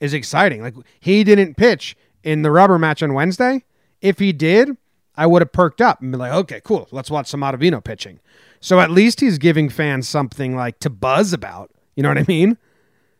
is 0.00 0.14
exciting 0.14 0.62
like 0.62 0.74
he 0.98 1.22
didn't 1.24 1.56
pitch 1.58 1.94
in 2.24 2.42
the 2.42 2.50
rubber 2.50 2.78
match 2.78 3.02
on 3.02 3.14
Wednesday 3.14 3.62
if 4.00 4.18
he 4.18 4.32
did 4.32 4.76
I 5.16 5.26
would 5.26 5.42
have 5.42 5.52
perked 5.52 5.80
up 5.80 6.00
and 6.02 6.10
be 6.10 6.18
like 6.18 6.32
okay 6.32 6.60
cool 6.64 6.88
let's 6.90 7.10
watch 7.10 7.28
some 7.28 7.40
Ottavino 7.42 7.82
pitching 7.84 8.18
so 8.60 8.80
at 8.80 8.90
least 8.90 9.20
he's 9.20 9.38
giving 9.38 9.68
fans 9.68 10.08
something 10.08 10.56
like 10.56 10.78
to 10.80 10.90
buzz 10.90 11.32
about 11.32 11.70
you 11.94 12.02
know 12.02 12.08
what 12.08 12.18
I 12.18 12.24
mean 12.26 12.58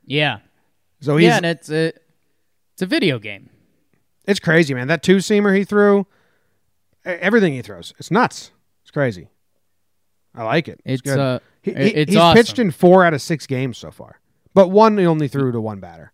yeah. 0.06 0.38
so 1.00 1.16
he's 1.16 1.28
Yeah, 1.28 1.36
and 1.36 1.46
it's 1.46 1.70
a 1.70 1.92
it's 2.72 2.82
a 2.82 2.86
video 2.86 3.18
game. 3.20 3.50
It's 4.26 4.40
crazy, 4.40 4.74
man. 4.74 4.88
That 4.88 5.02
two 5.02 5.18
seamer 5.18 5.56
he 5.56 5.62
threw, 5.64 6.06
everything 7.04 7.52
he 7.52 7.62
throws, 7.62 7.94
it's 7.98 8.10
nuts. 8.10 8.50
It's 8.82 8.90
crazy. 8.90 9.28
I 10.34 10.42
like 10.44 10.66
it. 10.66 10.80
It's, 10.84 11.00
It's, 11.00 11.02
good. 11.02 11.18
uh, 11.20 11.38
He- 11.62 11.72
he- 11.72 11.78
it's 11.94 12.10
he's 12.12 12.18
awesome. 12.18 12.36
pitched 12.36 12.58
in 12.58 12.70
four 12.70 13.04
out 13.04 13.14
of 13.14 13.22
six 13.22 13.46
games 13.46 13.78
so 13.78 13.90
far, 13.90 14.18
but 14.54 14.68
one 14.68 14.98
he 14.98 15.06
only 15.06 15.28
threw 15.28 15.52
to 15.52 15.60
one 15.60 15.78
batter. 15.78 16.12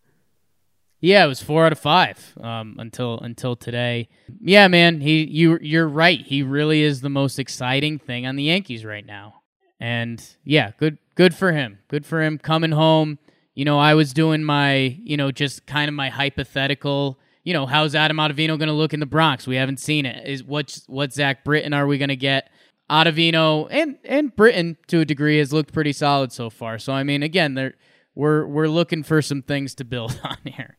Yeah, 1.01 1.25
it 1.25 1.29
was 1.29 1.43
four 1.43 1.65
out 1.65 1.73
of 1.73 1.79
five 1.79 2.35
um, 2.41 2.77
until 2.79 3.19
until 3.21 3.57
today. 3.57 4.09
Yeah, 4.41 4.69
man, 4.69 5.01
he 5.01 5.25
you 5.25 5.59
you're 5.63 5.89
right. 5.89 6.21
He 6.21 6.43
really 6.43 6.83
is 6.83 7.01
the 7.01 7.09
most 7.09 7.39
exciting 7.39 7.99
thing 7.99 8.27
on 8.27 8.37
the 8.37 8.45
Yankees 8.45 8.85
right 8.85 9.05
now. 9.05 9.43
And 9.81 10.23
yeah, 10.45 10.73
good 10.79 10.99
good 11.15 11.35
for 11.35 11.53
him. 11.53 11.79
Good 11.89 12.05
for 12.05 12.23
him 12.23 12.37
coming 12.39 12.73
home. 12.73 13.19
You 13.55 13.65
know, 13.65 13.79
I 13.79 13.95
was 13.95 14.13
doing 14.13 14.45
my 14.45 14.99
you 15.03 15.17
know 15.17 15.33
just 15.33 15.67
kind 15.67 15.89
of 15.89 15.95
my 15.95 16.11
hypothetical. 16.11 17.19
You 17.45 17.55
know, 17.55 17.65
how's 17.65 17.95
Adam 17.95 18.19
Ottavino 18.19 18.59
going 18.59 18.69
to 18.69 18.73
look 18.73 18.93
in 18.93 19.01
the 19.01 19.07
Bronx? 19.07 19.47
We 19.47 19.57
haven't 19.57 19.81
seen 19.81 20.05
it. 20.05 20.29
Is 20.29 20.45
what 20.45 20.79
what 20.87 21.15
Zach 21.15 21.45
Britton 21.45 21.73
are 21.73 21.87
we 21.87 21.97
going 21.97 22.11
to 22.11 22.17
get? 22.17 22.51
Ottavino 22.91 23.69
and 23.71 23.97
and 24.05 24.37
Britton 24.37 24.77
to 24.89 25.01
a 25.01 25.05
degree 25.07 25.39
has 25.39 25.51
looked 25.51 25.73
pretty 25.73 25.95
solid 25.95 26.31
so 26.31 26.51
far. 26.51 26.79
So 26.79 26.93
I 26.93 27.05
mean, 27.05 27.23
again, 27.23 27.55
there 27.55 27.75
we're 28.15 28.47
we're 28.47 28.69
looking 28.69 29.03
for 29.03 29.23
some 29.23 29.41
things 29.41 29.75
to 29.77 29.85
build 29.85 30.21
on 30.25 30.37
here. 30.45 30.77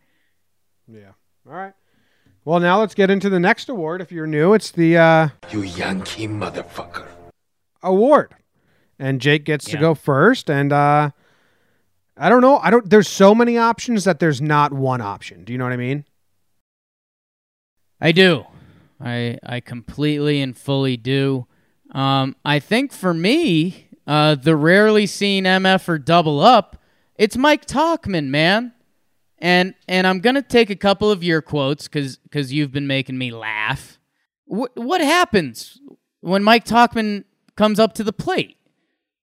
Yeah. 0.91 1.11
All 1.47 1.53
right. 1.53 1.73
Well, 2.43 2.59
now 2.59 2.79
let's 2.79 2.95
get 2.95 3.09
into 3.09 3.29
the 3.29 3.39
next 3.39 3.69
award. 3.69 4.01
If 4.01 4.11
you're 4.11 4.27
new, 4.27 4.53
it's 4.53 4.71
the 4.71 4.97
uh, 4.97 5.27
You 5.51 5.61
Yankee 5.61 6.27
motherfucker. 6.27 7.07
award, 7.83 8.33
and 8.97 9.21
Jake 9.21 9.45
gets 9.45 9.65
to 9.65 9.77
go 9.77 9.93
first. 9.93 10.49
And 10.49 10.73
uh, 10.73 11.11
I 12.17 12.29
don't 12.29 12.41
know. 12.41 12.57
I 12.57 12.69
don't. 12.71 12.89
There's 12.89 13.07
so 13.07 13.35
many 13.35 13.57
options 13.57 14.05
that 14.05 14.19
there's 14.19 14.41
not 14.41 14.73
one 14.73 15.01
option. 15.01 15.43
Do 15.43 15.53
you 15.53 15.59
know 15.59 15.65
what 15.65 15.73
I 15.73 15.77
mean? 15.77 16.03
I 17.99 18.11
do. 18.11 18.45
I 18.99 19.37
I 19.43 19.59
completely 19.59 20.41
and 20.41 20.57
fully 20.57 20.97
do. 20.97 21.45
Um, 21.91 22.35
I 22.43 22.59
think 22.59 22.91
for 22.91 23.13
me, 23.13 23.87
uh, 24.07 24.35
the 24.35 24.55
rarely 24.55 25.05
seen 25.05 25.43
MF 25.43 25.87
or 25.89 25.97
double 25.99 26.39
up, 26.39 26.77
it's 27.17 27.37
Mike 27.37 27.65
Tauchman, 27.67 28.27
man. 28.29 28.73
And 29.41 29.73
and 29.87 30.05
I'm 30.05 30.19
gonna 30.19 30.41
take 30.43 30.69
a 30.69 30.75
couple 30.75 31.09
of 31.09 31.23
your 31.23 31.41
quotes 31.41 31.87
because 31.87 32.17
because 32.17 32.53
you've 32.53 32.71
been 32.71 32.87
making 32.87 33.17
me 33.17 33.31
laugh. 33.31 33.99
What 34.45 34.71
what 34.75 35.01
happens 35.01 35.79
when 36.19 36.43
Mike 36.43 36.63
Tauchman 36.65 37.23
comes 37.55 37.79
up 37.79 37.93
to 37.95 38.03
the 38.03 38.13
plate? 38.13 38.57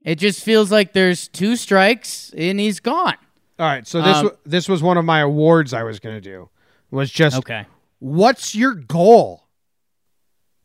It 0.03 0.17
just 0.17 0.43
feels 0.43 0.73
like 0.73 0.93
there's 0.93 1.29
two 1.29 1.55
strikes 1.57 2.33
and 2.37 2.59
he's 2.59 2.81
gone. 2.81 3.15
All 3.59 3.67
right. 3.67 3.87
So 3.87 4.03
this 4.03 4.17
Um, 4.17 4.31
this 4.45 4.69
was 4.69 4.83
one 4.83 4.97
of 4.97 5.05
my 5.05 5.21
awards 5.21 5.73
I 5.73 5.85
was 5.85 6.01
gonna 6.01 6.21
do. 6.21 6.49
Was 6.91 7.11
just 7.13 7.37
Okay. 7.37 7.67
what's 8.01 8.55
your 8.57 8.75
goal? 8.75 9.45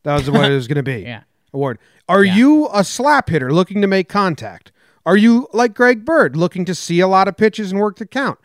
That 0.02 0.14
was 0.16 0.30
what 0.30 0.50
it 0.50 0.54
was 0.54 0.66
going 0.68 0.76
to 0.76 0.82
be. 0.82 1.02
Yeah. 1.06 1.22
Award. 1.52 1.78
Are 2.08 2.24
Yeah. 2.24 2.34
you 2.36 2.68
a 2.74 2.82
slap 2.84 3.28
hitter 3.30 3.52
looking 3.52 3.80
to 3.80 3.86
make 3.86 4.08
contact? 4.08 4.70
Are 5.06 5.16
you 5.16 5.48
like 5.52 5.72
Greg 5.74 6.04
Bird 6.04 6.36
looking 6.36 6.64
to 6.66 6.74
see 6.74 7.00
a 7.00 7.06
lot 7.08 7.28
of 7.28 7.36
pitches 7.36 7.70
and 7.70 7.80
work 7.80 7.96
the 7.96 8.06
count? 8.06 8.38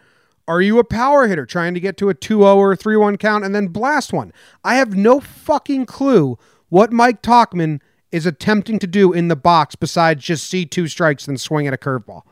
Are 0.50 0.64
you 0.64 0.80
a 0.80 0.84
power 0.84 1.28
hitter 1.28 1.46
trying 1.46 1.76
to 1.76 1.80
get 1.80 1.96
to 1.98 2.10
a 2.10 2.16
2-0 2.16 2.56
or 2.56 2.72
a 2.72 2.78
3-1 2.78 3.20
count 3.20 3.46
and 3.46 3.54
then 3.54 3.68
blast 3.68 4.12
one? 4.12 4.34
I 4.64 4.76
have 4.76 4.96
no 4.96 5.20
fucking 5.20 5.86
clue 5.86 6.40
what 6.70 6.92
Mike 6.92 7.22
Tauchman 7.22 7.82
is 8.12 8.26
attempting 8.26 8.80
to 8.80 8.88
do 8.88 9.14
in 9.14 9.28
the 9.28 9.36
box 9.36 9.76
besides 9.76 10.26
just 10.26 10.50
see 10.50 10.66
two 10.66 10.88
strikes 10.88 11.28
and 11.28 11.40
swing 11.40 11.68
at 11.68 11.74
a 11.76 11.78
curveball. 11.78 12.24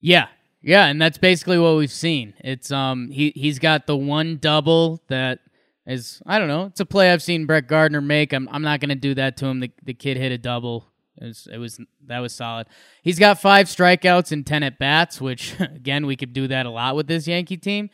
Yeah, 0.00 0.26
yeah, 0.62 0.86
and 0.86 1.00
that's 1.00 1.16
basically 1.16 1.56
what 1.56 1.76
we've 1.76 1.92
seen. 1.92 2.34
It's 2.40 2.72
um 2.72 3.10
he 3.12 3.32
he's 3.36 3.60
got 3.60 3.86
the 3.86 3.96
one 3.96 4.38
double 4.38 5.00
that 5.06 5.38
is 5.86 6.20
I 6.26 6.40
don't 6.40 6.48
know. 6.48 6.64
It's 6.64 6.80
a 6.80 6.84
play 6.84 7.12
I've 7.12 7.22
seen 7.22 7.46
Brett 7.46 7.68
Gardner 7.68 8.00
make. 8.00 8.32
I'm 8.32 8.48
I'm 8.50 8.62
not 8.62 8.80
gonna 8.80 8.96
do 8.96 9.14
that 9.14 9.36
to 9.36 9.46
him. 9.46 9.60
The 9.60 9.70
the 9.84 9.94
kid 9.94 10.16
hit 10.16 10.32
a 10.32 10.38
double. 10.38 10.88
It 11.24 11.28
was, 11.28 11.48
it 11.52 11.58
was 11.58 11.80
that 12.06 12.18
was 12.20 12.34
solid. 12.34 12.66
He's 13.02 13.18
got 13.18 13.40
five 13.40 13.66
strikeouts 13.66 14.32
and 14.32 14.46
ten 14.46 14.62
at 14.62 14.78
bats, 14.78 15.20
which 15.20 15.54
again 15.60 16.06
we 16.06 16.16
could 16.16 16.32
do 16.32 16.46
that 16.48 16.66
a 16.66 16.70
lot 16.70 16.96
with 16.96 17.06
this 17.06 17.26
Yankee 17.26 17.56
team. 17.56 17.90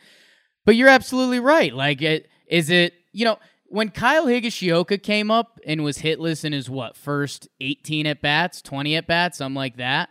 But 0.65 0.75
you're 0.75 0.89
absolutely 0.89 1.39
right. 1.39 1.73
Like 1.73 2.01
it 2.01 2.29
is 2.47 2.69
it 2.69 2.93
you 3.11 3.25
know 3.25 3.39
when 3.71 3.89
Kyle 3.89 4.25
Higashioka 4.25 5.01
came 5.01 5.31
up 5.31 5.59
and 5.65 5.83
was 5.83 5.99
hitless 5.99 6.43
in 6.43 6.51
his 6.51 6.69
what 6.69 6.97
first 6.97 7.47
18 7.61 8.05
at 8.05 8.21
bats, 8.21 8.61
20 8.61 8.97
at 8.97 9.07
bats, 9.07 9.37
something 9.37 9.55
like 9.55 9.77
that. 9.77 10.09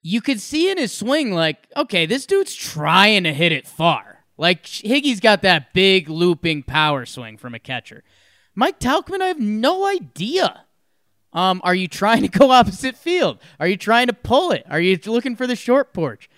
You 0.00 0.20
could 0.20 0.40
see 0.40 0.70
in 0.70 0.78
his 0.78 0.92
swing, 0.92 1.32
like, 1.32 1.66
okay, 1.76 2.06
this 2.06 2.26
dude's 2.26 2.54
trying 2.54 3.24
to 3.24 3.32
hit 3.32 3.52
it 3.52 3.66
far. 3.66 4.24
Like 4.36 4.64
Higgy's 4.64 5.20
got 5.20 5.42
that 5.42 5.72
big 5.74 6.08
looping 6.08 6.62
power 6.62 7.04
swing 7.06 7.36
from 7.36 7.54
a 7.54 7.58
catcher. 7.58 8.02
Mike 8.54 8.80
Tauchman, 8.80 9.20
I 9.20 9.26
have 9.26 9.40
no 9.40 9.86
idea. 9.86 10.63
Um, 11.34 11.60
are 11.64 11.74
you 11.74 11.88
trying 11.88 12.22
to 12.22 12.28
go 12.38 12.50
opposite 12.50 12.96
field? 12.96 13.38
Are 13.58 13.66
you 13.68 13.76
trying 13.76 14.06
to 14.06 14.12
pull 14.12 14.50
it? 14.52 14.64
Are 14.70 14.80
you 14.80 14.98
looking 15.06 15.36
for 15.36 15.46
the 15.46 15.56
short 15.56 15.92
porch? 15.92 16.30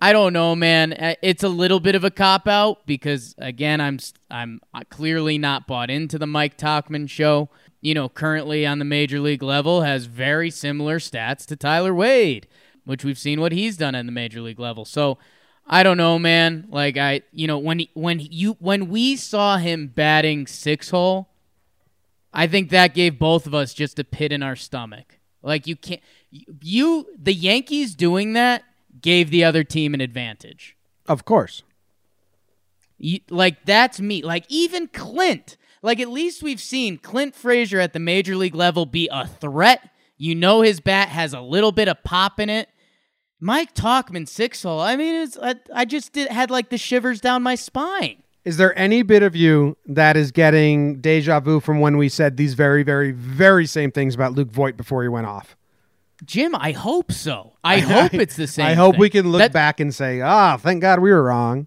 I 0.00 0.12
don't 0.12 0.32
know, 0.32 0.54
man. 0.54 0.92
Uh, 0.92 1.14
It's 1.22 1.42
a 1.42 1.48
little 1.48 1.80
bit 1.80 1.94
of 1.94 2.04
a 2.04 2.10
cop 2.10 2.46
out 2.46 2.86
because 2.86 3.34
again, 3.38 3.80
I'm 3.80 3.98
I'm 4.30 4.60
clearly 4.90 5.38
not 5.38 5.66
bought 5.66 5.90
into 5.90 6.18
the 6.18 6.26
Mike 6.26 6.58
Tauchman 6.58 7.08
show. 7.08 7.48
You 7.80 7.94
know, 7.94 8.08
currently 8.08 8.66
on 8.66 8.78
the 8.78 8.84
major 8.84 9.20
league 9.20 9.42
level 9.42 9.82
has 9.82 10.06
very 10.06 10.50
similar 10.50 10.98
stats 10.98 11.44
to 11.46 11.56
Tyler 11.56 11.94
Wade, 11.94 12.46
which 12.84 13.04
we've 13.04 13.18
seen 13.18 13.40
what 13.40 13.52
he's 13.52 13.76
done 13.76 13.94
at 13.94 14.06
the 14.06 14.12
major 14.12 14.40
league 14.40 14.58
level. 14.58 14.84
So, 14.84 15.18
I 15.66 15.82
don't 15.82 15.96
know, 15.96 16.18
man. 16.18 16.66
Like 16.68 16.96
I, 16.96 17.22
you 17.32 17.46
know, 17.46 17.58
when 17.58 17.82
when 17.94 18.20
you 18.20 18.56
when 18.58 18.88
we 18.88 19.16
saw 19.16 19.56
him 19.58 19.86
batting 19.88 20.46
six 20.46 20.90
hole, 20.90 21.28
I 22.34 22.48
think 22.48 22.70
that 22.70 22.94
gave 22.94 23.18
both 23.18 23.46
of 23.46 23.54
us 23.54 23.72
just 23.72 23.98
a 23.98 24.04
pit 24.04 24.32
in 24.32 24.42
our 24.42 24.56
stomach. 24.56 25.20
Like 25.40 25.66
you 25.66 25.76
can't 25.76 26.00
you 26.30 27.06
the 27.16 27.32
Yankees 27.32 27.94
doing 27.94 28.32
that 28.32 28.64
gave 29.00 29.30
the 29.30 29.44
other 29.44 29.62
team 29.62 29.94
an 29.94 30.00
advantage. 30.00 30.76
Of 31.06 31.24
course. 31.24 31.62
You, 32.98 33.20
like 33.30 33.64
that's 33.64 34.00
me. 34.00 34.22
Like 34.22 34.46
even 34.48 34.88
Clint. 34.88 35.56
Like 35.80 36.00
at 36.00 36.08
least 36.08 36.42
we've 36.42 36.60
seen 36.60 36.98
Clint 36.98 37.34
Frazier 37.36 37.78
at 37.78 37.92
the 37.92 37.98
major 37.98 38.36
league 38.36 38.54
level 38.54 38.84
be 38.84 39.08
a 39.12 39.26
threat. 39.26 39.90
You 40.16 40.34
know 40.34 40.62
his 40.62 40.80
bat 40.80 41.10
has 41.10 41.34
a 41.34 41.40
little 41.40 41.72
bit 41.72 41.88
of 41.88 42.02
pop 42.02 42.40
in 42.40 42.50
it. 42.50 42.68
Mike 43.38 43.74
Tauchman 43.74 44.26
six 44.26 44.62
hole. 44.62 44.80
I 44.80 44.96
mean, 44.96 45.14
it's 45.14 45.38
I, 45.40 45.56
I 45.72 45.84
just 45.84 46.12
did, 46.14 46.28
had 46.30 46.50
like 46.50 46.70
the 46.70 46.78
shivers 46.78 47.20
down 47.20 47.42
my 47.42 47.54
spine. 47.54 48.23
Is 48.44 48.56
there 48.58 48.78
any 48.78 49.02
bit 49.02 49.22
of 49.22 49.34
you 49.34 49.76
that 49.86 50.16
is 50.16 50.30
getting 50.30 51.00
deja 51.00 51.40
vu 51.40 51.60
from 51.60 51.80
when 51.80 51.96
we 51.96 52.08
said 52.10 52.36
these 52.36 52.54
very, 52.54 52.82
very, 52.82 53.10
very 53.10 53.64
same 53.66 53.90
things 53.90 54.14
about 54.14 54.32
Luke 54.32 54.50
Voit 54.50 54.76
before 54.76 55.02
he 55.02 55.08
went 55.08 55.26
off? 55.26 55.56
Jim, 56.24 56.54
I 56.54 56.72
hope 56.72 57.10
so. 57.10 57.54
I, 57.64 57.80
hope 57.80 58.12
it's 58.14 58.36
the 58.36 58.46
same. 58.46 58.66
I 58.66 58.74
hope 58.74 58.94
thing. 58.94 59.00
we 59.00 59.10
can 59.10 59.28
look 59.32 59.38
That- 59.40 59.52
back 59.52 59.80
and 59.80 59.94
say, 59.94 60.20
ah, 60.20 60.56
thank 60.58 60.82
God 60.82 61.00
we 61.00 61.10
were 61.10 61.22
wrong. 61.22 61.66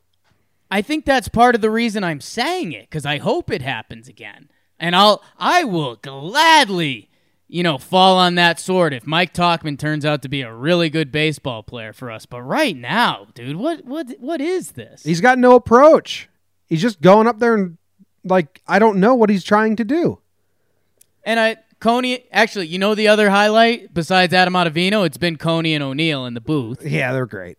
I 0.70 0.82
think 0.82 1.06
that's 1.06 1.30
part 1.30 1.56
of 1.56 1.62
the 1.62 1.70
reason 1.72 2.04
I'm 2.04 2.22
saying 2.22 2.74
it 2.74 2.90
because 2.90 3.06
I 3.06 3.18
hope 3.20 3.50
it 3.50 3.62
happens 3.62 4.10
again, 4.10 4.50
and 4.78 4.98
I'll 4.98 5.24
I 5.40 5.64
will 5.64 5.96
gladly, 5.96 7.10
you 7.48 7.64
know, 7.64 7.78
fall 7.78 8.18
on 8.18 8.36
that 8.36 8.60
sword 8.60 8.94
if 8.94 9.08
Mike 9.08 9.34
Tauchman 9.34 9.80
turns 9.80 10.06
out 10.06 10.22
to 10.24 10.30
be 10.30 10.42
a 10.42 10.54
really 10.54 10.90
good 10.90 11.10
baseball 11.10 11.64
player 11.64 11.94
for 11.94 12.12
us. 12.12 12.26
But 12.26 12.42
right 12.42 12.76
now, 12.76 13.28
dude, 13.34 13.56
what 13.56 13.86
what 13.86 14.08
what 14.20 14.42
is 14.42 14.74
this? 14.74 15.04
He's 15.04 15.22
got 15.22 15.40
no 15.40 15.56
approach. 15.56 16.28
He's 16.68 16.82
just 16.82 17.02
going 17.02 17.28
up 17.28 17.40
there 17.40 17.56
and, 17.56 17.78
like, 18.24 18.62
I 18.68 18.80
don't 18.80 19.00
know 19.00 19.16
what 19.16 19.30
he's 19.30 19.44
trying 19.44 19.76
to 19.78 19.84
do. 19.84 20.20
and 21.24 21.40
I 21.40 21.58
Coney 21.80 22.26
actually, 22.32 22.68
you 22.68 22.80
know, 22.80 22.96
the 22.96 23.08
other 23.08 23.30
highlight 23.30 23.94
besides 23.94 24.34
Adam 24.34 24.54
Ottavino, 24.56 25.06
it's 25.06 25.18
been 25.18 25.38
Coney 25.38 25.76
and 25.76 25.84
O'Neill 25.84 26.26
in 26.26 26.34
the 26.34 26.42
booth. 26.42 26.84
Yeah, 26.84 27.14
they're 27.14 27.28
great. 27.28 27.58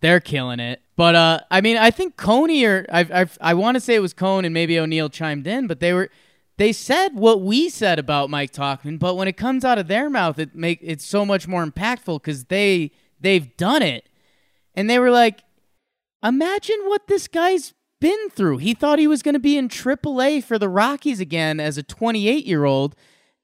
They're 0.00 0.20
killing 0.20 0.58
it. 0.58 0.82
But 0.96 1.14
uh, 1.14 1.40
I 1.50 1.60
mean, 1.60 1.76
I 1.76 1.90
think 1.90 2.16
Coney 2.16 2.64
or 2.64 2.84
I 2.90 3.22
I 3.22 3.26
I 3.40 3.54
want 3.54 3.76
to 3.76 3.80
say 3.80 3.94
it 3.94 4.00
was 4.00 4.12
Cone 4.12 4.44
and 4.44 4.52
maybe 4.52 4.78
O'Neill 4.78 5.08
chimed 5.08 5.46
in, 5.46 5.66
but 5.66 5.80
they 5.80 5.92
were 5.92 6.10
they 6.56 6.72
said 6.72 7.14
what 7.14 7.40
we 7.42 7.68
said 7.68 7.98
about 7.98 8.30
Mike 8.30 8.52
Tauchman, 8.52 8.98
but 8.98 9.14
when 9.14 9.28
it 9.28 9.36
comes 9.36 9.64
out 9.64 9.78
of 9.78 9.88
their 9.88 10.10
mouth, 10.10 10.38
it 10.38 10.54
make 10.54 10.78
it's 10.82 11.04
so 11.04 11.24
much 11.24 11.46
more 11.46 11.64
impactful 11.64 12.22
because 12.22 12.44
they 12.44 12.90
they've 13.20 13.56
done 13.56 13.82
it, 13.82 14.08
and 14.74 14.88
they 14.90 14.98
were 14.98 15.10
like, 15.10 15.42
imagine 16.22 16.78
what 16.86 17.06
this 17.06 17.28
guy's 17.28 17.72
been 18.04 18.28
through. 18.28 18.58
He 18.58 18.74
thought 18.74 18.98
he 18.98 19.06
was 19.06 19.22
going 19.22 19.32
to 19.32 19.38
be 19.38 19.56
in 19.56 19.70
AAA 19.70 20.44
for 20.44 20.58
the 20.58 20.68
Rockies 20.68 21.20
again 21.20 21.58
as 21.58 21.78
a 21.78 21.82
28 21.82 22.44
year 22.44 22.66
old, 22.66 22.94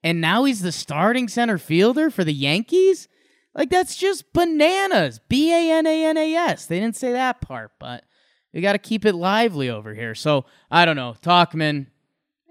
and 0.05 0.21
now 0.21 0.45
he's 0.45 0.61
the 0.61 0.71
starting 0.71 1.29
center 1.29 1.57
fielder 1.57 2.11
for 2.11 2.25
the 2.25 2.35
Yankees. 2.35 3.09
Like 3.55 3.71
that's 3.71 3.97
just 3.97 4.35
bananas. 4.35 5.19
B 5.31 5.51
A 5.51 5.73
N 5.79 5.87
A 5.87 6.05
N 6.05 6.19
A 6.19 6.35
S. 6.35 6.67
They 6.67 6.79
didn't 6.79 6.97
say 6.97 7.13
that 7.13 7.41
part, 7.41 7.73
but 7.79 8.05
we 8.53 8.61
got 8.61 8.73
to 8.73 8.79
keep 8.79 9.07
it 9.07 9.15
lively 9.15 9.71
over 9.71 9.95
here. 9.95 10.15
So 10.15 10.45
I 10.71 10.85
don't 10.85 10.97
know. 10.97 11.17
Tauchman, 11.23 11.87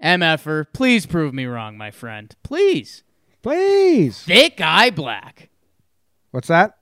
MFer, 0.02 0.66
please 0.72 1.06
prove 1.06 1.32
me 1.32 1.46
wrong, 1.46 1.78
my 1.78 1.92
friend. 1.92 2.34
Please. 2.42 3.04
Please. 3.40 4.20
Thick 4.20 4.60
eye 4.60 4.90
black. 4.90 5.48
What's 6.32 6.48
that? 6.48 6.76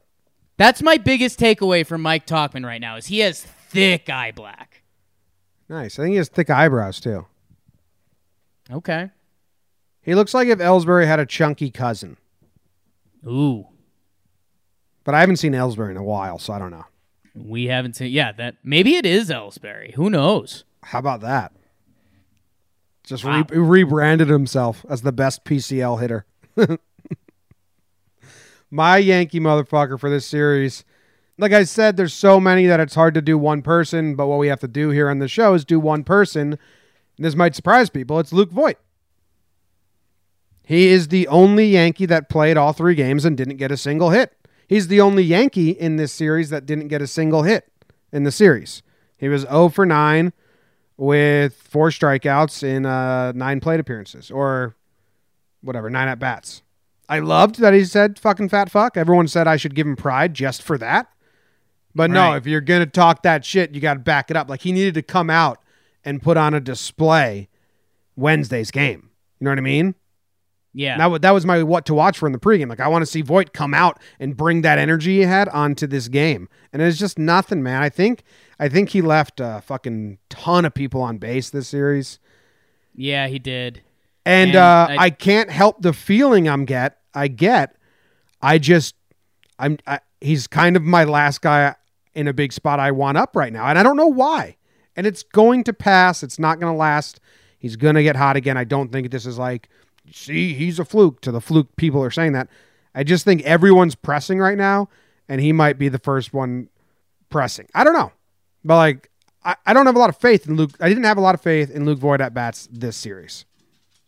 That's 0.57 0.83
my 0.83 0.97
biggest 0.97 1.39
takeaway 1.39 1.87
from 1.87 2.01
Mike 2.01 2.27
Tauchman 2.27 2.65
right 2.65 2.81
now 2.81 2.97
is 2.97 3.09
he 3.09 3.19
has 3.19 3.43
thick 3.43 4.09
eye 4.09 4.33
black. 4.33 4.78
Nice. 5.69 5.99
I 5.99 6.03
think 6.03 6.13
he 6.13 6.17
has 6.19 6.29
thick 6.29 6.51
eyebrows, 6.51 7.01
too. 7.01 7.27
Okay. 8.71 9.11
He 10.03 10.15
looks 10.15 10.33
like 10.35 10.49
if 10.49 10.59
Ellsbury 10.59 11.07
had 11.07 11.21
a 11.21 11.27
chunky 11.27 11.71
cousin. 11.71 12.17
Ooh. 13.27 13.67
But 15.05 15.15
I 15.15 15.21
haven't 15.21 15.37
seen 15.37 15.53
Ellsbury 15.53 15.91
in 15.91 15.97
a 15.97 16.03
while, 16.03 16.39
so 16.39 16.53
I 16.53 16.59
don't 16.59 16.71
know. 16.71 16.85
We 17.35 17.67
haven't 17.67 17.97
seen 17.97 18.11
yeah, 18.13 18.33
that 18.33 18.57
maybe 18.65 18.97
it 18.97 19.07
is 19.07 19.31
Ellsbury. 19.31 19.95
Who 19.95 20.11
knows? 20.11 20.65
How 20.83 20.99
about 20.99 21.21
that? 21.21 21.53
Just 23.05 23.25
Wow. 23.25 23.45
re- 23.51 23.59
rebranded 23.59 24.29
himself 24.29 24.85
as 24.89 25.03
the 25.03 25.13
best 25.13 25.45
PCL 25.45 26.01
hitter. 26.01 26.27
My 28.71 28.99
Yankee 28.99 29.41
motherfucker 29.41 29.99
for 29.99 30.11
this 30.11 30.27
series. 30.27 30.85
Like 31.39 31.53
I 31.53 31.63
said, 31.63 31.97
there's 31.97 32.15
so 32.15 32.41
many 32.41 32.67
that 32.67 32.81
it's 32.81 32.97
hard 32.97 33.15
to 33.15 33.23
do 33.23 33.39
one 33.39 33.63
person, 33.63 34.17
but 34.17 34.27
what 34.27 34.41
we 34.41 34.49
have 34.49 34.61
to 34.61 34.69
do 34.69 34.91
here 34.91 35.09
on 35.09 35.21
the 35.21 35.29
show 35.29 35.55
is 35.55 35.65
do 35.65 35.79
one 35.79 36.03
person. 36.03 36.59
And 37.17 37.25
This 37.25 37.37
might 37.37 37.55
surprise 37.55 37.91
people. 37.91 38.19
It's 38.19 38.33
Luke 38.33 38.51
Voit. 38.51 38.79
He 40.65 40.89
is 40.89 41.09
the 41.09 41.29
only 41.29 41.67
Yankee 41.67 42.07
that 42.07 42.29
played 42.29 42.57
all 42.57 42.73
three 42.73 42.95
games 42.95 43.25
and 43.25 43.37
didn't 43.37 43.57
get 43.57 43.71
a 43.71 43.77
single 43.77 44.11
hit. 44.11 44.35
He's 44.67 44.89
the 44.89 45.01
only 45.01 45.23
Yankee 45.23 45.71
in 45.71 45.97
this 45.97 46.13
series 46.13 46.51
that 46.51 46.67
didn't 46.67 46.89
get 46.89 47.01
a 47.01 47.07
single 47.07 47.45
hit 47.45 47.73
in 48.13 48.25
the 48.25 48.33
series. 48.33 48.83
He 49.17 49.29
was 49.29 49.43
0 49.43 49.71
for 49.71 49.87
9 49.87 50.33
with 50.99 51.55
four 51.55 51.91
strikeouts 51.91 52.63
in 52.63 52.85
uh, 52.85 53.33
nine 53.33 53.61
plate 53.61 53.81
appearances 53.81 54.31
or 54.31 54.75
whatever, 55.63 55.89
nine 55.89 56.09
at 56.09 56.19
bats. 56.19 56.63
I 57.09 57.21
loved 57.21 57.61
that 57.61 57.73
he 57.73 57.85
said 57.85 58.19
fucking 58.19 58.51
fat 58.51 58.71
fuck. 58.71 58.97
Everyone 58.97 59.29
said 59.29 59.47
I 59.47 59.57
should 59.57 59.75
give 59.75 59.87
him 59.87 59.97
pride 59.97 60.35
just 60.35 60.63
for 60.63 60.77
that. 60.79 61.09
But 61.99 62.11
no, 62.13 62.29
Right. 62.31 62.37
if 62.37 62.47
you're 62.47 62.61
going 62.61 62.81
to 62.81 62.87
talk 62.87 63.23
that 63.25 63.45
shit, 63.45 63.75
you 63.75 63.81
got 63.81 63.95
to 63.95 64.01
back 64.01 64.31
it 64.31 64.37
up. 64.37 64.49
Like 64.49 64.63
he 64.63 64.71
needed 64.73 64.95
to 64.95 65.03
come 65.03 65.29
out 65.31 65.61
and 66.05 66.23
put 66.23 66.37
on 66.37 66.55
a 66.55 66.61
display 66.61 67.49
Wednesday's 68.17 68.71
game. 68.71 69.11
You 69.41 69.45
know 69.45 69.51
what 69.51 69.59
I 69.59 69.63
mean? 69.63 69.95
Yeah. 70.73 70.97
That, 71.09 71.23
that 71.23 71.31
was 71.33 71.45
my 71.45 71.63
what 71.65 71.87
to 71.87 71.95
watch 71.95 72.19
for 72.19 72.27
in 72.27 72.33
the 72.33 72.39
pregame. 72.39 72.69
Like 72.69 72.79
I 72.79 72.87
want 72.89 73.03
to 73.03 73.07
see 73.07 73.21
Voit 73.23 73.53
come 73.53 73.75
out 73.75 73.99
and 74.21 74.37
bring 74.37 74.63
that 74.63 74.79
energy 74.79 75.17
he 75.19 75.23
had 75.23 75.49
onto 75.49 75.87
this 75.89 76.07
game, 76.09 76.49
and 76.73 76.81
it's 76.83 76.99
just 76.99 77.19
nothing, 77.19 77.63
man. 77.63 77.83
I 77.83 77.89
think 77.89 78.23
I 78.61 78.69
think 78.69 78.91
he 78.91 79.03
left 79.03 79.41
a 79.41 79.61
fucking 79.65 80.19
ton 80.29 80.65
of 80.65 80.75
people 80.75 81.01
on 81.03 81.19
base 81.19 81.51
this 81.51 81.67
series, 81.69 82.19
yeah, 82.95 83.27
he 83.29 83.39
did. 83.41 83.83
and, 84.25 84.51
And 84.51 84.57
uh, 84.57 84.87
I- 84.91 84.97
I, 85.07 85.11
can't 85.11 85.51
help 85.51 85.83
the 85.83 85.93
feeling 85.93 86.49
I'm 86.49 86.65
get. 86.65 86.99
I 87.15 87.27
get. 87.29 87.75
I 88.43 88.59
just 88.59 88.95
I'm 89.59 89.79
I, 89.87 90.01
he's 90.21 90.47
kind 90.47 90.77
of 90.77 90.83
my 90.85 91.05
last 91.05 91.41
guy 91.41 91.75
in 92.19 92.27
a 92.27 92.33
big 92.33 92.53
spot 92.53 92.81
I 92.81 92.91
want 92.91 93.17
up 93.17 93.37
right 93.37 93.53
now, 93.53 93.67
and 93.67 93.79
I 93.79 93.85
don't 93.85 93.97
know 93.97 94.09
why. 94.09 94.57
And 94.97 95.07
it's 95.07 95.23
going 95.23 95.63
to 95.65 95.73
pass. 95.73 96.25
It's 96.25 96.41
not 96.41 96.59
going 96.59 96.73
to 96.73 96.77
last. 96.77 97.21
He's 97.61 97.77
going 97.77 97.95
to 97.95 98.03
get 98.03 98.17
hot 98.17 98.35
again. 98.35 98.57
I 98.57 98.65
don't 98.65 98.91
think 98.91 99.13
this 99.13 99.25
is 99.25 99.39
like, 99.39 99.69
see, 100.11 100.53
he's 100.53 100.81
a 100.81 100.85
fluke. 100.85 101.21
To 101.21 101.31
the 101.31 101.41
fluke 101.41 101.77
people 101.77 102.03
are 102.03 102.11
saying 102.11 102.33
that. 102.33 102.49
I 102.93 103.05
just 103.05 103.25
think 103.25 103.43
everyone's 103.43 103.95
pressing 103.95 104.41
right 104.41 104.59
now, 104.59 104.89
and 105.29 105.41
he 105.41 105.53
might 105.53 105.79
be 105.79 105.89
the 105.89 106.01
first 106.01 106.35
one 106.35 106.69
pressing. 107.31 107.69
I 107.73 107.85
don't 107.85 107.95
know, 107.95 108.11
but 108.65 108.77
like 108.77 109.11
I, 109.45 109.55
I 109.67 109.73
don't 109.73 109.87
have 109.87 109.95
a 109.95 110.01
lot 110.01 110.11
of 110.11 110.17
faith 110.17 110.49
in 110.49 110.57
Luke. 110.57 110.73
I 110.81 110.89
didn't 110.89 111.05
have 111.05 111.19
a 111.19 111.21
lot 111.21 111.37
of 111.37 111.41
faith 111.41 111.71
in 111.71 111.85
Luke 111.85 112.01
Voit 112.01 112.21
at 112.21 112.35
bats 112.35 112.69
this 112.73 112.97
series. 112.97 113.45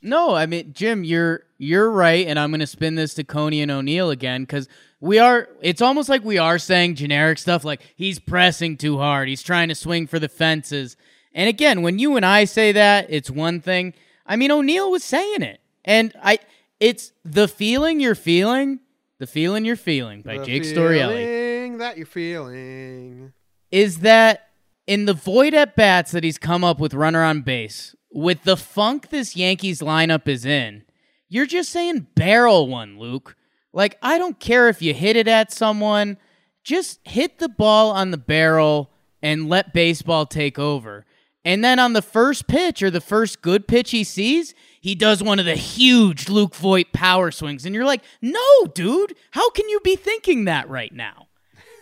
No, 0.02 0.34
I 0.34 0.46
mean 0.46 0.72
Jim, 0.72 1.04
you're 1.04 1.44
you're 1.58 1.90
right, 1.90 2.26
and 2.26 2.40
I'm 2.40 2.50
gonna 2.50 2.66
spin 2.66 2.96
this 2.96 3.14
to 3.14 3.22
Coney 3.22 3.62
and 3.62 3.70
O'Neill 3.70 4.10
again 4.10 4.42
because 4.42 4.66
we 5.00 5.18
are. 5.18 5.48
It's 5.60 5.82
almost 5.82 6.08
like 6.08 6.24
we 6.24 6.38
are 6.38 6.58
saying 6.58 6.96
generic 6.96 7.38
stuff 7.38 7.64
like 7.64 7.80
he's 7.96 8.18
pressing 8.18 8.76
too 8.76 8.98
hard, 8.98 9.28
he's 9.28 9.42
trying 9.42 9.68
to 9.68 9.74
swing 9.74 10.06
for 10.06 10.18
the 10.18 10.28
fences. 10.28 10.96
And 11.32 11.48
again, 11.48 11.82
when 11.82 11.98
you 11.98 12.16
and 12.16 12.26
I 12.26 12.44
say 12.44 12.72
that, 12.72 13.06
it's 13.08 13.30
one 13.30 13.60
thing. 13.60 13.94
I 14.26 14.36
mean, 14.36 14.50
O'Neill 14.50 14.90
was 14.90 15.04
saying 15.04 15.42
it, 15.42 15.60
and 15.84 16.12
I. 16.22 16.38
It's 16.78 17.12
the 17.26 17.46
feeling 17.46 18.00
you're 18.00 18.14
feeling, 18.14 18.80
the 19.18 19.26
feeling 19.26 19.66
you're 19.66 19.76
feeling 19.76 20.22
by 20.22 20.38
The 20.38 20.46
Jake 20.46 20.62
Storielli. 20.62 21.26
feeling 21.26 21.78
that 21.78 21.96
you're 21.98 22.06
feeling. 22.06 23.32
is 23.70 23.98
that 23.98 24.48
in 24.86 25.04
the 25.04 25.12
Voit 25.12 25.52
at 25.52 25.76
bats 25.76 26.10
that 26.12 26.24
he's 26.24 26.38
come 26.38 26.64
up 26.64 26.80
with 26.80 26.94
runner 26.94 27.22
on 27.22 27.42
base, 27.42 27.94
with 28.10 28.44
the 28.44 28.56
funk 28.56 29.10
this 29.10 29.36
Yankees 29.36 29.80
lineup 29.80 30.26
is 30.26 30.46
in, 30.46 30.84
you're 31.28 31.46
just 31.46 31.70
saying 31.70 32.06
barrel 32.14 32.66
one, 32.66 32.98
Luke. 32.98 33.36
Like, 33.72 33.98
I 34.02 34.18
don't 34.18 34.40
care 34.40 34.68
if 34.68 34.82
you 34.82 34.94
hit 34.94 35.16
it 35.16 35.28
at 35.28 35.52
someone, 35.52 36.16
just 36.64 37.00
hit 37.04 37.38
the 37.38 37.48
ball 37.48 37.90
on 37.92 38.10
the 38.10 38.18
barrel 38.18 38.90
and 39.22 39.48
let 39.48 39.72
baseball 39.72 40.26
take 40.26 40.58
over. 40.58 41.06
And 41.44 41.64
then 41.64 41.78
on 41.78 41.94
the 41.94 42.02
first 42.02 42.46
pitch 42.46 42.82
or 42.82 42.90
the 42.90 43.00
first 43.00 43.40
good 43.40 43.66
pitch 43.66 43.92
he 43.92 44.04
sees, 44.04 44.54
he 44.80 44.94
does 44.94 45.22
one 45.22 45.38
of 45.38 45.46
the 45.46 45.54
huge 45.54 46.28
Luke 46.28 46.54
Voit 46.54 46.92
power 46.92 47.30
swings. 47.30 47.64
And 47.64 47.74
you're 47.74 47.84
like, 47.84 48.02
no, 48.20 48.66
dude, 48.74 49.14
how 49.30 49.48
can 49.50 49.68
you 49.68 49.80
be 49.80 49.96
thinking 49.96 50.44
that 50.44 50.68
right 50.68 50.92
now? 50.92 51.28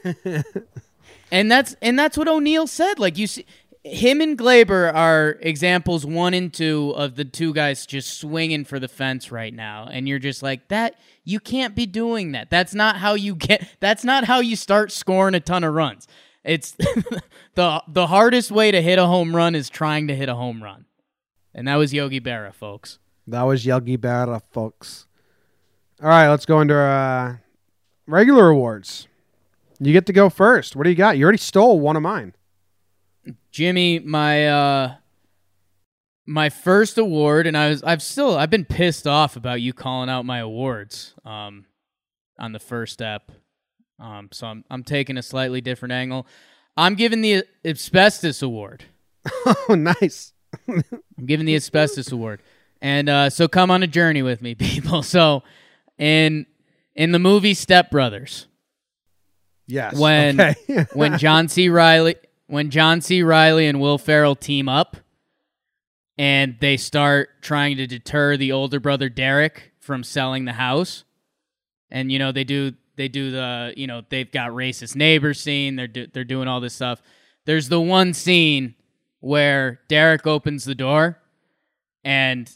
And 1.30 1.51
that's 1.51 1.76
and 1.82 1.99
that's 1.99 2.16
what 2.16 2.28
O'Neill 2.28 2.66
said. 2.66 2.99
Like 2.99 3.18
you 3.18 3.26
see, 3.26 3.47
him 3.89 4.20
and 4.20 4.39
Gleyber 4.39 4.93
are 4.95 5.39
examples 5.41 6.05
one 6.07 6.34
and 6.34 6.53
two 6.53 6.93
of 6.97 7.16
the 7.16 7.24
two 7.24 7.53
guys 7.53 7.86
just 7.86 8.18
swinging 8.18 8.64
for 8.64 8.78
the 8.78 8.89
fence 8.89 9.32
right 9.32 9.53
now. 9.53 9.89
And 9.91 10.09
you're 10.09 10.18
just 10.18 10.43
like 10.43 10.68
that. 10.68 10.97
You 11.24 11.41
can't 11.41 11.74
be 11.74 11.86
doing 11.86 12.32
that. 12.32 12.51
That's 12.51 12.74
not 12.74 12.97
how 12.97 13.14
you 13.14 13.34
get. 13.34 13.68
That's 13.80 14.05
not 14.05 14.24
how 14.24 14.41
you 14.41 14.57
start 14.57 14.93
scoring 14.93 15.34
a 15.34 15.41
ton 15.41 15.64
of 15.64 15.74
runs. 15.74 16.07
It's 16.45 16.72
the 17.55 17.82
the 17.86 18.07
hardest 18.07 18.51
way 18.51 18.70
to 18.70 18.80
hit 18.80 18.99
a 18.99 19.07
home 19.07 19.34
run 19.34 19.55
is 19.55 19.68
trying 19.68 20.09
to 20.09 20.14
hit 20.14 20.28
a 20.28 20.34
home 20.34 20.62
run. 20.62 20.86
And 21.55 21.66
that 21.66 21.76
was 21.76 21.93
Yogi 21.93 22.20
Berra, 22.20 22.55
folks. 22.55 22.99
That 23.26 23.43
was 23.43 23.66
Yogi 23.66 23.99
Berra, 23.99 24.43
folks. 24.53 25.07
All 26.01 26.09
right, 26.09 26.28
let's 26.28 26.47
go 26.47 26.61
into 26.61 26.76
uh, 26.76 27.36
regular 28.07 28.49
awards. 28.49 29.09
You 29.80 29.93
get 29.93 30.07
to 30.07 30.12
go 30.12 30.30
first. 30.30 30.76
What 30.76 30.84
do 30.84 30.91
you 30.91 30.97
got? 30.97 31.18
You 31.18 31.24
already 31.24 31.39
stole 31.39 31.80
one 31.80 31.97
of 31.97 32.03
mine. 32.03 32.34
Jimmy, 33.59 33.98
my 33.98 34.46
uh 34.46 34.94
my 36.28 36.48
first 36.48 36.96
award, 36.96 37.44
and 37.44 37.56
I 37.56 37.70
was 37.70 37.82
I've 37.82 38.04
still 38.04 38.38
I've 38.38 38.50
been 38.50 38.64
pissed 38.64 39.04
off 39.09 39.34
about 39.34 39.61
you 39.61 39.72
calling 39.72 40.09
out 40.09 40.24
my 40.24 40.38
awards 40.38 41.12
um 41.24 41.66
on 42.38 42.52
the 42.52 42.61
first 42.61 42.92
step. 42.92 43.32
Um 43.98 44.28
so 44.30 44.46
I'm 44.46 44.64
I'm 44.70 44.84
taking 44.84 45.16
a 45.16 45.24
slightly 45.24 45.61
different 45.61 45.90
angle. 45.90 46.24
I'm 46.76 46.94
giving 46.94 47.20
the 47.20 47.42
asbestos 47.64 48.42
award. 48.42 48.84
Oh, 49.68 49.74
nice. 49.74 50.32
I'm 50.68 51.26
giving 51.26 51.44
the 51.44 51.56
asbestos 51.56 52.12
award. 52.12 52.40
And 52.80 53.09
uh 53.09 53.28
so 53.28 53.48
come 53.48 53.72
on 53.72 53.82
a 53.82 53.88
journey 53.88 54.22
with 54.22 54.40
me, 54.40 54.54
people. 54.54 55.02
So 55.02 55.42
in 55.98 56.46
in 56.94 57.11
the 57.11 57.18
movie 57.18 57.54
Step 57.54 57.90
Brothers, 57.90 58.46
Yes. 59.66 59.98
when 59.98 60.40
okay. 60.40 60.86
when 60.92 61.18
John 61.18 61.48
C. 61.48 61.68
Reilly 61.68 62.14
when 62.49 62.70
John 62.70 63.01
C. 63.01 63.22
Reilly 63.22 63.66
and 63.66 63.80
Will 63.80 63.99
Ferrell 63.99 64.34
team 64.34 64.68
up 64.68 64.96
and 66.16 66.57
they 66.61 66.76
start 66.76 67.28
trying 67.42 67.76
to 67.76 67.86
deter 67.86 68.36
the 68.36 68.51
older 68.51 68.80
brother 68.80 69.09
Derek 69.09 69.72
from 69.78 70.03
selling 70.03 70.44
the 70.44 70.55
house. 70.55 71.05
And 71.90 72.11
you 72.11 72.18
know, 72.18 72.32
they 72.32 72.44
do 72.44 72.72
they 72.96 73.07
do 73.07 73.30
the, 73.30 73.72
you 73.76 73.86
know, 73.86 74.03
they've 74.09 74.30
got 74.30 74.51
racist 74.51 74.96
neighbor 74.96 75.32
scene, 75.32 75.76
they're 75.76 75.86
do, 75.86 76.09
they're 76.09 76.24
doing 76.24 76.49
all 76.49 76.61
this 76.61 76.74
stuff. 76.74 77.01
There's 77.44 77.68
the 77.68 77.80
one 77.80 78.12
scene 78.12 78.74
where 79.20 79.80
Derek 79.88 80.26
opens 80.26 80.64
the 80.64 80.74
door 80.74 81.20
and 82.03 82.51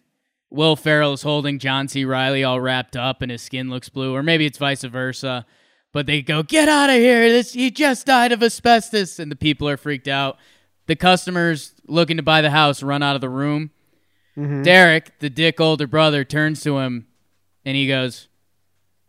Will 0.51 0.76
Ferrell 0.76 1.12
is 1.12 1.22
holding 1.22 1.59
John 1.59 1.86
C. 1.88 2.05
Reilly 2.05 2.45
all 2.45 2.61
wrapped 2.61 2.97
up 2.97 3.22
and 3.22 3.30
his 3.30 3.40
skin 3.40 3.70
looks 3.70 3.88
blue, 3.88 4.14
or 4.14 4.22
maybe 4.22 4.45
it's 4.45 4.59
vice 4.59 4.82
versa. 4.82 5.47
But 5.93 6.07
they 6.07 6.22
go, 6.22 6.43
"Get 6.43 6.68
out 6.68 6.90
of 6.90 6.97
here! 6.97 7.28
This 7.30 7.53
he 7.53 7.70
just 7.70 8.07
died 8.07 8.32
of 8.32 8.43
asbestos," 8.43 9.18
and 9.18 9.30
the 9.30 9.36
people 9.36 9.68
are 9.68 9.76
freaked 9.76 10.09
out. 10.09 10.38
The 10.86 10.97
customers 10.97 11.74
looking 11.86 12.16
to 12.16 12.22
buy 12.22 12.40
the 12.40 12.51
house 12.51 12.82
run 12.82 13.03
out 13.03 13.14
of 13.14 13.20
the 13.20 13.28
room. 13.28 13.70
Mm-hmm. 14.36 14.62
Derek, 14.62 15.18
the 15.18 15.28
dick 15.30 15.61
older 15.61 15.86
brother, 15.86 16.24
turns 16.24 16.62
to 16.62 16.78
him 16.78 17.07
and 17.64 17.76
he 17.76 17.86
goes, 17.86 18.28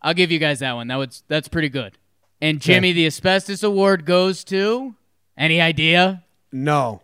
"I'll 0.02 0.14
give 0.14 0.30
you 0.30 0.38
guys 0.38 0.60
that 0.60 0.74
one. 0.74 0.88
That 0.88 0.96
was 0.96 1.22
that's 1.28 1.48
pretty 1.48 1.68
good." 1.68 1.98
And 2.40 2.60
Jimmy, 2.60 2.92
the 2.92 3.06
asbestos 3.06 3.62
award 3.62 4.04
goes 4.04 4.44
to 4.44 4.94
any 5.36 5.60
idea? 5.60 6.24
no. 6.52 7.00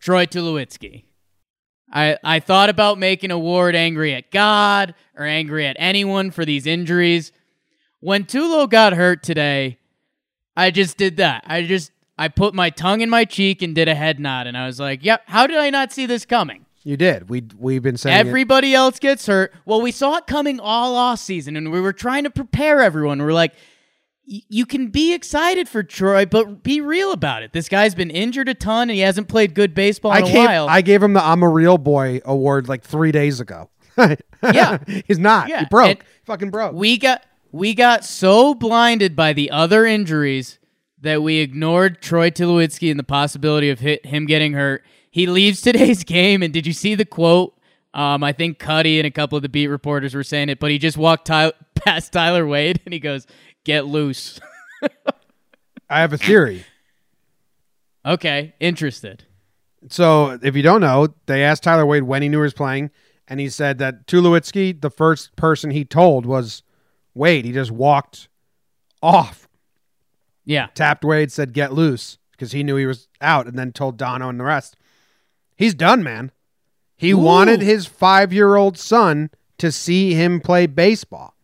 Troy 0.00 0.26
Tulowitzki. 0.26 1.04
I, 1.92 2.18
I 2.24 2.40
thought 2.40 2.68
about 2.68 2.98
making 2.98 3.30
a 3.30 3.34
award 3.36 3.76
angry 3.76 4.14
at 4.14 4.32
God 4.32 4.96
or 5.16 5.24
angry 5.24 5.64
at 5.64 5.76
anyone 5.78 6.32
for 6.32 6.44
these 6.44 6.66
injuries. 6.66 7.30
When 8.02 8.24
Tulo 8.24 8.68
got 8.68 8.92
hurt 8.92 9.22
today, 9.22 9.78
I 10.56 10.70
just 10.70 10.96
did 10.96 11.16
that. 11.18 11.44
I 11.46 11.62
just 11.62 11.92
I 12.18 12.28
put 12.28 12.52
my 12.52 12.68
tongue 12.70 13.00
in 13.00 13.08
my 13.08 13.24
cheek 13.24 13.62
and 13.62 13.74
did 13.74 13.88
a 13.88 13.94
head 13.94 14.20
nod, 14.20 14.46
and 14.46 14.56
I 14.58 14.66
was 14.66 14.78
like, 14.80 15.04
"Yep, 15.04 15.22
how 15.26 15.46
did 15.46 15.56
I 15.56 15.70
not 15.70 15.92
see 15.92 16.04
this 16.06 16.24
coming?" 16.26 16.66
You 16.82 16.96
did. 16.96 17.30
We 17.30 17.44
we've 17.58 17.80
been 17.82 17.96
saying 17.96 18.16
it. 18.16 18.26
Everybody 18.26 18.74
else 18.74 18.98
gets 18.98 19.26
hurt. 19.26 19.54
Well, 19.64 19.80
we 19.80 19.92
saw 19.92 20.16
it 20.16 20.26
coming 20.26 20.58
all 20.58 20.96
off 20.96 21.20
season, 21.20 21.56
and 21.56 21.70
we 21.70 21.80
were 21.80 21.92
trying 21.92 22.24
to 22.24 22.30
prepare 22.30 22.82
everyone. 22.82 23.22
We're 23.22 23.32
like, 23.32 23.52
y- 24.28 24.40
you 24.48 24.66
can 24.66 24.88
be 24.88 25.14
excited 25.14 25.68
for 25.68 25.84
Troy, 25.84 26.26
but 26.26 26.64
be 26.64 26.80
real 26.80 27.12
about 27.12 27.44
it. 27.44 27.52
This 27.52 27.68
guy's 27.68 27.94
been 27.94 28.10
injured 28.10 28.48
a 28.48 28.54
ton, 28.54 28.90
and 28.90 28.96
he 28.96 29.00
hasn't 29.00 29.28
played 29.28 29.54
good 29.54 29.74
baseball 29.76 30.10
I 30.10 30.18
in 30.18 30.24
a 30.24 30.26
gave 30.26 30.44
while. 30.48 30.68
I 30.68 30.80
gave 30.82 31.00
him 31.04 31.12
the 31.12 31.24
I'm 31.24 31.44
a 31.44 31.48
real 31.48 31.78
boy 31.78 32.20
award 32.24 32.68
like 32.68 32.82
three 32.82 33.12
days 33.12 33.38
ago. 33.38 33.70
Yeah. 34.42 34.78
he's 35.06 35.20
not. 35.20 35.48
Yeah, 35.48 35.60
He 35.60 35.66
broke. 35.66 35.88
and 35.88 35.98
Fucking 36.24 36.50
broke. 36.50 36.74
we 36.74 36.98
got 36.98 37.22
we 37.52 37.74
got 37.74 38.04
so 38.04 38.54
blinded 38.54 39.14
by 39.14 39.34
the 39.34 39.50
other 39.50 39.84
injuries 39.84 40.58
that 41.00 41.22
we 41.22 41.38
ignored 41.38 42.00
Troy 42.00 42.30
Tulowitzki 42.30 42.90
and 42.90 42.98
the 42.98 43.04
possibility 43.04 43.68
of 43.68 43.80
hit, 43.80 44.06
him 44.06 44.24
getting 44.24 44.54
hurt. 44.54 44.82
He 45.10 45.26
leaves 45.26 45.60
today's 45.60 46.02
game, 46.04 46.42
and 46.42 46.52
did 46.52 46.66
you 46.66 46.72
see 46.72 46.94
the 46.94 47.04
quote? 47.04 47.54
Um, 47.92 48.24
I 48.24 48.32
think 48.32 48.58
Cuddy 48.58 48.98
and 48.98 49.06
a 49.06 49.10
couple 49.10 49.36
of 49.36 49.42
the 49.42 49.50
beat 49.50 49.66
reporters 49.66 50.14
were 50.14 50.24
saying 50.24 50.48
it, 50.48 50.58
but 50.58 50.70
he 50.70 50.78
just 50.78 50.96
walked 50.96 51.26
Ty- 51.26 51.52
past 51.74 52.12
Tyler 52.12 52.46
Wade 52.46 52.80
and 52.86 52.94
he 52.94 52.98
goes, 52.98 53.26
"Get 53.64 53.86
loose." 53.86 54.40
I 55.90 56.00
have 56.00 56.14
a 56.14 56.18
theory. 56.18 56.64
okay, 58.06 58.54
interested. 58.60 59.24
So 59.90 60.38
if 60.42 60.56
you 60.56 60.62
don't 60.62 60.80
know, 60.80 61.08
they 61.26 61.44
asked 61.44 61.64
Tyler 61.64 61.84
Wade 61.84 62.04
when 62.04 62.22
he 62.22 62.30
knew 62.30 62.38
he 62.38 62.42
was 62.44 62.54
playing, 62.54 62.90
and 63.28 63.38
he 63.38 63.50
said 63.50 63.76
that 63.78 64.06
Tulowitzki, 64.06 64.80
the 64.80 64.90
first 64.90 65.36
person 65.36 65.70
he 65.70 65.84
told 65.84 66.24
was 66.24 66.62
Wade. 67.14 67.44
He 67.44 67.52
just 67.52 67.70
walked 67.70 68.28
off, 69.02 69.48
Yeah, 70.44 70.68
tapped 70.74 71.04
Wade, 71.04 71.32
said 71.32 71.52
get 71.52 71.72
loose 71.72 72.18
because 72.32 72.52
he 72.52 72.62
knew 72.62 72.76
he 72.76 72.86
was 72.86 73.08
out, 73.20 73.46
and 73.46 73.58
then 73.58 73.72
told 73.72 73.96
Dono 73.96 74.28
and 74.28 74.38
the 74.40 74.44
rest. 74.44 74.76
He's 75.56 75.74
done, 75.74 76.02
man. 76.02 76.32
He 76.96 77.14
wanted 77.14 77.62
his 77.62 77.86
five 77.86 78.32
year 78.32 78.54
old 78.56 78.78
son 78.78 79.30
to 79.58 79.72
see 79.72 80.14
him 80.14 80.40
play 80.40 80.66
baseball. 80.66 81.34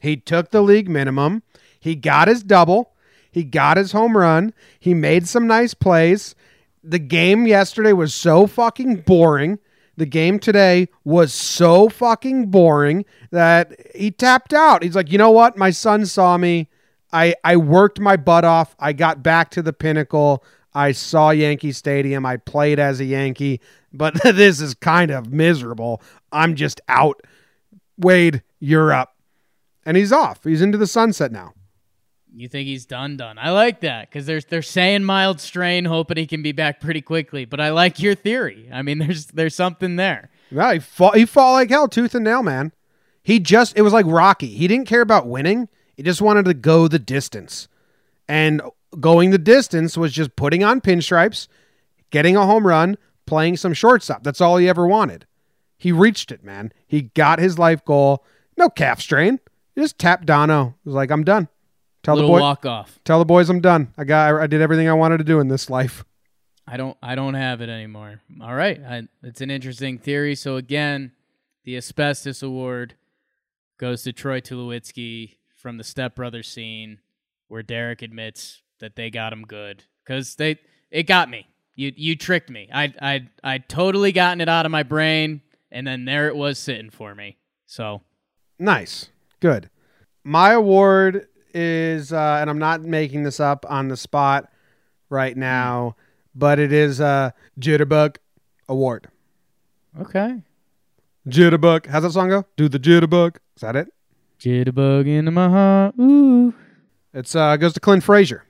He 0.00 0.16
took 0.16 0.50
the 0.50 0.62
league 0.62 0.88
minimum. 0.88 1.42
He 1.78 1.94
got 1.94 2.28
his 2.28 2.42
double. 2.42 2.92
He 3.30 3.44
got 3.44 3.76
his 3.76 3.92
home 3.92 4.16
run. 4.16 4.52
He 4.78 4.94
made 4.94 5.28
some 5.28 5.46
nice 5.46 5.74
plays. 5.74 6.34
The 6.82 6.98
game 6.98 7.46
yesterday 7.46 7.92
was 7.92 8.14
so 8.14 8.46
fucking 8.46 9.02
boring. 9.02 9.58
The 9.96 10.06
game 10.06 10.38
today 10.38 10.88
was 11.04 11.32
so 11.32 11.88
fucking 11.88 12.50
boring 12.50 13.04
that 13.30 13.74
he 13.94 14.10
tapped 14.10 14.54
out. 14.54 14.82
He's 14.82 14.96
like, 14.96 15.12
you 15.12 15.18
know 15.18 15.30
what? 15.30 15.56
My 15.56 15.70
son 15.70 16.06
saw 16.06 16.36
me. 16.36 16.68
I, 17.12 17.34
I 17.44 17.56
worked 17.56 18.00
my 18.00 18.16
butt 18.16 18.44
off. 18.44 18.74
I 18.78 18.92
got 18.92 19.22
back 19.22 19.50
to 19.50 19.62
the 19.62 19.72
pinnacle. 19.72 20.44
I 20.74 20.92
saw 20.92 21.30
Yankee 21.30 21.72
Stadium. 21.72 22.24
I 22.24 22.36
played 22.36 22.78
as 22.78 23.00
a 23.00 23.04
Yankee, 23.04 23.60
but 23.92 24.14
this 24.22 24.60
is 24.60 24.74
kind 24.74 25.10
of 25.10 25.32
miserable. 25.32 26.02
I'm 26.32 26.54
just 26.54 26.80
out. 26.88 27.20
Wade, 27.98 28.42
you're 28.60 28.92
up. 28.92 29.16
And 29.84 29.96
he's 29.96 30.12
off. 30.12 30.44
He's 30.44 30.62
into 30.62 30.78
the 30.78 30.86
sunset 30.86 31.32
now. 31.32 31.54
You 32.34 32.48
think 32.48 32.66
he's 32.66 32.86
done? 32.86 33.16
Done. 33.16 33.38
I 33.38 33.50
like 33.50 33.80
that 33.80 34.08
because 34.08 34.26
they're 34.26 34.40
they're 34.40 34.62
saying 34.62 35.04
mild 35.04 35.40
strain, 35.40 35.84
hoping 35.84 36.16
he 36.16 36.26
can 36.26 36.42
be 36.42 36.52
back 36.52 36.80
pretty 36.80 37.00
quickly. 37.00 37.44
But 37.44 37.60
I 37.60 37.70
like 37.70 38.00
your 38.00 38.14
theory. 38.14 38.68
I 38.72 38.82
mean, 38.82 38.98
there's 38.98 39.26
there's 39.26 39.54
something 39.54 39.96
there. 39.96 40.30
Yeah, 40.50 40.74
he 40.74 40.78
fought, 40.80 41.16
he 41.16 41.26
fought 41.26 41.52
like 41.52 41.70
hell, 41.70 41.88
tooth 41.88 42.14
and 42.14 42.24
nail, 42.24 42.42
man. 42.42 42.72
He 43.22 43.38
just, 43.38 43.76
it 43.76 43.82
was 43.82 43.92
like 43.92 44.06
Rocky. 44.06 44.48
He 44.48 44.66
didn't 44.66 44.88
care 44.88 45.02
about 45.02 45.26
winning. 45.26 45.68
He 45.94 46.02
just 46.02 46.22
wanted 46.22 46.46
to 46.46 46.54
go 46.54 46.88
the 46.88 46.98
distance. 46.98 47.68
And 48.26 48.62
going 48.98 49.30
the 49.30 49.38
distance 49.38 49.96
was 49.96 50.12
just 50.12 50.36
putting 50.36 50.64
on 50.64 50.80
pinstripes, 50.80 51.46
getting 52.10 52.36
a 52.36 52.46
home 52.46 52.66
run, 52.66 52.96
playing 53.26 53.56
some 53.56 53.74
shortstop. 53.74 54.22
That's 54.22 54.40
all 54.40 54.56
he 54.56 54.68
ever 54.68 54.86
wanted. 54.86 55.26
He 55.76 55.92
reached 55.92 56.32
it, 56.32 56.42
man. 56.42 56.72
He 56.86 57.02
got 57.02 57.38
his 57.38 57.58
life 57.58 57.84
goal. 57.84 58.24
No 58.56 58.68
calf 58.68 59.00
strain. 59.00 59.40
Just 59.76 59.98
tapped 59.98 60.26
Dono. 60.26 60.74
He 60.82 60.88
was 60.88 60.94
like, 60.94 61.10
I'm 61.10 61.24
done. 61.24 61.48
Tell 62.02 62.14
Little 62.14 62.30
the 62.30 62.38
boy, 62.38 62.40
walk 62.40 62.66
off. 62.66 62.98
tell 63.04 63.18
the 63.18 63.24
boys 63.26 63.50
I'm 63.50 63.60
done. 63.60 63.92
I 63.98 64.04
got, 64.04 64.40
I 64.40 64.46
did 64.46 64.62
everything 64.62 64.88
I 64.88 64.94
wanted 64.94 65.18
to 65.18 65.24
do 65.24 65.38
in 65.40 65.48
this 65.48 65.68
life. 65.68 66.04
I 66.66 66.76
don't 66.76 66.96
I 67.02 67.14
don't 67.14 67.34
have 67.34 67.60
it 67.60 67.68
anymore. 67.68 68.20
All 68.40 68.54
right. 68.54 68.80
I, 68.82 69.08
it's 69.22 69.40
an 69.40 69.50
interesting 69.50 69.98
theory. 69.98 70.34
So 70.36 70.56
again, 70.56 71.12
the 71.64 71.76
asbestos 71.76 72.42
award 72.42 72.94
goes 73.76 74.02
to 74.04 74.12
Troy 74.12 74.40
Tulowitzki 74.40 75.36
from 75.56 75.78
the 75.78 75.84
Step 75.84 76.14
Brothers 76.14 76.48
scene 76.48 77.00
where 77.48 77.62
Derek 77.62 78.02
admits 78.02 78.62
that 78.78 78.94
they 78.96 79.10
got 79.10 79.32
him 79.32 79.42
good 79.42 79.84
cuz 80.06 80.36
they 80.36 80.58
it 80.92 81.02
got 81.04 81.28
me. 81.28 81.48
You 81.74 81.92
you 81.96 82.14
tricked 82.16 82.50
me. 82.50 82.68
I 82.72 82.94
I 83.02 83.28
I 83.42 83.58
totally 83.58 84.12
gotten 84.12 84.40
it 84.40 84.48
out 84.48 84.64
of 84.64 84.70
my 84.72 84.84
brain 84.84 85.40
and 85.72 85.86
then 85.86 86.04
there 86.04 86.28
it 86.28 86.36
was 86.36 86.58
sitting 86.58 86.90
for 86.90 87.14
me. 87.14 87.36
So, 87.66 88.02
Nice. 88.58 89.08
Good. 89.40 89.70
My 90.22 90.52
award 90.52 91.26
is, 91.54 92.12
uh, 92.12 92.38
and 92.40 92.50
I'm 92.50 92.58
not 92.58 92.82
making 92.82 93.22
this 93.24 93.40
up 93.40 93.64
on 93.68 93.88
the 93.88 93.96
spot 93.96 94.50
right 95.08 95.36
now, 95.36 95.96
but 96.34 96.58
it 96.58 96.72
is 96.72 97.00
a 97.00 97.34
Jitterbug 97.58 98.16
Award. 98.68 99.08
okay. 100.00 100.42
Jitterbug. 101.28 101.86
How's 101.86 102.02
that 102.02 102.12
song 102.12 102.30
go? 102.30 102.46
Do 102.56 102.68
the 102.68 102.78
Jitterbug. 102.78 103.36
Is 103.54 103.60
that 103.60 103.76
it? 103.76 103.92
Jitterbug 104.38 105.06
into 105.06 105.30
my 105.30 105.48
heart. 105.48 105.94
Ooh. 106.00 106.54
It's 107.12 107.34
uh 107.36 107.56
goes 107.56 107.74
to 107.74 107.80
Clint 107.80 108.02
Frazier. 108.02 108.44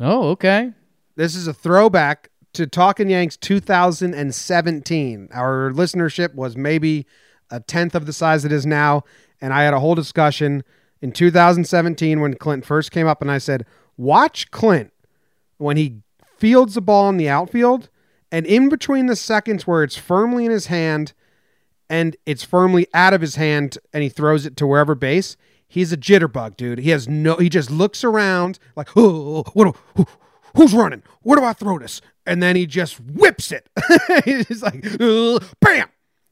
Oh, 0.00 0.28
okay. 0.30 0.72
This 1.16 1.34
is 1.34 1.48
a 1.48 1.54
throwback 1.54 2.30
to 2.52 2.66
Talking 2.66 3.10
Yanks 3.10 3.36
2017. 3.36 5.28
Our 5.32 5.70
listenership 5.72 6.34
was 6.34 6.56
maybe 6.56 7.06
a 7.50 7.60
tenth 7.60 7.94
of 7.94 8.06
the 8.06 8.12
size 8.12 8.44
it 8.44 8.52
is 8.52 8.66
now, 8.66 9.04
and 9.40 9.52
I 9.52 9.62
had 9.62 9.74
a 9.74 9.80
whole 9.80 9.94
discussion 9.94 10.62
in 11.00 11.12
2017 11.12 12.20
when 12.20 12.34
Clint 12.34 12.64
first 12.64 12.90
came 12.90 13.06
up, 13.06 13.22
and 13.22 13.30
I 13.30 13.38
said, 13.38 13.64
"Watch 13.96 14.50
Clint 14.50 14.92
when 15.58 15.76
he 15.76 16.02
fields 16.36 16.74
the 16.74 16.80
ball 16.80 17.08
in 17.08 17.16
the 17.16 17.28
outfield, 17.28 17.88
and 18.30 18.46
in 18.46 18.68
between 18.68 19.06
the 19.06 19.16
seconds 19.16 19.66
where 19.66 19.82
it's 19.82 19.96
firmly 19.96 20.44
in 20.44 20.50
his 20.50 20.66
hand 20.66 21.12
and 21.90 22.16
it's 22.26 22.44
firmly 22.44 22.86
out 22.92 23.14
of 23.14 23.22
his 23.22 23.36
hand, 23.36 23.78
and 23.94 24.02
he 24.02 24.08
throws 24.08 24.44
it 24.46 24.56
to 24.58 24.66
wherever 24.66 24.94
base." 24.94 25.36
He's 25.70 25.92
a 25.92 25.98
jitterbug, 25.98 26.56
dude. 26.56 26.78
He 26.78 26.90
has 26.90 27.06
no. 27.06 27.36
He 27.36 27.50
just 27.50 27.70
looks 27.70 28.02
around 28.02 28.58
like, 28.74 28.88
oh, 28.96 29.44
what? 29.52 29.76
Who, 29.96 30.06
who's 30.56 30.72
running? 30.72 31.02
Where 31.20 31.38
do 31.38 31.44
I 31.44 31.52
throw 31.52 31.78
this? 31.78 32.00
And 32.26 32.42
then 32.42 32.56
he 32.56 32.66
just 32.66 32.98
whips 33.00 33.52
it. 33.52 33.68
He's 34.24 34.62
like, 34.62 34.82
bam. 35.60 35.88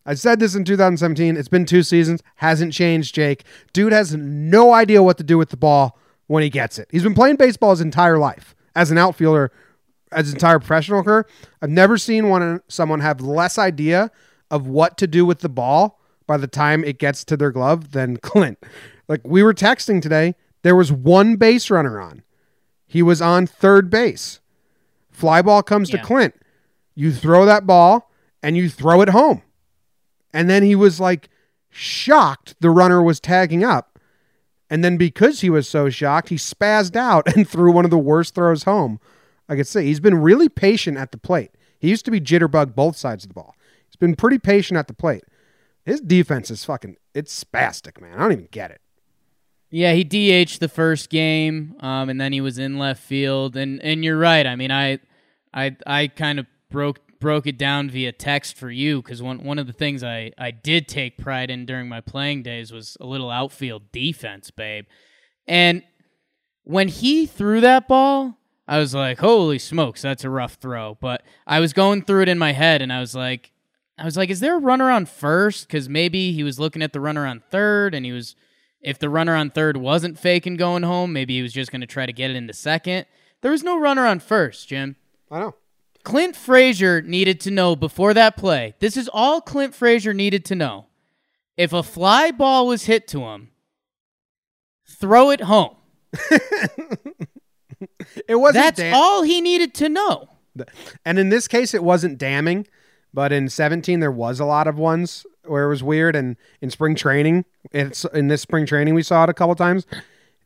I 0.07 0.15
said 0.15 0.39
this 0.39 0.55
in 0.55 0.65
2017. 0.65 1.37
It's 1.37 1.49
been 1.49 1.67
two 1.67 1.83
seasons. 1.83 2.23
Hasn't 2.37 2.73
changed, 2.73 3.15
Jake. 3.15 3.45
Dude 3.73 3.93
has 3.93 4.15
no 4.15 4.73
idea 4.73 5.03
what 5.03 5.19
to 5.19 5.25
do 5.25 5.37
with 5.37 5.51
the 5.51 5.57
ball 5.57 5.99
when 6.29 6.43
he 6.43 6.51
gets 6.51 6.79
it. 6.79 6.89
He's 6.91 7.03
been 7.03 7.15
playing 7.15 7.37
baseball 7.37 7.71
his 7.71 7.81
entire 7.81 8.17
life 8.19 8.55
as 8.75 8.91
an 8.91 8.99
outfielder, 8.99 9.51
as 10.13 10.27
his 10.27 10.35
entire 10.35 10.59
professional 10.61 11.03
career. 11.03 11.27
I've 11.61 11.71
never 11.71 11.99
seen 11.99 12.29
one 12.29 12.61
someone 12.69 13.01
have 13.01 13.21
less 13.21 13.59
idea 13.59 14.11
of 14.51 14.67
what 14.69 14.97
to 14.99 15.07
do 15.09 15.27
with 15.27 15.41
the 15.41 15.49
ball 15.49 16.01
by 16.27 16.37
the 16.37 16.47
time 16.47 16.85
it 16.85 16.99
gets 16.99 17.25
to 17.25 17.37
their 17.37 17.51
glove 17.51 17.91
than 17.93 18.17
Clint. 18.23 18.59
Like 19.09 19.23
we 19.25 19.43
were 19.43 19.55
texting 19.55 20.01
today, 20.01 20.35
there 20.63 20.77
was 20.77 20.93
one 20.93 21.37
base 21.37 21.69
runner 21.71 22.01
on. 22.01 22.23
He 22.87 23.03
was 23.03 23.21
on 23.21 23.47
third 23.47 23.91
base. 23.91 24.41
Fly 25.11 25.43
ball 25.43 25.63
comes 25.63 25.91
Yeah. 25.91 25.99
to 26.01 26.05
Clint. 26.07 26.35
You 26.95 27.13
throw 27.13 27.45
that 27.45 27.67
ball 27.67 28.11
and 28.43 28.57
you 28.57 28.69
throw 28.69 29.01
it 29.03 29.09
home. 29.11 29.43
And 30.33 30.51
then 30.51 30.63
he 30.63 30.75
was 30.75 31.01
like 31.01 31.29
shocked 31.71 32.55
the 32.61 32.71
runner 32.71 33.03
was 33.03 33.21
tagging 33.21 33.65
up. 33.65 33.99
And 34.69 34.83
then 34.83 34.97
because 34.97 35.43
he 35.43 35.51
was 35.51 35.69
so 35.69 35.89
shocked, 35.91 36.29
he 36.29 36.37
spazzed 36.37 36.97
out 36.97 37.33
and 37.37 37.49
threw 37.49 37.73
one 37.73 37.85
of 37.85 37.91
the 37.91 37.99
worst 37.99 38.35
throws 38.35 38.65
home. 38.65 39.01
I 39.49 39.57
could 39.57 39.67
say 39.67 39.85
he's 39.85 40.01
been 40.01 40.21
really 40.21 40.49
patient 40.49 40.99
at 40.99 41.13
the 41.13 41.19
plate. 41.19 41.53
He 41.79 41.89
used 41.89 42.05
to 42.07 42.11
be 42.11 42.21
jitterbug 42.21 42.75
both 42.75 42.97
sides 42.97 43.25
of 43.25 43.29
the 43.29 43.35
ball. 43.35 43.55
He's 43.87 43.97
been 43.97 44.17
pretty 44.17 44.39
patient 44.39 44.77
at 44.77 44.89
the 44.89 44.95
plate. 44.95 45.25
His 45.85 46.01
defense 46.01 46.51
is 46.51 46.65
fucking 46.65 46.97
it's 47.15 47.45
spastic, 47.45 48.01
man. 48.01 48.15
I 48.15 48.23
don't 48.23 48.33
even 48.33 48.49
get 48.51 48.71
it. 48.71 48.81
Yeah, 49.71 49.93
he 49.93 50.05
DH'd 50.05 50.61
the 50.61 50.69
first 50.69 51.11
game, 51.11 51.77
um, 51.81 52.09
and 52.09 52.21
then 52.21 52.33
he 52.33 52.41
was 52.41 52.59
in 52.59 52.79
left 52.79 53.03
field. 53.03 53.57
And 53.57 53.81
and 53.83 54.05
you're 54.05 54.19
right. 54.19 54.47
I 54.47 54.57
mean, 54.57 54.71
I 54.71 54.99
I 55.55 55.77
I 55.87 56.09
kind 56.09 56.39
of 56.39 56.47
broke 56.71 57.01
broke 57.19 57.47
it 57.47 57.59
down 57.59 57.91
via 57.91 58.13
text 58.13 58.57
for 58.57 58.71
you 58.71 59.03
because 59.03 59.23
one 59.23 59.43
one 59.45 59.59
of 59.59 59.67
the 59.67 59.73
things 59.73 60.03
I 60.03 60.33
I 60.39 60.51
did 60.51 60.89
take 60.89 61.19
pride 61.19 61.51
in 61.51 61.67
during 61.67 61.89
my 61.89 62.01
playing 62.01 62.43
days 62.43 62.73
was 62.73 62.97
a 63.01 63.07
little 63.07 63.31
outfield 63.31 63.93
defense, 63.93 64.51
babe. 64.51 64.87
And 65.47 65.83
when 66.65 66.89
he 66.89 67.27
threw 67.27 67.61
that 67.61 67.89
ball, 67.89 68.39
I 68.67 68.79
was 68.79 68.95
like, 68.95 69.19
"Holy 69.19 69.59
smokes, 69.59 70.03
that's 70.03 70.25
a 70.25 70.31
rough 70.31 70.55
throw." 70.55 70.97
But 71.01 71.23
I 71.47 71.61
was 71.61 71.73
going 71.73 72.03
through 72.03 72.23
it 72.23 72.29
in 72.29 72.39
my 72.39 72.53
head, 72.53 72.83
and 72.83 72.93
I 72.93 73.01
was 73.01 73.15
like, 73.15 73.53
I 73.99 74.05
was 74.05 74.17
like, 74.17 74.31
"Is 74.31 74.41
there 74.41 74.57
a 74.57 74.61
runner 74.61 74.91
on 74.91 75.07
first? 75.07 75.67
Because 75.67 75.89
maybe 75.89 76.33
he 76.33 76.43
was 76.43 76.59
looking 76.61 76.83
at 76.83 76.93
the 76.93 77.01
runner 77.01 77.27
on 77.27 77.43
third, 77.51 77.95
and 77.95 78.05
he 78.05 78.13
was." 78.13 78.35
If 78.83 79.01
the 79.01 79.09
runner 79.09 79.35
on 79.35 79.51
third 79.51 79.79
wasn't 79.79 80.17
faking 80.17 80.57
going 80.57 80.85
home, 80.85 81.13
maybe 81.13 81.35
he 81.35 81.43
was 81.43 81.53
just 81.53 81.73
going 81.73 81.81
to 81.81 81.89
try 81.89 82.07
to 82.07 82.13
get 82.13 82.31
it 82.31 82.37
into 82.37 82.53
second. 82.53 83.07
There 83.41 83.51
was 83.51 83.65
no 83.65 83.81
runner 83.81 84.07
on 84.07 84.21
first, 84.21 84.69
Jim. 84.69 84.95
I 85.29 85.41
know. 85.41 85.55
Clint 86.07 86.37
Frazier 86.37 87.03
needed 87.03 87.41
to 87.41 87.51
know 87.51 87.75
before 87.75 88.15
that 88.15 88.37
play. 88.37 88.77
This 88.79 88.97
is 88.97 89.11
all 89.13 89.41
Clint 89.41 89.75
Frazier 89.75 90.15
needed 90.15 90.45
to 90.45 90.55
know. 90.55 90.87
If 91.57 91.73
a 91.73 91.83
fly 91.83 92.31
ball 92.31 92.69
was 92.69 92.85
hit 92.85 93.09
to 93.09 93.23
him, 93.23 93.51
throw 94.87 95.31
it 95.31 95.41
home. 95.41 95.75
It 98.29 98.37
wasn't 98.37 98.65
That's 98.65 98.79
dam- 98.79 98.95
all 98.95 99.23
he 99.23 99.41
needed 99.41 99.75
to 99.75 99.89
know. 99.89 100.29
And 101.05 101.19
in 101.19 101.29
this 101.29 101.47
case, 101.47 101.75
it 101.75 101.83
wasn't 101.85 102.17
damning, 102.19 102.67
but 103.13 103.33
in 103.33 103.49
17, 103.49 104.01
there 104.01 104.11
was 104.11 104.41
a 104.41 104.47
lot 104.47 104.67
of 104.67 104.79
ones 104.79 105.27
where 105.45 105.65
it 105.65 105.69
was 105.69 105.83
weird. 105.83 106.17
And 106.17 106.37
in 106.63 106.71
spring 106.71 106.95
training, 106.95 107.45
it's 107.73 108.05
in 108.07 108.29
this 108.29 108.41
spring 108.41 108.65
training, 108.65 108.95
we 108.95 109.03
saw 109.03 109.25
it 109.25 109.29
a 109.29 109.35
couple 109.35 109.55
times. 109.55 109.87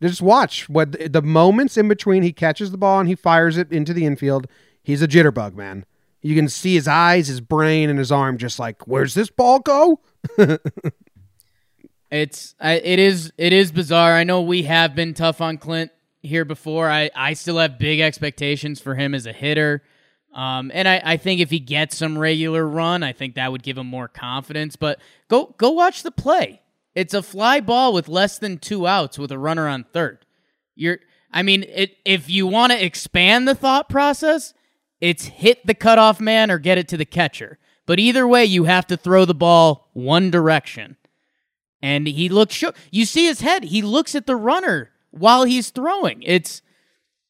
Just 0.03 0.23
watch 0.23 0.69
what 0.69 0.93
the, 0.93 1.09
the 1.09 1.23
moments 1.23 1.77
in 1.77 1.87
between 1.87 2.23
he 2.23 2.33
catches 2.33 2.71
the 2.73 2.79
ball 2.79 2.99
and 2.99 3.09
he 3.09 3.15
fires 3.15 3.57
it 3.57 3.71
into 3.71 3.93
the 3.93 4.07
infield. 4.07 4.49
He's 4.83 5.03
a 5.03 5.09
jitterbug, 5.09 5.55
man. 5.55 5.85
You 6.23 6.35
can 6.35 6.49
see 6.49 6.75
his 6.75 6.87
eyes, 6.87 7.29
his 7.29 7.41
brain, 7.41 7.89
and 7.89 7.99
his 7.99 8.13
arm 8.13 8.37
just 8.39 8.59
like, 8.59 8.87
where's 8.87 9.15
this 9.15 9.31
ball 9.31 9.61
go? 9.61 10.01
It's 12.11 12.57
it 12.61 12.99
is 12.99 13.33
it 13.39 13.53
is 13.53 13.71
bizarre. 13.71 14.15
I 14.15 14.25
know 14.25 14.41
we 14.43 14.65
have 14.65 14.95
been 14.95 15.15
tough 15.15 15.41
on 15.41 15.59
Clint 15.59 15.93
here 16.23 16.45
before. 16.45 16.91
I 16.91 17.11
I 17.15 17.35
still 17.35 17.59
have 17.59 17.79
big 17.79 18.01
expectations 18.01 18.81
for 18.81 18.95
him 18.97 19.15
as 19.15 19.27
a 19.27 19.33
hitter. 19.33 19.83
Um, 20.35 20.71
and 20.75 20.87
I, 20.87 21.03
I 21.05 21.17
think 21.17 21.41
if 21.41 21.51
he 21.51 21.59
gets 21.59 21.97
some 21.97 22.17
regular 22.17 22.65
run, 22.67 23.03
I 23.03 23.13
think 23.13 23.35
that 23.35 23.51
would 23.51 23.65
give 23.65 23.77
him 23.79 23.87
more 23.87 24.09
confidence. 24.09 24.77
But 24.77 25.01
go 25.29 25.55
go 25.57 25.71
watch 25.71 26.03
the 26.03 26.11
play. 26.11 26.63
It's 26.97 27.15
a 27.15 27.23
fly 27.23 27.61
ball 27.61 27.93
with 27.93 28.09
less 28.09 28.39
than 28.39 28.59
two 28.59 28.89
outs 28.89 29.17
with 29.17 29.31
a 29.31 29.39
runner 29.39 29.69
on 29.69 29.85
third. 29.85 30.27
You're 30.75 30.99
I 31.33 31.45
mean, 31.45 31.65
it 31.69 31.97
if 32.05 32.29
you 32.29 32.49
want 32.49 32.73
to 32.73 32.85
expand 32.85 33.47
the 33.47 33.55
thought 33.55 33.89
process, 33.89 34.53
it's 35.01 35.25
hit 35.25 35.67
the 35.67 35.75
cutoff 35.75 36.21
man 36.21 36.51
or 36.51 36.59
get 36.59 36.79
it 36.79 36.89
to 36.89 36.97
the 36.97 37.05
catcher. 37.05 37.59
But 37.87 37.99
either 37.99 38.27
way, 38.27 38.45
you 38.45 38.65
have 38.65 38.87
to 38.89 38.97
throw 38.97 39.25
the 39.25 39.35
ball 39.35 39.89
one 39.93 40.31
direction 40.31 40.97
and 41.83 42.07
he 42.07 42.29
looks 42.29 42.55
shook. 42.55 42.77
You 42.91 43.05
see 43.05 43.27
his 43.27 43.41
head. 43.41 43.65
He 43.65 43.83
looks 43.83 44.15
at 44.15 44.27
the 44.27 44.37
runner 44.37 44.91
while 45.11 45.45
he's 45.45 45.71
throwing. 45.71 46.23
It's 46.23 46.63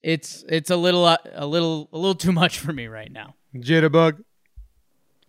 it's 0.03 0.45
it's 0.49 0.71
a 0.71 0.77
little 0.77 1.05
uh, 1.05 1.18
a 1.33 1.47
little 1.47 1.89
a 1.93 1.99
little 1.99 2.14
too 2.14 2.33
much 2.33 2.59
for 2.59 2.73
me 2.73 2.87
right 2.87 3.11
now. 3.11 3.35
Jitterbug. 3.55 4.25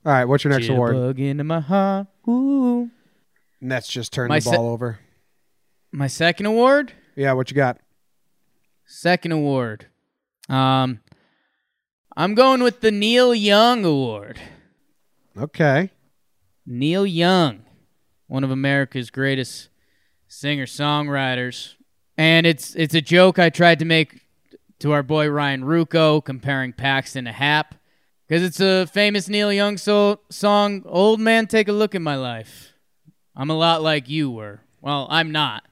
All 0.03 0.11
right, 0.11 0.25
what's 0.25 0.43
your 0.43 0.51
next 0.51 0.69
award? 0.69 0.95
Jitterbug 0.95 1.19
into 1.19 1.43
my 1.43 1.59
heart. 1.59 2.07
Ooh. 2.27 2.89
Nets 3.59 3.87
just 3.87 4.11
turned 4.11 4.29
My 4.29 4.39
the 4.39 4.49
se- 4.49 4.55
ball 4.55 4.69
over. 4.69 4.99
My 5.91 6.07
second 6.07 6.47
award. 6.47 6.93
Yeah, 7.15 7.33
what 7.33 7.51
you 7.51 7.55
got? 7.55 7.77
Second 8.87 9.33
award. 9.33 9.85
Um, 10.49 10.99
I'm 12.15 12.35
going 12.35 12.61
with 12.61 12.81
the 12.81 12.91
Neil 12.91 13.33
Young 13.33 13.85
Award. 13.85 14.39
Okay. 15.37 15.91
Neil 16.65 17.05
Young, 17.05 17.63
one 18.27 18.43
of 18.43 18.51
America's 18.51 19.09
greatest 19.09 19.69
singer 20.27 20.65
songwriters, 20.65 21.75
and 22.17 22.45
it's 22.45 22.75
it's 22.75 22.93
a 22.93 23.01
joke 23.01 23.39
I 23.39 23.49
tried 23.49 23.79
to 23.79 23.85
make 23.85 24.25
to 24.79 24.91
our 24.91 25.03
boy 25.03 25.29
Ryan 25.29 25.63
Rucco 25.63 26.23
comparing 26.23 26.73
Paxton 26.73 27.25
to 27.25 27.31
Happ 27.31 27.75
because 28.27 28.43
it's 28.43 28.59
a 28.59 28.87
famous 28.87 29.29
Neil 29.29 29.51
Young 29.53 29.77
so- 29.77 30.19
song. 30.29 30.83
Old 30.85 31.21
man, 31.21 31.47
take 31.47 31.69
a 31.69 31.73
look 31.73 31.95
at 31.95 32.01
my 32.01 32.15
life. 32.15 32.73
I'm 33.35 33.49
a 33.49 33.57
lot 33.57 33.81
like 33.81 34.09
you 34.09 34.29
were. 34.29 34.61
Well, 34.81 35.07
I'm 35.09 35.31
not, 35.31 35.63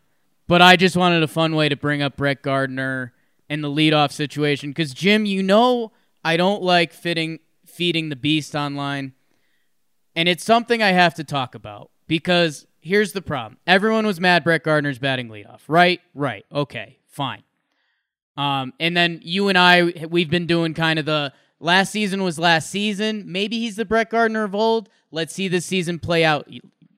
but 0.47 0.61
I 0.61 0.77
just 0.77 0.95
wanted 0.95 1.21
a 1.21 1.27
fun 1.27 1.53
way 1.53 1.67
to 1.67 1.75
bring 1.75 2.01
up 2.01 2.15
Brett 2.15 2.41
Gardner 2.41 3.13
and 3.49 3.61
the 3.61 3.69
leadoff 3.69 4.13
situation 4.13 4.69
because 4.69 4.93
Jim, 4.93 5.25
you 5.25 5.43
know 5.43 5.91
I 6.23 6.37
don't 6.37 6.61
like 6.61 6.93
fitting 6.93 7.39
feeding 7.65 8.09
the 8.09 8.15
beast 8.15 8.55
online 8.55 9.13
And 10.15 10.27
it's 10.27 10.43
something 10.43 10.81
I 10.83 10.89
have 10.91 11.15
to 11.15 11.23
talk 11.23 11.55
about 11.55 11.91
because 12.07 12.65
here's 12.81 13.13
the 13.13 13.21
problem. 13.21 13.57
Everyone 13.67 14.05
was 14.05 14.19
mad 14.19 14.43
Brett 14.43 14.63
Gardner's 14.63 14.99
batting 14.99 15.29
leadoff. 15.29 15.61
Right? 15.67 16.01
Right. 16.13 16.45
Okay. 16.51 16.99
Fine. 17.07 17.43
Um, 18.37 18.73
and 18.79 18.95
then 18.95 19.19
you 19.23 19.49
and 19.49 19.57
I, 19.57 20.07
we've 20.09 20.29
been 20.29 20.47
doing 20.47 20.73
kind 20.73 20.99
of 20.99 21.05
the 21.05 21.33
last 21.59 21.91
season 21.91 22.23
was 22.23 22.39
last 22.39 22.69
season. 22.69 23.25
Maybe 23.31 23.59
he's 23.59 23.75
the 23.75 23.85
Brett 23.85 24.09
Gardner 24.09 24.43
of 24.43 24.55
old. 24.55 24.89
Let's 25.11 25.33
see 25.33 25.47
this 25.47 25.65
season 25.65 25.99
play 25.99 26.23
out 26.23 26.47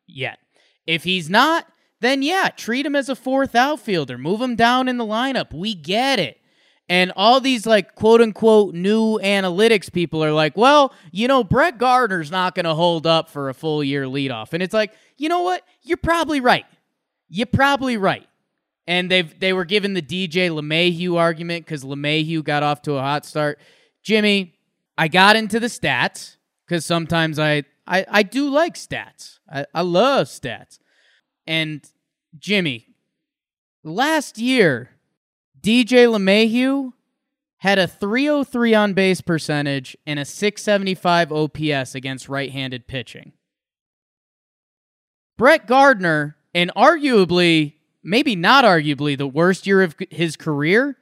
yet. 0.07 0.39
If 0.85 1.03
he's 1.03 1.29
not, 1.29 1.67
then 1.99 2.21
yeah, 2.23 2.49
treat 2.49 2.85
him 2.85 2.95
as 2.95 3.09
a 3.09 3.15
fourth 3.15 3.55
outfielder. 3.55 4.17
Move 4.17 4.41
him 4.41 4.55
down 4.55 4.87
in 4.87 4.97
the 4.97 5.05
lineup. 5.05 5.53
We 5.53 5.73
get 5.75 6.19
it. 6.19 6.40
And 6.91 7.13
all 7.15 7.39
these 7.39 7.65
like 7.65 7.95
quote 7.95 8.19
unquote 8.19 8.75
new 8.75 9.17
analytics 9.19 9.89
people 9.89 10.21
are 10.25 10.33
like, 10.33 10.57
well, 10.57 10.93
you 11.13 11.25
know, 11.25 11.41
Brett 11.41 11.77
Gardner's 11.77 12.29
not 12.29 12.53
going 12.53 12.65
to 12.65 12.73
hold 12.73 13.07
up 13.07 13.29
for 13.29 13.47
a 13.47 13.53
full 13.53 13.81
year 13.81 14.03
leadoff. 14.03 14.51
And 14.51 14.61
it's 14.61 14.73
like, 14.73 14.91
you 15.15 15.29
know 15.29 15.41
what? 15.41 15.63
You're 15.83 15.95
probably 15.95 16.41
right. 16.41 16.65
You're 17.29 17.45
probably 17.45 17.95
right. 17.95 18.27
And 18.87 19.09
they've 19.09 19.39
they 19.39 19.53
were 19.53 19.63
given 19.63 19.93
the 19.93 20.01
DJ 20.01 20.49
LeMahieu 20.49 21.17
argument 21.17 21.65
because 21.65 21.85
LeMahieu 21.85 22.43
got 22.43 22.61
off 22.61 22.81
to 22.81 22.95
a 22.95 22.99
hot 22.99 23.25
start. 23.25 23.57
Jimmy, 24.03 24.55
I 24.97 25.07
got 25.07 25.37
into 25.37 25.61
the 25.61 25.67
stats 25.67 26.35
because 26.67 26.85
sometimes 26.85 27.39
I, 27.39 27.63
I 27.87 28.05
I 28.09 28.23
do 28.23 28.49
like 28.49 28.75
stats. 28.75 29.39
I, 29.49 29.65
I 29.73 29.83
love 29.83 30.27
stats. 30.27 30.79
And 31.47 31.89
Jimmy, 32.37 32.87
last 33.81 34.37
year, 34.37 34.90
DJ 35.61 36.07
LeMahieu 36.07 36.93
had 37.57 37.77
a 37.77 37.87
303 37.87 38.73
on 38.73 38.93
base 38.93 39.21
percentage 39.21 39.95
and 40.07 40.19
a 40.19 40.25
675 40.25 41.31
OPS 41.31 41.93
against 41.93 42.27
right 42.27 42.51
handed 42.51 42.87
pitching. 42.87 43.33
Brett 45.37 45.67
Gardner, 45.67 46.37
and 46.53 46.71
arguably, 46.75 47.75
maybe 48.03 48.35
not 48.35 48.65
arguably, 48.65 49.17
the 49.17 49.27
worst 49.27 49.67
year 49.67 49.81
of 49.83 49.95
his 50.09 50.35
career, 50.35 50.97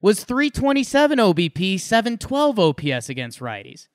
was 0.00 0.24
327 0.24 1.18
OBP, 1.18 1.80
712 1.80 2.58
OPS 2.58 3.08
against 3.08 3.40
righties. 3.40 3.88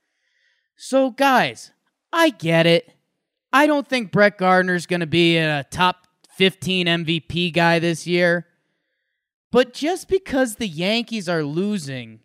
So, 0.75 1.11
guys, 1.11 1.71
I 2.11 2.29
get 2.29 2.65
it. 2.65 2.91
I 3.53 3.67
don't 3.67 3.87
think 3.87 4.11
Brett 4.11 4.37
Gardner's 4.37 4.85
going 4.85 4.99
to 5.01 5.07
be 5.07 5.37
a 5.37 5.65
top 5.69 6.07
15 6.35 6.87
MVP 6.87 7.53
guy 7.53 7.79
this 7.79 8.07
year. 8.07 8.47
But 9.51 9.73
just 9.73 10.07
because 10.07 10.55
the 10.55 10.67
Yankees 10.67 11.27
are 11.27 11.43
losing, 11.43 12.21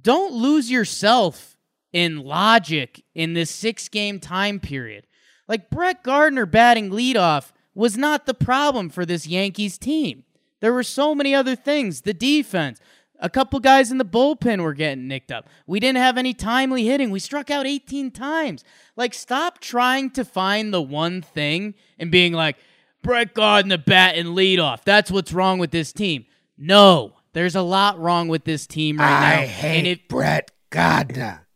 don't 0.00 0.34
lose 0.34 0.70
yourself 0.70 1.56
in 1.92 2.24
logic 2.24 3.02
in 3.14 3.32
this 3.32 3.50
six 3.50 3.88
game 3.88 4.20
time 4.20 4.60
period. 4.60 5.06
Like 5.48 5.70
Brett 5.70 6.02
Gardner 6.02 6.46
batting 6.46 6.90
leadoff 6.90 7.52
was 7.74 7.96
not 7.96 8.26
the 8.26 8.34
problem 8.34 8.90
for 8.90 9.06
this 9.06 9.26
Yankees 9.26 9.78
team. 9.78 10.24
There 10.60 10.72
were 10.72 10.82
so 10.82 11.14
many 11.14 11.34
other 11.34 11.56
things. 11.56 12.02
The 12.02 12.14
defense, 12.14 12.80
a 13.18 13.30
couple 13.30 13.58
guys 13.60 13.90
in 13.90 13.98
the 13.98 14.04
bullpen 14.04 14.62
were 14.62 14.74
getting 14.74 15.08
nicked 15.08 15.32
up. 15.32 15.48
We 15.66 15.80
didn't 15.80 15.98
have 15.98 16.18
any 16.18 16.34
timely 16.34 16.84
hitting. 16.86 17.10
We 17.10 17.18
struck 17.18 17.50
out 17.50 17.66
18 17.66 18.10
times. 18.10 18.62
Like, 18.94 19.14
stop 19.14 19.58
trying 19.58 20.10
to 20.10 20.24
find 20.24 20.72
the 20.72 20.82
one 20.82 21.22
thing 21.22 21.74
and 21.98 22.10
being 22.10 22.32
like, 22.32 22.56
Brett 23.02 23.34
Gardner 23.34 23.78
bat 23.78 24.14
and 24.16 24.30
leadoff. 24.30 24.84
That's 24.84 25.10
what's 25.10 25.32
wrong 25.32 25.58
with 25.58 25.72
this 25.72 25.92
team. 25.92 26.26
No, 26.64 27.14
there's 27.32 27.56
a 27.56 27.62
lot 27.62 27.98
wrong 27.98 28.28
with 28.28 28.44
this 28.44 28.68
team 28.68 28.98
right 28.98 29.08
now. 29.08 29.40
I 29.42 29.46
hate 29.46 29.78
and 29.78 29.86
if, 29.88 30.06
Brett 30.08 30.52
Gardner. 30.70 31.48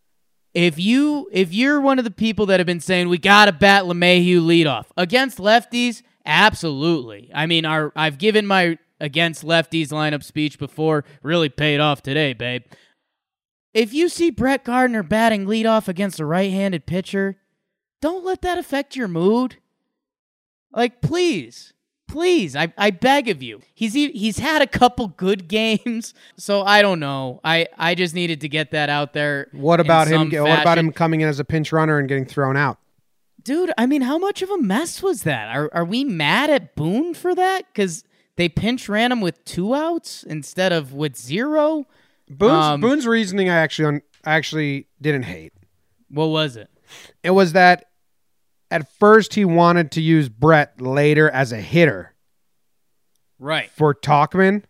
if 0.53 0.81
you 0.81 1.29
if 1.33 1.53
you're 1.55 1.81
one 1.81 2.01
of 2.01 2.05
the 2.05 2.11
people 2.11 2.47
that 2.47 2.59
have 2.59 2.67
been 2.67 2.81
saying 2.81 3.09
we 3.09 3.19
gotta 3.19 3.53
bat 3.53 3.85
LeMahieu 3.85 4.41
leadoff 4.41 4.87
against 4.97 5.39
lefties, 5.39 6.03
absolutely. 6.25 7.31
I 7.33 7.47
mean, 7.47 7.65
our 7.65 7.93
I've 7.95 8.19
given 8.19 8.49
my 8.49 8.79
against 9.01 9.45
lefties 9.45 9.89
lineup 9.89 10.25
speech 10.25 10.59
before, 10.59 11.05
really 11.23 11.51
paid 11.51 11.79
off 11.79 12.03
today, 12.03 12.33
babe. 12.33 12.63
If 13.73 13.95
you 13.95 14.09
see 14.09 14.31
Brett 14.31 14.65
Gardner 14.65 15.05
batting 15.05 15.47
leadoff 15.47 15.87
against 15.87 16.19
a 16.19 16.25
right-handed 16.25 16.87
pitcher, 16.87 17.37
don't 18.01 18.25
let 18.25 18.43
that 18.43 18.59
affect 18.59 18.97
your 18.97 19.07
mood. 19.07 19.59
Like, 20.73 21.01
please, 21.01 21.75
please, 22.09 22.55
I, 22.57 22.73
I 22.79 22.91
beg 22.91 23.29
of 23.29 23.43
you. 23.43 23.61
He's 23.75 23.95
he's 23.95 24.39
had 24.39 24.63
a 24.63 24.67
couple 24.67 25.09
good 25.09 25.49
games, 25.49 26.15
so 26.37 26.63
I 26.63 26.83
don't 26.83 27.01
know. 27.01 27.41
I, 27.45 27.67
I 27.77 27.95
just 27.95 28.15
needed 28.15 28.41
to 28.43 28.49
get 28.49 28.71
that 28.73 28.89
out 28.89 29.13
there. 29.13 29.49
What 29.53 29.81
about 29.81 30.07
him? 30.09 30.31
some 30.31 30.43
What 30.43 30.61
about 30.61 30.79
him 30.79 30.93
coming 30.93 31.21
in 31.21 31.29
as 31.29 31.41
a 31.41 31.45
pinch 31.45 31.73
runner 31.73 31.99
and 31.99 32.09
getting 32.09 32.25
thrown 32.27 32.57
out? 32.57 32.79
Dude, 33.43 33.73
I 33.79 33.87
mean, 33.87 34.03
how 34.03 34.19
much 34.19 34.43
of 34.43 34.51
a 34.51 34.59
mess 34.59 35.03
was 35.03 35.23
that? 35.23 35.55
Are 35.55 35.71
are 35.73 35.85
we 35.85 36.05
mad 36.05 36.51
at 36.51 36.75
Boone 36.75 37.15
for 37.15 37.35
that? 37.35 37.67
Because 37.73 38.05
they 38.37 38.49
pinch 38.49 38.89
ran 38.89 39.13
him 39.13 39.21
with 39.21 39.45
two 39.45 39.75
outs 39.75 40.23
instead 40.23 40.73
of 40.73 40.93
with 40.93 41.17
zero. 41.17 41.87
Boone's, 42.29 42.65
Um, 42.65 42.81
Boone's 42.81 43.07
reasoning, 43.07 43.49
I 43.49 43.55
actually, 43.55 44.01
I 44.25 44.35
actually 44.35 44.89
didn't 45.01 45.23
hate. 45.23 45.53
What 46.11 46.27
was 46.27 46.57
it? 46.57 46.69
It 47.23 47.31
was 47.31 47.53
that 47.53 47.87
at 48.71 48.91
first 48.99 49.35
he 49.35 49.45
wanted 49.45 49.91
to 49.93 50.01
use 50.01 50.29
Brett 50.29 50.81
later 50.81 51.31
as 51.31 51.53
a 51.53 51.61
hitter 51.61 52.15
Right. 53.39 53.71
for 53.71 53.95
Tauchman, 53.95 54.65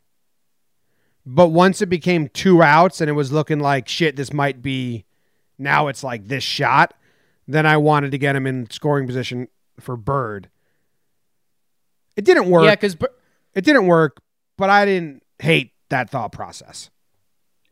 but 1.25 1.49
once 1.49 1.81
it 1.83 1.87
became 1.87 2.29
two 2.29 2.63
outs 2.63 3.01
and 3.01 3.09
it 3.09 3.15
was 3.15 3.33
looking 3.33 3.59
like 3.61 3.89
shit, 3.89 4.17
this 4.17 4.33
might 4.33 4.63
be 4.63 5.05
now 5.59 5.89
it's 5.89 6.05
like 6.05 6.27
this 6.29 6.45
shot. 6.45 6.95
Then 7.49 7.65
I 7.65 7.77
wanted 7.77 8.11
to 8.11 8.19
get 8.19 8.35
him 8.37 8.47
in 8.47 8.69
scoring 8.71 9.07
position 9.07 9.49
for 9.81 9.97
Bird. 9.97 10.51
It 12.17 12.25
didn't 12.25 12.51
work. 12.51 12.65
Yeah, 12.65 12.75
because 12.75 12.97
it 13.55 13.65
didn't 13.65 13.87
work, 13.87 14.21
but 14.59 14.69
I 14.71 14.85
didn't 14.85 15.23
hate 15.39 15.73
that 15.91 16.11
thought 16.11 16.33
process. 16.33 16.91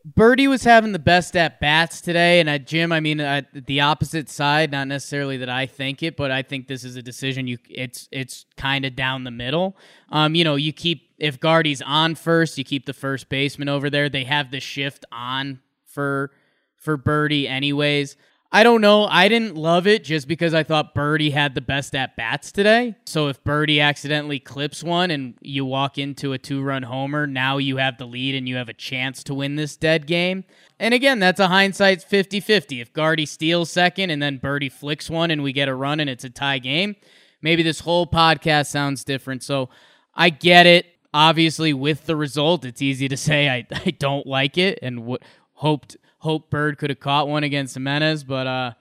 Birdie 0.05 0.47
was 0.47 0.63
having 0.63 0.91
the 0.91 0.99
best 0.99 1.35
at 1.35 1.59
bats 1.59 1.99
today, 1.99 2.39
and 2.39 2.47
at 2.47 2.67
Jim, 2.67 2.91
I 2.91 2.99
mean, 2.99 3.19
at 3.19 3.65
the 3.65 3.81
opposite 3.81 4.29
side. 4.29 4.71
Not 4.71 4.87
necessarily 4.87 5.37
that 5.37 5.49
I 5.49 5.65
think 5.65 6.03
it, 6.03 6.15
but 6.15 6.29
I 6.29 6.43
think 6.43 6.67
this 6.67 6.83
is 6.83 6.95
a 6.95 7.01
decision. 7.01 7.47
You, 7.47 7.57
it's 7.67 8.07
it's 8.11 8.45
kind 8.55 8.85
of 8.85 8.95
down 8.95 9.23
the 9.23 9.31
middle. 9.31 9.75
Um, 10.09 10.35
you 10.35 10.43
know, 10.43 10.55
you 10.55 10.73
keep 10.73 11.09
if 11.17 11.39
Guardy's 11.39 11.81
on 11.81 12.13
first, 12.13 12.55
you 12.59 12.63
keep 12.63 12.85
the 12.85 12.93
first 12.93 13.29
baseman 13.29 13.67
over 13.67 13.89
there. 13.89 14.07
They 14.07 14.25
have 14.25 14.51
the 14.51 14.59
shift 14.59 15.05
on 15.11 15.59
for 15.87 16.31
for 16.75 16.97
Birdie, 16.97 17.47
anyways. 17.47 18.15
I 18.51 18.63
don't 18.63 18.79
know. 18.79 19.05
I 19.05 19.27
didn't 19.27 19.55
love 19.55 19.85
it 19.85 20.03
just 20.03 20.27
because 20.27 20.53
I 20.53 20.63
thought 20.63 20.95
Birdie 20.95 21.31
had 21.31 21.55
the 21.55 21.61
best 21.61 21.93
at 21.93 22.15
bats 22.15 22.51
today. 22.51 22.95
So 23.05 23.27
if 23.27 23.43
Birdie 23.43 23.81
accidentally 23.81 24.39
clips 24.39 24.81
one 24.81 25.11
and 25.11 25.33
you 25.41 25.65
walk 25.65 25.97
into 25.97 26.31
a 26.31 26.37
two 26.37 26.61
run 26.61 26.83
homer, 26.83 27.27
now 27.27 27.57
you 27.57 27.77
have 27.77 27.97
the 27.97 28.05
lead 28.05 28.33
and 28.33 28.47
you 28.47 28.55
have 28.55 28.69
a 28.69 28.73
chance 28.73 29.23
to 29.25 29.33
win 29.33 29.55
this 29.55 29.75
dead 29.75 30.07
game. 30.07 30.45
And 30.79 30.93
again, 30.93 31.19
that's 31.19 31.39
a 31.39 31.47
hindsight 31.47 32.03
50 32.03 32.39
50. 32.39 32.79
If 32.79 32.93
Guardy 32.93 33.25
steals 33.25 33.71
second 33.71 34.09
and 34.09 34.21
then 34.21 34.37
Birdie 34.37 34.69
flicks 34.69 35.09
one 35.09 35.31
and 35.31 35.43
we 35.43 35.51
get 35.51 35.67
a 35.67 35.75
run 35.75 35.99
and 35.99 36.09
it's 36.09 36.23
a 36.23 36.29
tie 36.29 36.59
game, 36.59 36.95
maybe 37.41 37.63
this 37.63 37.81
whole 37.81 38.07
podcast 38.07 38.67
sounds 38.67 39.03
different. 39.03 39.43
So 39.43 39.69
I 40.13 40.29
get 40.29 40.65
it. 40.65 40.85
Obviously, 41.13 41.73
with 41.73 42.05
the 42.05 42.15
result, 42.15 42.63
it's 42.63 42.81
easy 42.81 43.07
to 43.09 43.17
say 43.17 43.49
I, 43.49 43.67
I 43.71 43.91
don't 43.91 44.27
like 44.27 44.57
it 44.57 44.79
and 44.81 44.97
w- 44.97 45.17
hoped 45.55 45.97
hope 46.25 46.49
Bird 46.49 46.77
could 46.79 46.89
have 46.89 46.99
caught 46.99 47.27
one 47.29 47.43
against 47.43 47.75
Jimenez, 47.75 48.23
but 48.23 48.47
uh, 48.47 48.73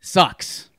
sucks. 0.00 0.70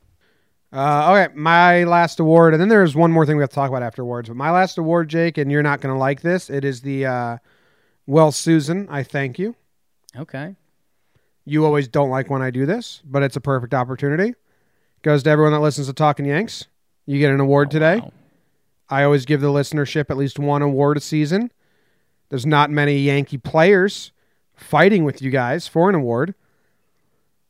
Uh, 0.73 1.11
okay, 1.11 1.33
my 1.35 1.83
last 1.83 2.19
award, 2.19 2.55
and 2.55 2.59
then 2.59 2.67
there's 2.67 2.95
one 2.95 3.11
more 3.11 3.27
thing 3.27 3.37
we 3.37 3.43
have 3.43 3.51
to 3.51 3.55
talk 3.55 3.69
about 3.69 3.83
after 3.83 4.01
awards. 4.01 4.27
But 4.27 4.35
my 4.35 4.49
last 4.49 4.79
award, 4.79 5.07
Jake, 5.07 5.37
and 5.37 5.51
you're 5.51 5.61
not 5.61 5.81
going 5.81 5.93
to 5.93 5.99
like 5.99 6.21
this. 6.21 6.49
It 6.49 6.65
is 6.65 6.81
the 6.81 7.05
uh, 7.05 7.37
well, 8.07 8.31
Susan. 8.31 8.87
I 8.89 9.03
thank 9.03 9.37
you. 9.37 9.55
Okay. 10.17 10.55
You 11.45 11.63
always 11.63 11.87
don't 11.87 12.09
like 12.09 12.31
when 12.31 12.41
I 12.41 12.49
do 12.49 12.65
this, 12.65 13.03
but 13.05 13.21
it's 13.21 13.35
a 13.35 13.41
perfect 13.41 13.75
opportunity. 13.75 14.33
Goes 15.03 15.21
to 15.23 15.29
everyone 15.29 15.53
that 15.53 15.59
listens 15.59 15.87
to 15.87 15.93
Talking 15.93 16.25
Yanks. 16.25 16.65
You 17.05 17.19
get 17.19 17.31
an 17.31 17.39
award 17.39 17.69
today. 17.69 17.99
Wow. 17.99 18.13
I 18.89 19.03
always 19.03 19.25
give 19.25 19.41
the 19.41 19.47
listenership 19.47 20.09
at 20.09 20.17
least 20.17 20.39
one 20.39 20.63
award 20.63 20.97
a 20.97 21.01
season. 21.01 21.51
There's 22.29 22.45
not 22.47 22.71
many 22.71 22.97
Yankee 22.97 23.37
players 23.37 24.12
fighting 24.63 25.03
with 25.03 25.21
you 25.21 25.29
guys 25.29 25.67
for 25.67 25.89
an 25.89 25.95
award. 25.95 26.33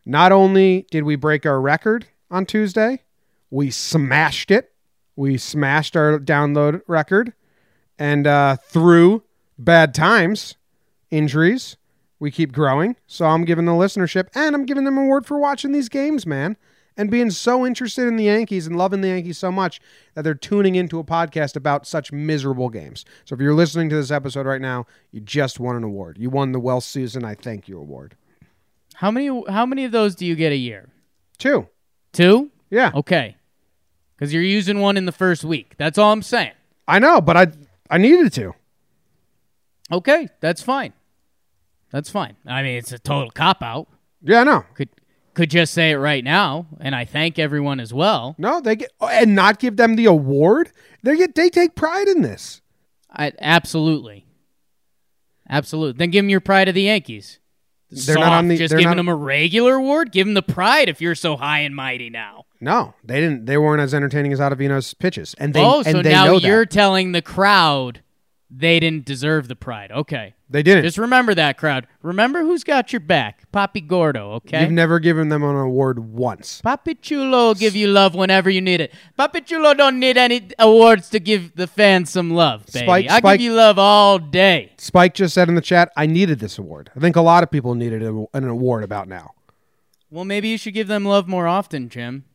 Not 0.06 0.32
only 0.32 0.86
did 0.92 1.04
we 1.04 1.16
break 1.16 1.46
our 1.46 1.62
record 1.62 2.08
on 2.30 2.46
Tuesday, 2.46 3.04
we 3.50 3.72
smashed 3.72 4.52
it. 4.52 4.74
We 5.16 5.38
smashed 5.38 5.96
our 5.96 6.20
download 6.20 6.82
record. 6.88 7.34
And 7.98 8.28
uh, 8.28 8.58
through 8.58 9.24
bad 9.58 9.94
times, 9.94 10.56
injuries, 11.12 11.78
we 12.20 12.32
keep 12.32 12.52
growing. 12.52 12.96
So 13.08 13.26
I'm 13.26 13.46
giving 13.46 13.66
the 13.66 13.72
listenership 13.72 14.28
and 14.34 14.56
I'm 14.56 14.66
giving 14.66 14.84
them 14.84 14.98
an 14.98 15.06
award 15.06 15.26
for 15.26 15.38
watching 15.38 15.72
these 15.72 15.90
games, 15.90 16.26
man 16.26 16.58
and 16.98 17.10
being 17.10 17.32
so 17.32 17.66
interested 17.66 18.08
in 18.08 18.16
the 18.16 18.26
Yankees 18.26 18.68
and 18.68 18.78
loving 18.78 19.02
the 19.02 19.08
Yankees 19.10 19.38
so 19.38 19.52
much 19.52 19.82
that 20.14 20.22
they're 20.24 20.34
tuning 20.36 20.76
into 20.76 21.00
a 21.00 21.04
podcast 21.04 21.56
about 21.56 21.88
such 21.88 22.12
miserable 22.12 22.70
games. 22.70 23.06
So 23.26 23.34
if 23.34 23.42
you're 23.42 23.54
listening 23.54 23.90
to 23.90 23.96
this 23.96 24.12
episode 24.12 24.46
right 24.46 24.62
now, 24.62 24.86
you 25.12 25.20
just 25.20 25.60
won 25.60 25.76
an 25.76 25.84
award. 25.84 26.18
You 26.20 26.30
won 26.30 26.52
the 26.52 26.60
Well 26.60 26.82
Susan 26.82 27.24
I 27.26 27.36
Thank 27.36 27.68
You 27.68 27.80
award. 27.80 28.16
How 28.96 29.10
many 29.10 29.28
how 29.50 29.66
many 29.66 29.86
of 29.86 29.92
those 29.92 30.16
do 30.16 30.26
you 30.26 30.36
get 30.36 30.52
a 30.52 30.58
year? 30.58 30.90
Two. 31.38 31.68
Two? 32.12 32.52
Yeah, 32.70 32.92
Okay. 32.96 33.38
Because 34.16 34.34
you're 34.34 34.44
using 34.44 34.80
one 34.80 34.96
in 34.98 35.06
the 35.06 35.12
first 35.12 35.44
week. 35.44 35.74
That's 35.78 35.98
all 35.98 36.14
I'm 36.14 36.22
saying. 36.22 36.54
I 36.88 37.00
know, 37.00 37.20
but 37.20 37.36
I 37.36 37.48
I 37.90 37.98
needed 37.98 38.32
to. 38.34 38.54
Okay, 39.92 40.30
that's 40.40 40.62
fine. 40.62 40.94
That's 41.92 42.10
fine. 42.10 42.36
I 42.46 42.64
mean, 42.64 42.78
it's 42.78 42.92
a 42.92 43.00
total 43.00 43.30
cop 43.32 43.62
out. 43.62 43.88
Yeah, 44.22 44.42
I 44.42 44.44
know. 44.44 44.64
Could 44.76 44.90
could 45.34 45.50
just 45.50 45.74
say 45.74 45.92
it 45.92 45.96
right 45.98 46.24
now, 46.24 46.68
and 46.80 46.96
I 46.96 47.06
thank 47.06 47.40
everyone 47.40 47.80
as 47.80 47.94
well. 47.94 48.36
No, 48.38 48.62
they 48.62 48.76
get 48.76 48.92
and 49.02 49.36
not 49.36 49.60
give 49.60 49.78
them 49.78 49.96
the 49.96 50.06
award. 50.06 50.72
They 51.02 51.18
get 51.18 51.36
they 51.36 51.50
take 51.50 51.76
pride 51.76 52.08
in 52.08 52.22
this. 52.22 52.62
I, 53.12 53.32
absolutely, 53.40 54.26
absolutely. 55.50 55.98
Then 55.98 56.10
give 56.12 56.24
them 56.24 56.30
your 56.30 56.40
pride 56.42 56.68
of 56.70 56.76
the 56.76 56.84
Yankees. 56.84 57.40
They're 57.92 58.16
not 58.16 58.34
on 58.34 58.48
the- 58.48 58.58
Just 58.58 58.72
giving 58.72 58.86
not- 58.86 58.98
them 58.98 59.08
a 59.08 59.16
regular 59.16 59.76
award. 59.76 60.12
Give 60.12 60.26
them 60.26 60.34
the 60.34 60.42
pride 60.42 60.90
if 60.90 61.00
you're 61.00 61.14
so 61.14 61.38
high 61.38 61.60
and 61.60 61.76
mighty 61.76 62.10
now. 62.10 62.46
No, 62.60 62.96
they 63.04 63.20
didn't. 63.20 63.46
They 63.46 63.58
weren't 63.58 63.82
as 63.82 63.94
entertaining 63.94 64.34
as 64.34 64.40
Ottavino's 64.40 64.94
pitches, 64.96 65.36
and 65.38 65.54
they 65.54 65.62
oh, 65.64 65.78
and 65.86 65.98
so 65.98 66.02
they 66.02 66.12
now 66.12 66.34
you're 66.38 66.62
that. 66.66 66.72
telling 66.72 67.12
the 67.12 67.22
crowd 67.22 68.02
they 68.50 68.80
didn't 68.80 69.06
deserve 69.06 69.48
the 69.48 69.56
pride. 69.56 69.92
Okay. 69.92 70.34
They 70.54 70.62
didn't. 70.62 70.84
Just 70.84 71.00
remember 71.00 71.34
that 71.34 71.58
crowd. 71.58 71.88
Remember 72.04 72.42
who's 72.44 72.64
got 72.64 72.94
your 72.94 73.00
back. 73.00 73.52
Papi 73.52 73.86
Gordo, 73.86 74.34
okay? 74.34 74.62
You've 74.62 74.72
never 74.72 75.00
given 75.00 75.30
them 75.30 75.42
an 75.42 75.56
award 75.56 75.98
once. 75.98 76.62
Papi 76.64 76.96
Chulo 77.02 77.48
will 77.48 77.54
give 77.56 77.76
you 77.76 77.88
love 77.88 78.14
whenever 78.14 78.52
you 78.52 78.62
need 78.62 78.80
it. 78.80 78.94
Papi 79.18 79.44
Chulo 79.44 79.74
don't 79.74 80.00
need 80.00 80.16
any 80.16 80.50
awards 80.60 81.10
to 81.10 81.20
give 81.20 81.56
the 81.56 81.66
fans 81.66 82.12
some 82.12 82.30
love, 82.30 82.68
baby. 82.68 82.86
Spike- 82.86 83.10
I 83.10 83.18
Spike- 83.18 83.40
give 83.40 83.46
you 83.46 83.54
love 83.56 83.80
all 83.80 84.20
day. 84.20 84.74
Spike 84.78 85.16
just 85.16 85.34
said 85.34 85.50
in 85.50 85.56
the 85.56 85.62
chat, 85.62 85.92
"I 85.98 86.06
needed 86.06 86.38
this 86.38 86.60
award." 86.60 86.92
I 86.96 87.00
think 87.00 87.16
a 87.16 87.22
lot 87.22 87.42
of 87.42 87.50
people 87.50 87.74
needed 87.74 88.04
a, 88.04 88.26
an 88.36 88.48
award 88.48 88.84
about 88.84 89.08
now. 89.08 89.32
Well, 90.12 90.24
maybe 90.24 90.50
you 90.50 90.60
should 90.60 90.76
give 90.76 90.88
them 90.88 91.04
love 91.04 91.28
more 91.28 91.48
often, 91.48 91.90
Jim. 91.90 92.26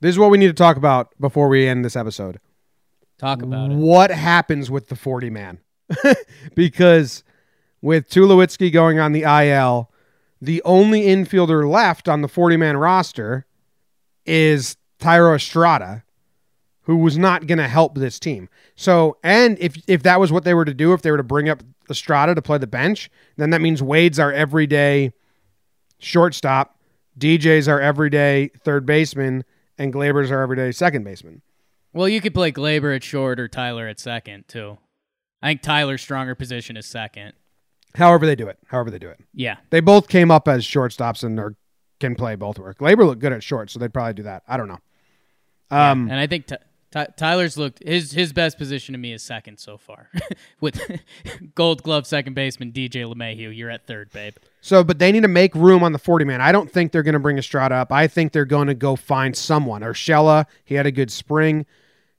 This 0.00 0.10
is 0.14 0.20
what 0.20 0.30
we 0.30 0.38
need 0.38 0.46
to 0.46 0.52
talk 0.52 0.76
about 0.76 1.08
before 1.20 1.48
we 1.48 1.66
end 1.66 1.84
this 1.84 1.96
episode. 1.96 2.38
Talk 3.18 3.42
about 3.42 3.72
it. 3.72 3.76
What 3.76 4.12
happens 4.12 4.70
with 4.70 4.86
the 4.88 4.94
40 4.94 5.30
man? 5.30 5.58
because 6.54 7.24
with 7.80 8.08
Tulowitzki 8.08 8.72
going 8.72 8.98
on 8.98 9.12
the 9.12 9.22
IL, 9.22 9.90
the 10.40 10.62
only 10.64 11.02
infielder 11.02 11.68
left 11.68 12.08
on 12.08 12.22
the 12.22 12.28
40 12.28 12.56
man 12.56 12.76
roster 12.76 13.46
is 14.26 14.76
Thairo 14.98 15.34
Estrada, 15.36 16.04
who 16.82 16.96
was 16.96 17.16
not 17.18 17.46
going 17.46 17.58
to 17.58 17.68
help 17.68 17.94
this 17.94 18.18
team. 18.18 18.48
So, 18.74 19.16
and 19.22 19.58
if 19.60 19.76
if 19.86 20.02
that 20.02 20.20
was 20.20 20.32
what 20.32 20.44
they 20.44 20.54
were 20.54 20.64
to 20.64 20.74
do, 20.74 20.92
if 20.92 21.02
they 21.02 21.10
were 21.10 21.16
to 21.16 21.22
bring 21.22 21.48
up 21.48 21.62
Estrada 21.90 22.34
to 22.34 22.42
play 22.42 22.58
the 22.58 22.66
bench, 22.66 23.10
then 23.36 23.50
that 23.50 23.60
means 23.60 23.82
Wade's 23.82 24.18
our 24.18 24.32
everyday 24.32 25.12
shortstop, 25.98 26.78
DJ's 27.18 27.68
our 27.68 27.80
everyday 27.80 28.50
third 28.64 28.86
baseman, 28.86 29.44
and 29.78 29.92
Gleyber's 29.92 30.30
our 30.30 30.42
everyday 30.42 30.72
second 30.72 31.04
baseman. 31.04 31.42
Well, 31.92 32.08
you 32.08 32.20
could 32.20 32.34
play 32.34 32.52
Gleyber 32.52 32.94
at 32.96 33.04
short 33.04 33.38
or 33.38 33.48
Tyler 33.48 33.86
at 33.86 34.00
second, 34.00 34.48
too. 34.48 34.78
I 35.42 35.48
think 35.48 35.62
Tyler's 35.62 36.00
stronger 36.02 36.34
position 36.34 36.76
is 36.76 36.86
second. 36.86 37.32
However 37.94 38.24
they 38.26 38.36
do 38.36 38.46
it. 38.48 38.58
However 38.68 38.90
they 38.90 38.98
do 38.98 39.08
it. 39.08 39.20
Yeah. 39.34 39.56
They 39.70 39.80
both 39.80 40.08
came 40.08 40.30
up 40.30 40.48
as 40.48 40.64
shortstops 40.64 41.24
and 41.24 41.38
are, 41.38 41.54
can 42.00 42.14
play 42.14 42.36
both 42.36 42.58
work. 42.58 42.80
Labor 42.80 43.04
looked 43.04 43.20
good 43.20 43.32
at 43.32 43.42
short, 43.42 43.70
so 43.70 43.78
they'd 43.78 43.92
probably 43.92 44.14
do 44.14 44.22
that. 44.22 44.42
I 44.48 44.56
don't 44.56 44.68
know. 44.68 44.78
Um, 45.70 46.08
And 46.10 46.18
I 46.20 46.26
think 46.26 46.46
Ty 46.46 46.58
Ty- 46.90 47.08
Tyler's 47.16 47.56
looked 47.56 47.82
his 47.82 48.12
his 48.12 48.34
best 48.34 48.58
position 48.58 48.92
to 48.92 48.98
me 48.98 49.12
is 49.14 49.22
second 49.22 49.58
so 49.58 49.78
far, 49.78 50.10
with 50.60 50.78
Gold 51.54 51.82
Glove 51.82 52.06
second 52.06 52.34
baseman 52.34 52.70
DJ 52.70 53.10
LeMahieu. 53.10 53.56
You're 53.56 53.70
at 53.70 53.86
third, 53.86 54.10
babe. 54.12 54.34
so, 54.60 54.84
but 54.84 54.98
they 54.98 55.10
need 55.10 55.22
to 55.22 55.28
make 55.28 55.54
room 55.54 55.82
on 55.82 55.92
the 55.92 55.98
40 55.98 56.26
man. 56.26 56.42
I 56.42 56.52
don't 56.52 56.70
think 56.70 56.92
they're 56.92 57.02
going 57.02 57.14
to 57.14 57.18
bring 57.18 57.38
Estrada 57.38 57.76
up. 57.76 57.90
I 57.92 58.06
think 58.08 58.32
they're 58.32 58.44
going 58.44 58.66
to 58.68 58.74
go 58.74 58.94
find 58.96 59.34
someone. 59.34 59.80
Urshela, 59.80 60.44
he 60.64 60.74
had 60.74 60.84
a 60.86 60.90
good 60.92 61.10
spring. 61.10 61.64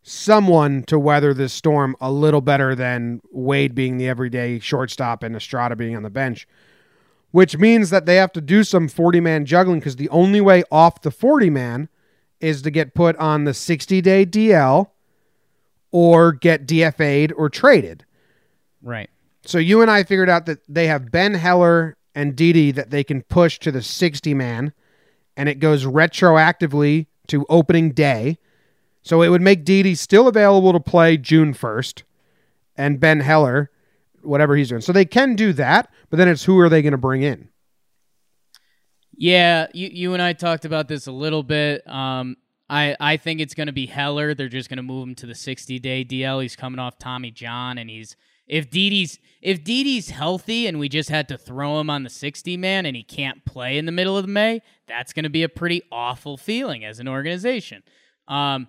Someone 0.04 0.84
to 0.84 0.99
weather 0.99 1.34
this 1.34 1.54
storm 1.54 1.95
a 2.01 2.12
little 2.12 2.41
better 2.41 2.76
than 2.76 3.22
Wade 3.32 3.74
being 3.74 3.97
the 3.97 4.08
everyday 4.08 4.60
shortstop 4.60 5.24
and 5.24 5.36
Estrada 5.36 5.76
being 5.76 5.95
on 5.95 6.04
the 6.04 6.10
bench, 6.10 6.45
which 7.32 7.58
means 7.58 7.89
that 7.89 8.06
they 8.06 8.18
have 8.18 8.34
to 8.34 8.41
do 8.41 8.64
some 8.64 8.89
40 8.89 9.22
man 9.22 9.45
juggling 9.45 9.80
because 9.80 9.95
the 9.95 10.10
only 10.10 10.41
way 10.41 10.64
off 10.72 11.01
the 11.01 11.12
40 11.12 11.49
man 11.49 11.89
is 12.41 12.62
to 12.64 12.70
get 12.70 12.93
put 12.93 13.16
on 13.16 13.45
the 13.45 13.54
60 13.54 14.01
day 14.01 14.26
DL 14.26 14.89
or 15.91 16.34
get 16.34 16.68
DFA'd 16.68 17.32
or 17.32 17.49
traded. 17.49 18.04
Right. 18.82 19.10
So 19.45 19.58
you 19.58 19.82
and 19.82 19.89
I 19.89 20.04
figured 20.04 20.30
out 20.30 20.45
that 20.47 20.60
they 20.68 20.88
have 20.88 21.12
Ben 21.12 21.34
Heller 21.34 21.95
and 22.14 22.36
Didi 22.36 22.72
that 22.72 22.89
they 22.89 23.04
can 23.04 23.22
push 23.24 23.60
to 23.60 23.72
the 23.72 23.82
60 23.82 24.34
man, 24.34 24.74
and 25.38 25.47
it 25.47 25.56
goes 25.56 25.86
retroactively 25.86 27.08
to 27.28 27.45
opening 27.47 27.91
day. 27.91 28.38
So 29.04 29.22
it 29.22 29.30
would 29.30 29.41
make 29.41 29.66
Didi 29.66 29.95
still 29.95 30.28
available 30.28 30.74
to 30.74 30.80
play 30.80 31.18
June 31.18 31.54
1st, 31.54 32.04
and 32.76 32.99
Ben 32.99 33.20
Heller, 33.20 33.70
whatever 34.22 34.56
he's 34.56 34.70
doing. 34.70 34.82
So 34.82 34.93
they 34.93 35.06
can 35.06 35.36
do 35.36 35.54
that, 35.54 35.91
but 36.10 36.18
then 36.18 36.28
it's 36.28 36.45
who 36.45 36.58
are 36.60 36.70
they 36.70 36.82
going 36.82 36.91
to 36.91 36.97
bring 36.97 37.22
in? 37.22 37.49
Yeah, 39.16 39.68
you 39.74 39.89
you 39.91 40.14
and 40.14 40.22
I 40.22 40.34
talked 40.34 40.66
about 40.66 40.88
this 40.88 41.06
a 41.06 41.12
little 41.12 41.43
bit. 41.43 41.88
Um, 41.88 42.38
I 42.70 42.95
I 42.99 43.18
think 43.18 43.41
it's 43.41 43.54
going 43.54 43.68
to 43.68 43.74
be 43.74 43.86
Heller. 43.86 44.34
They're 44.34 44.49
just 44.49 44.70
going 44.70 44.78
to 44.78 44.84
move 44.84 45.08
him 45.08 45.16
to 45.16 45.28
the 45.28 45.36
60 45.36 45.78
day 45.80 46.04
DL. 46.04 46.41
He's 46.41 46.56
coming 46.56 46.80
off 46.80 46.97
Tommy 46.97 47.30
John, 47.30 47.78
and 47.78 47.89
he's 47.89 48.16
if 48.47 48.70
Didi's 48.70 49.20
if 49.41 49.64
Didi's 49.64 50.10
healthy 50.10 50.68
and 50.68 50.80
we 50.80 50.89
just 50.89 51.10
had 51.10 51.28
to 51.30 51.38
throw 51.38 51.80
him 51.80 51.89
on 51.89 52.04
the 52.04 52.10
60 52.10 52.58
man 52.58 52.86
and 52.86 52.95
he 52.95 53.04
can't 53.04 53.45
play 53.45 53.78
in 53.78 53.86
the 53.86 53.91
middle 53.91 54.18
of 54.18 54.28
May, 54.28 54.62
that's 54.88 55.14
going 55.14 55.24
to 55.24 55.30
be 55.30 55.43
a 55.43 55.49
pretty 55.49 55.84
awful 55.91 56.36
feeling 56.36 56.84
as 56.84 56.99
an 56.99 57.08
organization. 57.08 57.84
Um, 58.28 58.68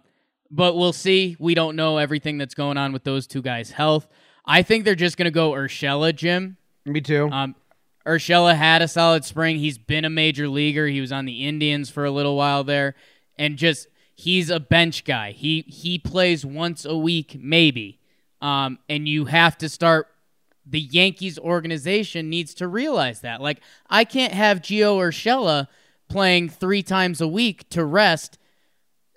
but 0.54 0.76
we'll 0.76 0.92
see. 0.92 1.36
We 1.40 1.54
don't 1.54 1.74
know 1.74 1.98
everything 1.98 2.38
that's 2.38 2.54
going 2.54 2.78
on 2.78 2.92
with 2.92 3.02
those 3.02 3.26
two 3.26 3.42
guys' 3.42 3.72
health. 3.72 4.06
I 4.46 4.62
think 4.62 4.84
they're 4.84 4.94
just 4.94 5.16
going 5.16 5.24
to 5.24 5.32
go 5.32 5.50
Urshela, 5.50 6.14
Jim. 6.14 6.56
Me 6.84 7.00
too. 7.00 7.28
Um, 7.28 7.56
Urshela 8.06 8.54
had 8.54 8.80
a 8.80 8.86
solid 8.86 9.24
spring. 9.24 9.56
He's 9.56 9.78
been 9.78 10.04
a 10.04 10.10
major 10.10 10.48
leaguer. 10.48 10.86
He 10.86 11.00
was 11.00 11.10
on 11.10 11.24
the 11.24 11.44
Indians 11.46 11.90
for 11.90 12.04
a 12.04 12.10
little 12.10 12.36
while 12.36 12.62
there, 12.62 12.94
and 13.36 13.56
just 13.56 13.88
he's 14.14 14.48
a 14.48 14.60
bench 14.60 15.04
guy. 15.04 15.32
He 15.32 15.62
he 15.62 15.98
plays 15.98 16.46
once 16.46 16.84
a 16.84 16.96
week, 16.96 17.36
maybe. 17.40 17.98
Um, 18.40 18.78
and 18.88 19.08
you 19.08 19.24
have 19.24 19.58
to 19.58 19.68
start. 19.68 20.08
The 20.66 20.80
Yankees 20.80 21.38
organization 21.38 22.30
needs 22.30 22.54
to 22.54 22.68
realize 22.68 23.20
that. 23.20 23.40
Like, 23.40 23.60
I 23.90 24.04
can't 24.04 24.32
have 24.32 24.60
Gio 24.60 24.96
Urshela 24.98 25.68
playing 26.08 26.48
three 26.48 26.82
times 26.82 27.20
a 27.20 27.28
week 27.28 27.68
to 27.70 27.84
rest 27.84 28.38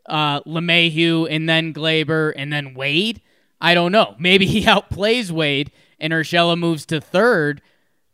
uh, 0.08 0.42
LeMahieu 0.42 1.28
and 1.30 1.48
then 1.48 1.74
Gleyber 1.74 2.34
and 2.36 2.52
then 2.52 2.74
Wade. 2.74 3.22
I 3.60 3.74
don't 3.74 3.92
know. 3.92 4.16
Maybe 4.20 4.46
he 4.46 4.64
outplays 4.64 5.32
Wade 5.32 5.72
and 6.00 6.14
Urshela 6.14 6.58
moves 6.58 6.86
to 6.88 7.02
third 7.02 7.62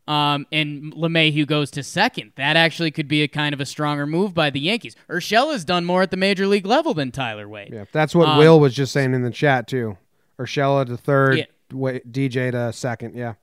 um, 0.07 0.45
and 0.51 0.93
LeMahieu 0.93 1.47
goes 1.47 1.71
to 1.71 1.83
second. 1.83 2.33
That 2.35 2.57
actually 2.57 2.91
could 2.91 3.07
be 3.07 3.23
a 3.23 3.27
kind 3.27 3.53
of 3.53 3.61
a 3.61 3.65
stronger 3.65 4.05
move 4.05 4.33
by 4.33 4.49
the 4.49 4.59
Yankees. 4.59 4.95
Urshela's 5.09 5.63
done 5.63 5.85
more 5.85 6.01
at 6.01 6.11
the 6.11 6.17
major 6.17 6.45
league 6.45 6.65
level 6.65 6.93
than 6.93 7.11
Tyler 7.11 7.47
Wade. 7.47 7.71
yeah, 7.71 7.85
that's 7.91 8.13
what 8.13 8.27
um, 8.27 8.37
Will 8.37 8.59
was 8.59 8.73
just 8.73 8.91
saying 8.91 9.13
in 9.13 9.21
the 9.21 9.31
chat 9.31 9.67
too. 9.67 9.97
Urshela 10.37 10.85
to 10.87 10.97
third, 10.97 11.37
Yeah. 11.37 11.99
DJ 12.09 12.51
to 12.51 12.73
second. 12.73 13.15
Yeah. 13.15 13.35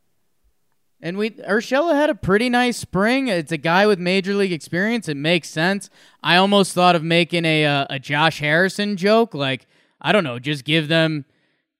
And 1.03 1.17
we 1.17 1.31
Urshela 1.31 1.95
had 1.95 2.11
a 2.11 2.15
pretty 2.15 2.51
nice 2.51 2.77
spring. 2.77 3.29
It's 3.29 3.53
a 3.53 3.57
guy 3.57 3.87
with 3.87 3.99
major 3.99 4.35
league 4.35 4.53
experience. 4.53 5.09
It 5.09 5.17
makes 5.17 5.49
sense. 5.49 5.89
I 6.23 6.37
almost 6.37 6.75
thought 6.75 6.95
of 6.95 7.03
making 7.03 7.45
a 7.47 7.65
uh, 7.65 7.87
a 7.89 7.99
Josh 7.99 8.41
Harrison 8.41 8.97
joke, 8.97 9.33
like 9.35 9.67
I 10.01 10.13
don't 10.13 10.25
know, 10.25 10.39
just 10.39 10.65
give 10.65 10.89
them 10.89 11.25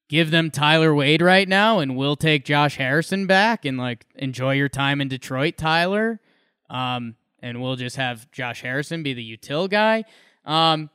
give 0.09 0.31
them 0.31 0.51
Tyler 0.51 0.95
Wade 0.95 1.23
right 1.23 1.49
now, 1.49 1.79
and 1.81 1.97
we'll 1.97 2.17
take 2.17 2.45
Josh 2.45 2.77
Harrison 2.77 3.27
back, 3.27 3.65
and 3.65 3.77
like 3.77 4.07
enjoy 4.17 4.55
your 4.55 4.69
time 4.69 5.01
in 5.01 5.09
Detroit, 5.09 5.57
Tyler. 5.59 6.21
Um, 6.71 7.17
and 7.41 7.61
we'll 7.61 7.77
just 7.77 7.97
have 7.97 8.31
Josh 8.31 8.63
Harrison 8.63 9.03
be 9.03 9.13
the 9.13 9.37
util 9.37 9.69
guy. 9.69 10.05
Um, 10.45 10.91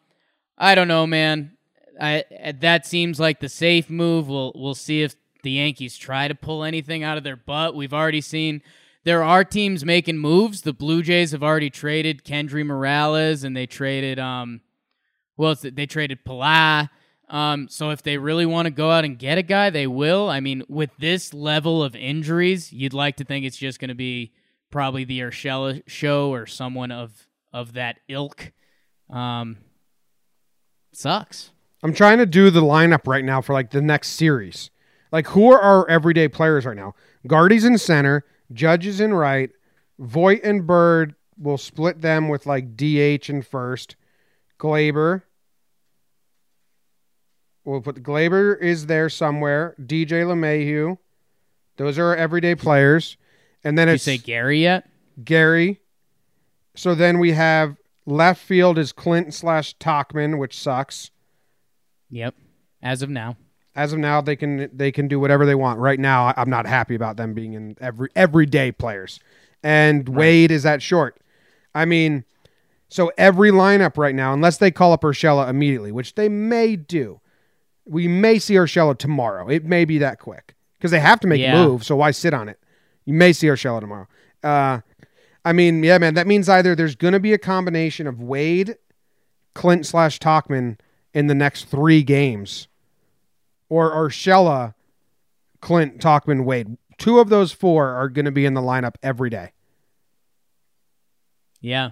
I 0.58 0.76
don't 0.76 0.88
know, 0.88 1.06
man. 1.06 1.52
I 2.00 2.26
that 2.60 2.86
seems 2.86 3.20
like 3.20 3.40
the 3.40 3.50
safe 3.50 3.90
move. 3.90 4.28
We'll 4.28 4.52
we'll 4.56 4.76
see 4.76 5.04
if 5.04 5.16
the 5.46 5.52
Yankees 5.52 5.98
try 5.98 6.28
to 6.28 6.36
pull 6.36 6.66
anything 6.66 7.04
out 7.04 7.18
of 7.18 7.24
their 7.24 7.38
butt. 7.38 7.76
We've 7.76 7.94
already 7.94 8.20
seen 8.20 8.62
there 9.06 9.24
are 9.24 9.46
teams 9.46 9.86
making 9.86 10.18
moves. 10.18 10.64
The 10.64 10.74
Blue 10.74 11.04
Jays 11.04 11.32
have 11.32 11.44
already 11.44 11.70
traded 11.70 12.26
Kendry 12.26 12.66
Morales, 12.66 13.44
and 13.44 13.56
they 13.56 13.68
traded 13.68 14.20
um, 14.20 14.62
well, 15.38 15.56
they 15.56 15.86
traded 15.86 16.26
Pillar. 16.26 16.90
Um, 17.30 17.68
so 17.70 17.92
if 17.92 18.02
they 18.02 18.18
really 18.18 18.46
want 18.46 18.66
to 18.66 18.72
go 18.72 18.92
out 18.92 19.06
and 19.06 19.18
get 19.18 19.38
a 19.38 19.44
guy, 19.44 19.70
they 19.70 19.88
will. 19.88 20.30
I 20.30 20.40
mean, 20.40 20.64
with 20.68 20.92
this 20.98 21.34
level 21.34 21.84
of 21.84 21.96
injuries, 21.96 22.74
you'd 22.74 22.94
like 22.94 23.18
to 23.18 23.24
think 23.24 23.46
it's 23.46 23.58
just 23.58 23.80
going 23.80 23.90
to 23.90 23.96
be 23.96 24.34
probably 24.72 25.06
the 25.06 25.20
Urshela 25.20 25.82
show 25.88 26.34
or 26.34 26.46
someone 26.46 26.92
of 26.92 27.28
of 27.54 27.74
that 27.74 28.00
ilk. 28.10 28.52
Um, 29.10 29.58
sucks. 30.92 31.52
I'm 31.84 31.94
trying 31.94 32.18
to 32.18 32.26
do 32.26 32.50
the 32.50 32.62
lineup 32.62 33.06
right 33.06 33.24
now 33.24 33.42
for 33.42 33.54
like 33.54 33.70
the 33.70 33.82
next 33.82 34.10
series. 34.10 34.72
Like 35.12 35.28
who 35.28 35.52
are 35.52 35.60
our 35.60 35.90
everyday 35.90 36.28
players 36.28 36.66
right 36.66 36.76
now? 36.76 36.96
Guardy's 37.28 37.66
in 37.66 37.78
center, 37.78 38.26
Judges 38.54 39.00
in 39.00 39.14
right, 39.14 39.50
Voit 40.00 40.42
and 40.44 40.68
Bird 40.68 41.16
will 41.38 41.58
split 41.58 42.02
them 42.02 42.30
with 42.30 42.46
like 42.46 42.76
DH 42.76 43.30
in 43.30 43.42
first. 43.42 43.96
Gleyber. 44.60 45.24
We'll 47.64 47.82
put 47.82 48.04
Gleyber 48.04 48.60
is 48.62 48.86
there 48.86 49.10
somewhere. 49.10 49.76
DJ 49.82 50.24
LeMahieu. 50.24 50.98
Those 51.78 51.98
are 51.98 52.06
our 52.06 52.16
everyday 52.16 52.56
players. 52.56 53.18
And 53.64 53.78
then 53.78 53.88
Did 53.88 53.94
you 53.94 53.98
say 53.98 54.18
Gary 54.18 54.62
yet? 54.62 54.88
Gary. 55.24 55.82
So 56.76 56.94
then 56.94 57.20
we 57.20 57.32
have 57.32 57.78
left 58.06 58.42
field 58.42 58.78
is 58.78 58.92
Clint 58.92 59.34
slash 59.34 59.76
Tauchman, 59.78 60.38
which 60.38 60.58
sucks. 60.58 61.10
Yep. 62.10 62.36
As 62.82 63.02
of 63.02 63.10
now. 63.10 63.38
As 63.76 63.92
of 63.92 64.00
now, 64.00 64.22
they 64.22 64.36
can 64.36 64.70
they 64.72 64.92
can 64.92 65.08
do 65.08 65.20
whatever 65.20 65.46
they 65.46 65.56
want. 65.56 65.80
Right 65.80 66.00
now, 66.00 66.34
I'm 66.38 66.50
not 66.50 66.66
happy 66.66 66.96
about 66.96 67.18
them 67.18 67.34
being 67.34 67.54
in 67.54 67.76
every 67.82 68.10
everyday 68.16 68.72
players. 68.72 69.20
And 69.64 70.08
Wade 70.08 70.52
is 70.52 70.66
at 70.66 70.82
short. 70.82 71.18
I 71.74 71.86
mean, 71.86 72.24
so 72.88 73.12
every 73.18 73.52
lineup 73.52 73.98
right 73.98 74.16
now, 74.16 74.34
unless 74.34 74.58
they 74.58 74.72
call 74.72 74.94
up 74.94 75.02
Urshela 75.02 75.50
immediately, 75.50 75.92
which 75.92 76.16
they 76.16 76.30
may 76.30 76.76
do, 76.76 77.20
we 77.86 78.08
may 78.08 78.40
see 78.40 78.54
Urshela 78.54 78.98
tomorrow. 78.98 79.50
It 79.50 79.66
may 79.66 79.84
be 79.84 79.98
that 79.98 80.20
quick 80.20 80.56
because 80.78 80.92
they 80.92 81.00
have 81.00 81.20
to 81.22 81.28
make 81.28 81.42
Yeah. 81.42 81.62
a 81.62 81.68
move. 81.68 81.84
So 81.84 81.96
why 81.98 82.12
sit 82.12 82.34
on 82.34 82.48
it? 82.48 82.60
You 83.04 83.14
may 83.14 83.34
see 83.34 83.48
Urshela 83.48 83.82
tomorrow. 83.82 84.08
Uh, 84.44 84.80
I 85.44 85.52
mean, 85.54 85.84
yeah, 85.84 85.98
man, 85.98 86.14
that 86.14 86.28
means 86.28 86.48
either 86.48 86.76
there's 86.76 86.96
going 86.96 87.14
to 87.14 87.20
be 87.20 87.34
a 87.34 87.38
combination 87.38 88.08
of 88.08 88.22
Wade, 88.22 88.78
Clint 89.54 89.86
slash 89.86 90.20
Tauchman 90.20 90.78
in 91.14 91.28
the 91.28 91.36
next 91.36 91.66
three 91.66 92.04
games, 92.04 92.68
or 93.70 93.92
Urshela, 93.92 94.74
Clint, 95.62 96.00
Tauchman, 96.00 96.46
Wade. 96.46 96.78
Two 96.98 97.20
of 97.20 97.30
those 97.30 97.52
four 97.52 97.90
are 97.90 98.08
going 98.10 98.26
to 98.26 98.32
be 98.32 98.46
in 98.46 98.54
the 98.54 98.62
lineup 98.62 98.96
every 99.04 99.30
day. 99.30 99.52
Yeah. 101.62 101.92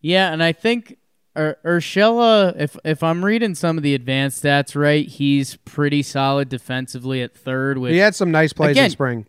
Yeah, 0.00 0.32
and 0.32 0.42
I 0.42 0.52
think 0.52 0.96
Ur- 1.36 1.56
Urshela, 1.64 2.54
if 2.58 2.76
if 2.84 3.02
I'm 3.02 3.24
reading 3.24 3.54
some 3.54 3.76
of 3.76 3.82
the 3.82 3.94
advanced 3.94 4.42
stats 4.42 4.74
right, 4.74 5.06
he's 5.06 5.56
pretty 5.56 6.02
solid 6.02 6.48
defensively 6.48 7.22
at 7.22 7.34
third. 7.36 7.78
Which 7.78 7.92
He 7.92 7.98
had 7.98 8.14
some 8.14 8.30
nice 8.30 8.52
plays 8.52 8.76
in 8.76 8.90
spring. 8.90 9.26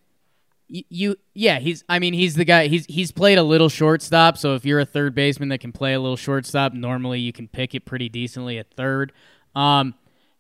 y- 0.70 0.84
you, 0.90 1.16
yeah, 1.34 1.60
he's. 1.60 1.84
I 1.90 2.00
mean, 2.00 2.14
he's 2.14 2.36
the 2.36 2.46
guy. 2.46 2.68
He's 2.68 2.86
he's 2.86 3.12
played 3.12 3.38
a 3.38 3.44
little 3.44 3.70
shortstop. 3.70 4.38
So 4.38 4.56
if 4.56 4.66
you're 4.66 4.80
a 4.80 4.86
third 4.86 5.14
baseman 5.14 5.50
that 5.50 5.60
can 5.60 5.72
play 5.74 5.94
a 5.94 6.00
little 6.00 6.18
shortstop, 6.18 6.74
normally 6.74 7.20
you 7.20 7.34
can 7.34 7.48
pick 7.50 7.76
it 7.76 7.86
pretty 7.86 8.08
decently 8.08 8.58
at 8.58 8.72
third. 8.74 9.12
Um, 9.54 9.94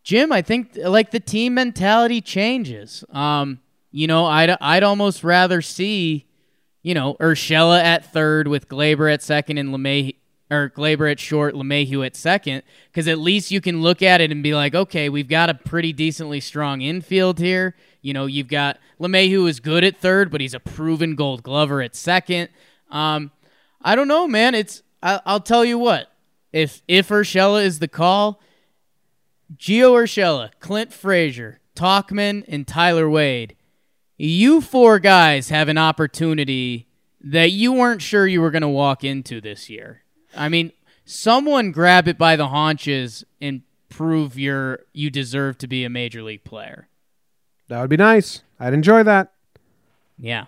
Jim, 0.04 0.32
I 0.32 0.41
think 0.41 0.78
like 0.78 1.12
the 1.12 1.20
team 1.20 1.54
mentality 1.54 2.22
changes. 2.22 3.04
Um, 3.12 3.60
you 3.91 4.08
know, 4.08 4.26
I'd 4.26 4.56
I'd 4.62 4.84
almost 4.84 5.24
rather 5.24 5.62
see, 5.62 6.26
you 6.82 6.93
know, 6.93 7.16
Urshela 7.16 7.82
at 7.82 8.12
third 8.12 8.47
with 8.47 8.68
Gleyber 8.68 9.14
at 9.14 9.22
second 9.22 9.58
and 9.58 9.70
LeMay 9.70 10.16
or 10.49 10.70
Gleyber 10.70 11.10
at 11.10 11.20
short, 11.20 11.56
LeMahieu 11.56 12.06
at 12.06 12.16
second, 12.16 12.64
because 12.89 13.08
at 13.08 13.18
least 13.18 13.52
you 13.52 13.62
can 13.62 13.82
look 13.82 14.02
at 14.02 14.20
it 14.20 14.32
and 14.32 14.43
be 14.43 14.54
like, 14.54 14.76
okay, 14.76 15.08
we've 15.08 15.30
got 15.30 15.49
a 15.49 15.54
pretty 15.54 15.93
decently 15.93 16.41
strong 16.41 16.82
infield 16.82 17.39
here. 17.39 17.74
You 18.02 18.14
know, 18.14 18.26
you've 18.26 18.49
got 18.49 18.78
LeMahieu 18.99 19.47
is 19.47 19.62
good 19.62 19.86
at 19.86 19.97
third, 19.97 20.30
but 20.30 20.41
he's 20.41 20.54
a 20.54 20.60
proven 20.60 21.16
Gold 21.16 21.41
Glover 21.43 21.82
at 21.82 21.95
second. 21.95 22.49
Um, 22.89 23.32
I 23.82 23.95
don't 23.95 24.10
know, 24.10 24.28
man. 24.28 24.54
It's 24.56 24.84
I, 25.02 25.22
I'll 25.26 25.39
tell 25.39 25.64
you 25.64 25.78
what. 25.78 26.12
If 26.52 26.82
if 26.88 27.08
Urshela 27.08 27.64
is 27.64 27.80
the 27.80 27.88
call, 27.88 28.41
Gio 29.58 29.91
Urshela, 29.91 30.52
Clint 30.60 30.93
Frazier, 30.93 31.60
Tauchman, 31.76 32.43
and 32.47 32.68
Tyler 32.68 33.10
Wade, 33.10 33.56
you 34.18 34.62
four 34.62 34.99
guys 34.99 35.49
have 35.49 35.68
an 35.68 35.78
opportunity 35.78 36.88
that 37.24 37.52
you 37.52 37.74
weren't 37.74 38.02
sure 38.02 38.28
you 38.28 38.41
were 38.41 38.52
going 38.52 38.62
to 38.62 38.68
walk 38.68 39.04
into 39.04 39.41
this 39.41 39.70
year. 39.70 40.04
I 40.36 40.49
mean, 40.49 40.72
someone 41.06 41.72
grab 41.72 42.08
it 42.08 42.18
by 42.18 42.36
the 42.36 42.47
haunches 42.47 43.24
and 43.41 43.62
prove 43.89 44.39
you're 44.39 44.80
you 44.93 45.10
deserve 45.10 45.58
to 45.60 45.68
be 45.68 45.84
a 45.84 45.89
major 45.89 46.24
league 46.24 46.43
player. 46.43 46.88
That 47.68 47.82
would 47.82 47.89
be 47.89 47.97
nice. 47.97 48.41
I'd 48.60 48.74
enjoy 48.74 49.04
that. 49.04 49.34
Yeah. 50.18 50.45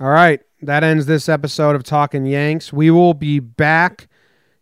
All 0.00 0.08
right. 0.08 0.40
That 0.62 0.84
ends 0.84 1.06
this 1.06 1.28
episode 1.28 1.76
of 1.76 1.82
Talking 1.82 2.26
Yanks. 2.26 2.72
We 2.72 2.90
will 2.90 3.14
be 3.14 3.38
back 3.38 4.08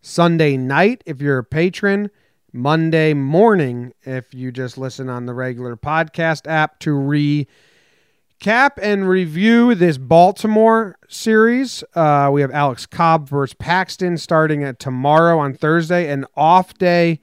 Sunday 0.01 0.57
night 0.57 1.03
if 1.07 1.21
you're 1.21 1.39
a 1.39 1.45
patron, 1.45 2.11
Monday 2.53 3.15
morning 3.15 3.95
if 4.03 4.35
you 4.35 4.53
just 4.53 4.77
listen 4.77 5.09
on 5.09 5.25
the 5.25 5.33
regular 5.33 5.75
podcast 5.75 6.47
app 6.47 6.79
to 6.81 6.91
recap 6.91 8.73
and 8.83 9.09
review 9.09 9.75
this 9.75 9.97
Baltimore 9.97 10.97
series. 11.09 11.83
Uh, 11.95 12.29
we 12.31 12.43
have 12.43 12.51
Alex 12.51 12.85
Cobb 12.85 13.27
versus 13.27 13.55
Paxton 13.55 14.19
starting 14.19 14.63
at 14.63 14.79
tomorrow 14.79 15.39
on 15.39 15.55
Thursday, 15.55 16.11
an 16.11 16.27
off 16.37 16.75
day 16.75 17.21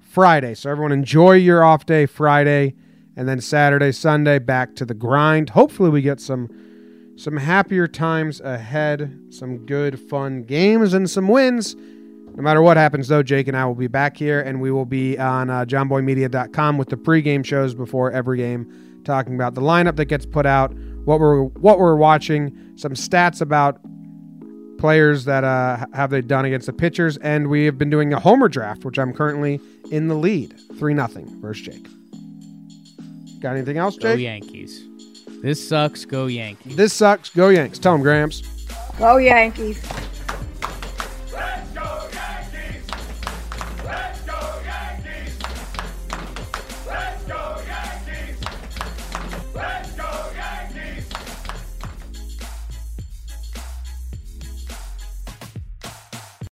Friday. 0.00 0.54
So 0.54 0.70
everyone 0.70 0.90
enjoy 0.90 1.34
your 1.34 1.62
off 1.62 1.86
day 1.86 2.06
Friday, 2.06 2.74
and 3.16 3.28
then 3.28 3.40
Saturday, 3.40 3.92
Sunday 3.92 4.40
back 4.40 4.74
to 4.74 4.84
the 4.84 4.94
grind. 4.94 5.50
Hopefully, 5.50 5.90
we 5.90 6.02
get 6.02 6.20
some 6.20 6.48
some 7.16 7.36
happier 7.36 7.86
times 7.86 8.40
ahead, 8.40 9.20
some 9.30 9.66
good 9.66 10.00
fun 10.00 10.42
games 10.42 10.94
and 10.94 11.08
some 11.08 11.28
wins. 11.28 11.76
No 12.36 12.42
matter 12.42 12.62
what 12.62 12.76
happens, 12.76 13.06
though, 13.06 13.22
Jake 13.22 13.46
and 13.46 13.56
I 13.56 13.64
will 13.64 13.76
be 13.76 13.86
back 13.86 14.16
here, 14.16 14.40
and 14.40 14.60
we 14.60 14.72
will 14.72 14.86
be 14.86 15.16
on 15.18 15.50
uh, 15.50 15.64
JomboyMedia.com 15.64 16.78
with 16.78 16.88
the 16.88 16.96
pregame 16.96 17.44
shows 17.44 17.74
before 17.74 18.10
every 18.10 18.38
game, 18.38 19.00
talking 19.04 19.36
about 19.36 19.54
the 19.54 19.60
lineup 19.60 19.94
that 19.96 20.06
gets 20.06 20.26
put 20.26 20.44
out, 20.44 20.74
what 21.04 21.20
we're 21.20 21.44
what 21.44 21.78
we're 21.78 21.94
watching, 21.94 22.56
some 22.76 22.94
stats 22.94 23.40
about 23.40 23.78
players 24.78 25.24
that 25.26 25.44
uh, 25.44 25.86
have 25.92 26.10
they 26.10 26.20
done 26.20 26.44
against 26.44 26.66
the 26.66 26.72
pitchers, 26.72 27.16
and 27.18 27.48
we 27.48 27.66
have 27.66 27.78
been 27.78 27.90
doing 27.90 28.12
a 28.12 28.18
homer 28.18 28.48
draft, 28.48 28.84
which 28.84 28.98
I'm 28.98 29.12
currently 29.12 29.60
in 29.92 30.08
the 30.08 30.14
lead, 30.16 30.60
three 30.76 30.92
nothing 30.92 31.40
versus 31.40 31.66
Jake. 31.66 31.86
Got 33.40 33.56
anything 33.56 33.78
else, 33.78 33.96
Go 33.96 34.12
Yankees. 34.14 34.84
This 35.40 35.68
sucks. 35.68 36.04
Go 36.04 36.26
Yankees. 36.26 36.74
This 36.74 36.92
sucks. 36.92 37.28
Go 37.30 37.50
Yanks. 37.50 37.78
Tell 37.78 37.94
him, 37.94 38.02
Gramps. 38.02 38.42
Go 38.98 39.18
Yankees. 39.18 39.80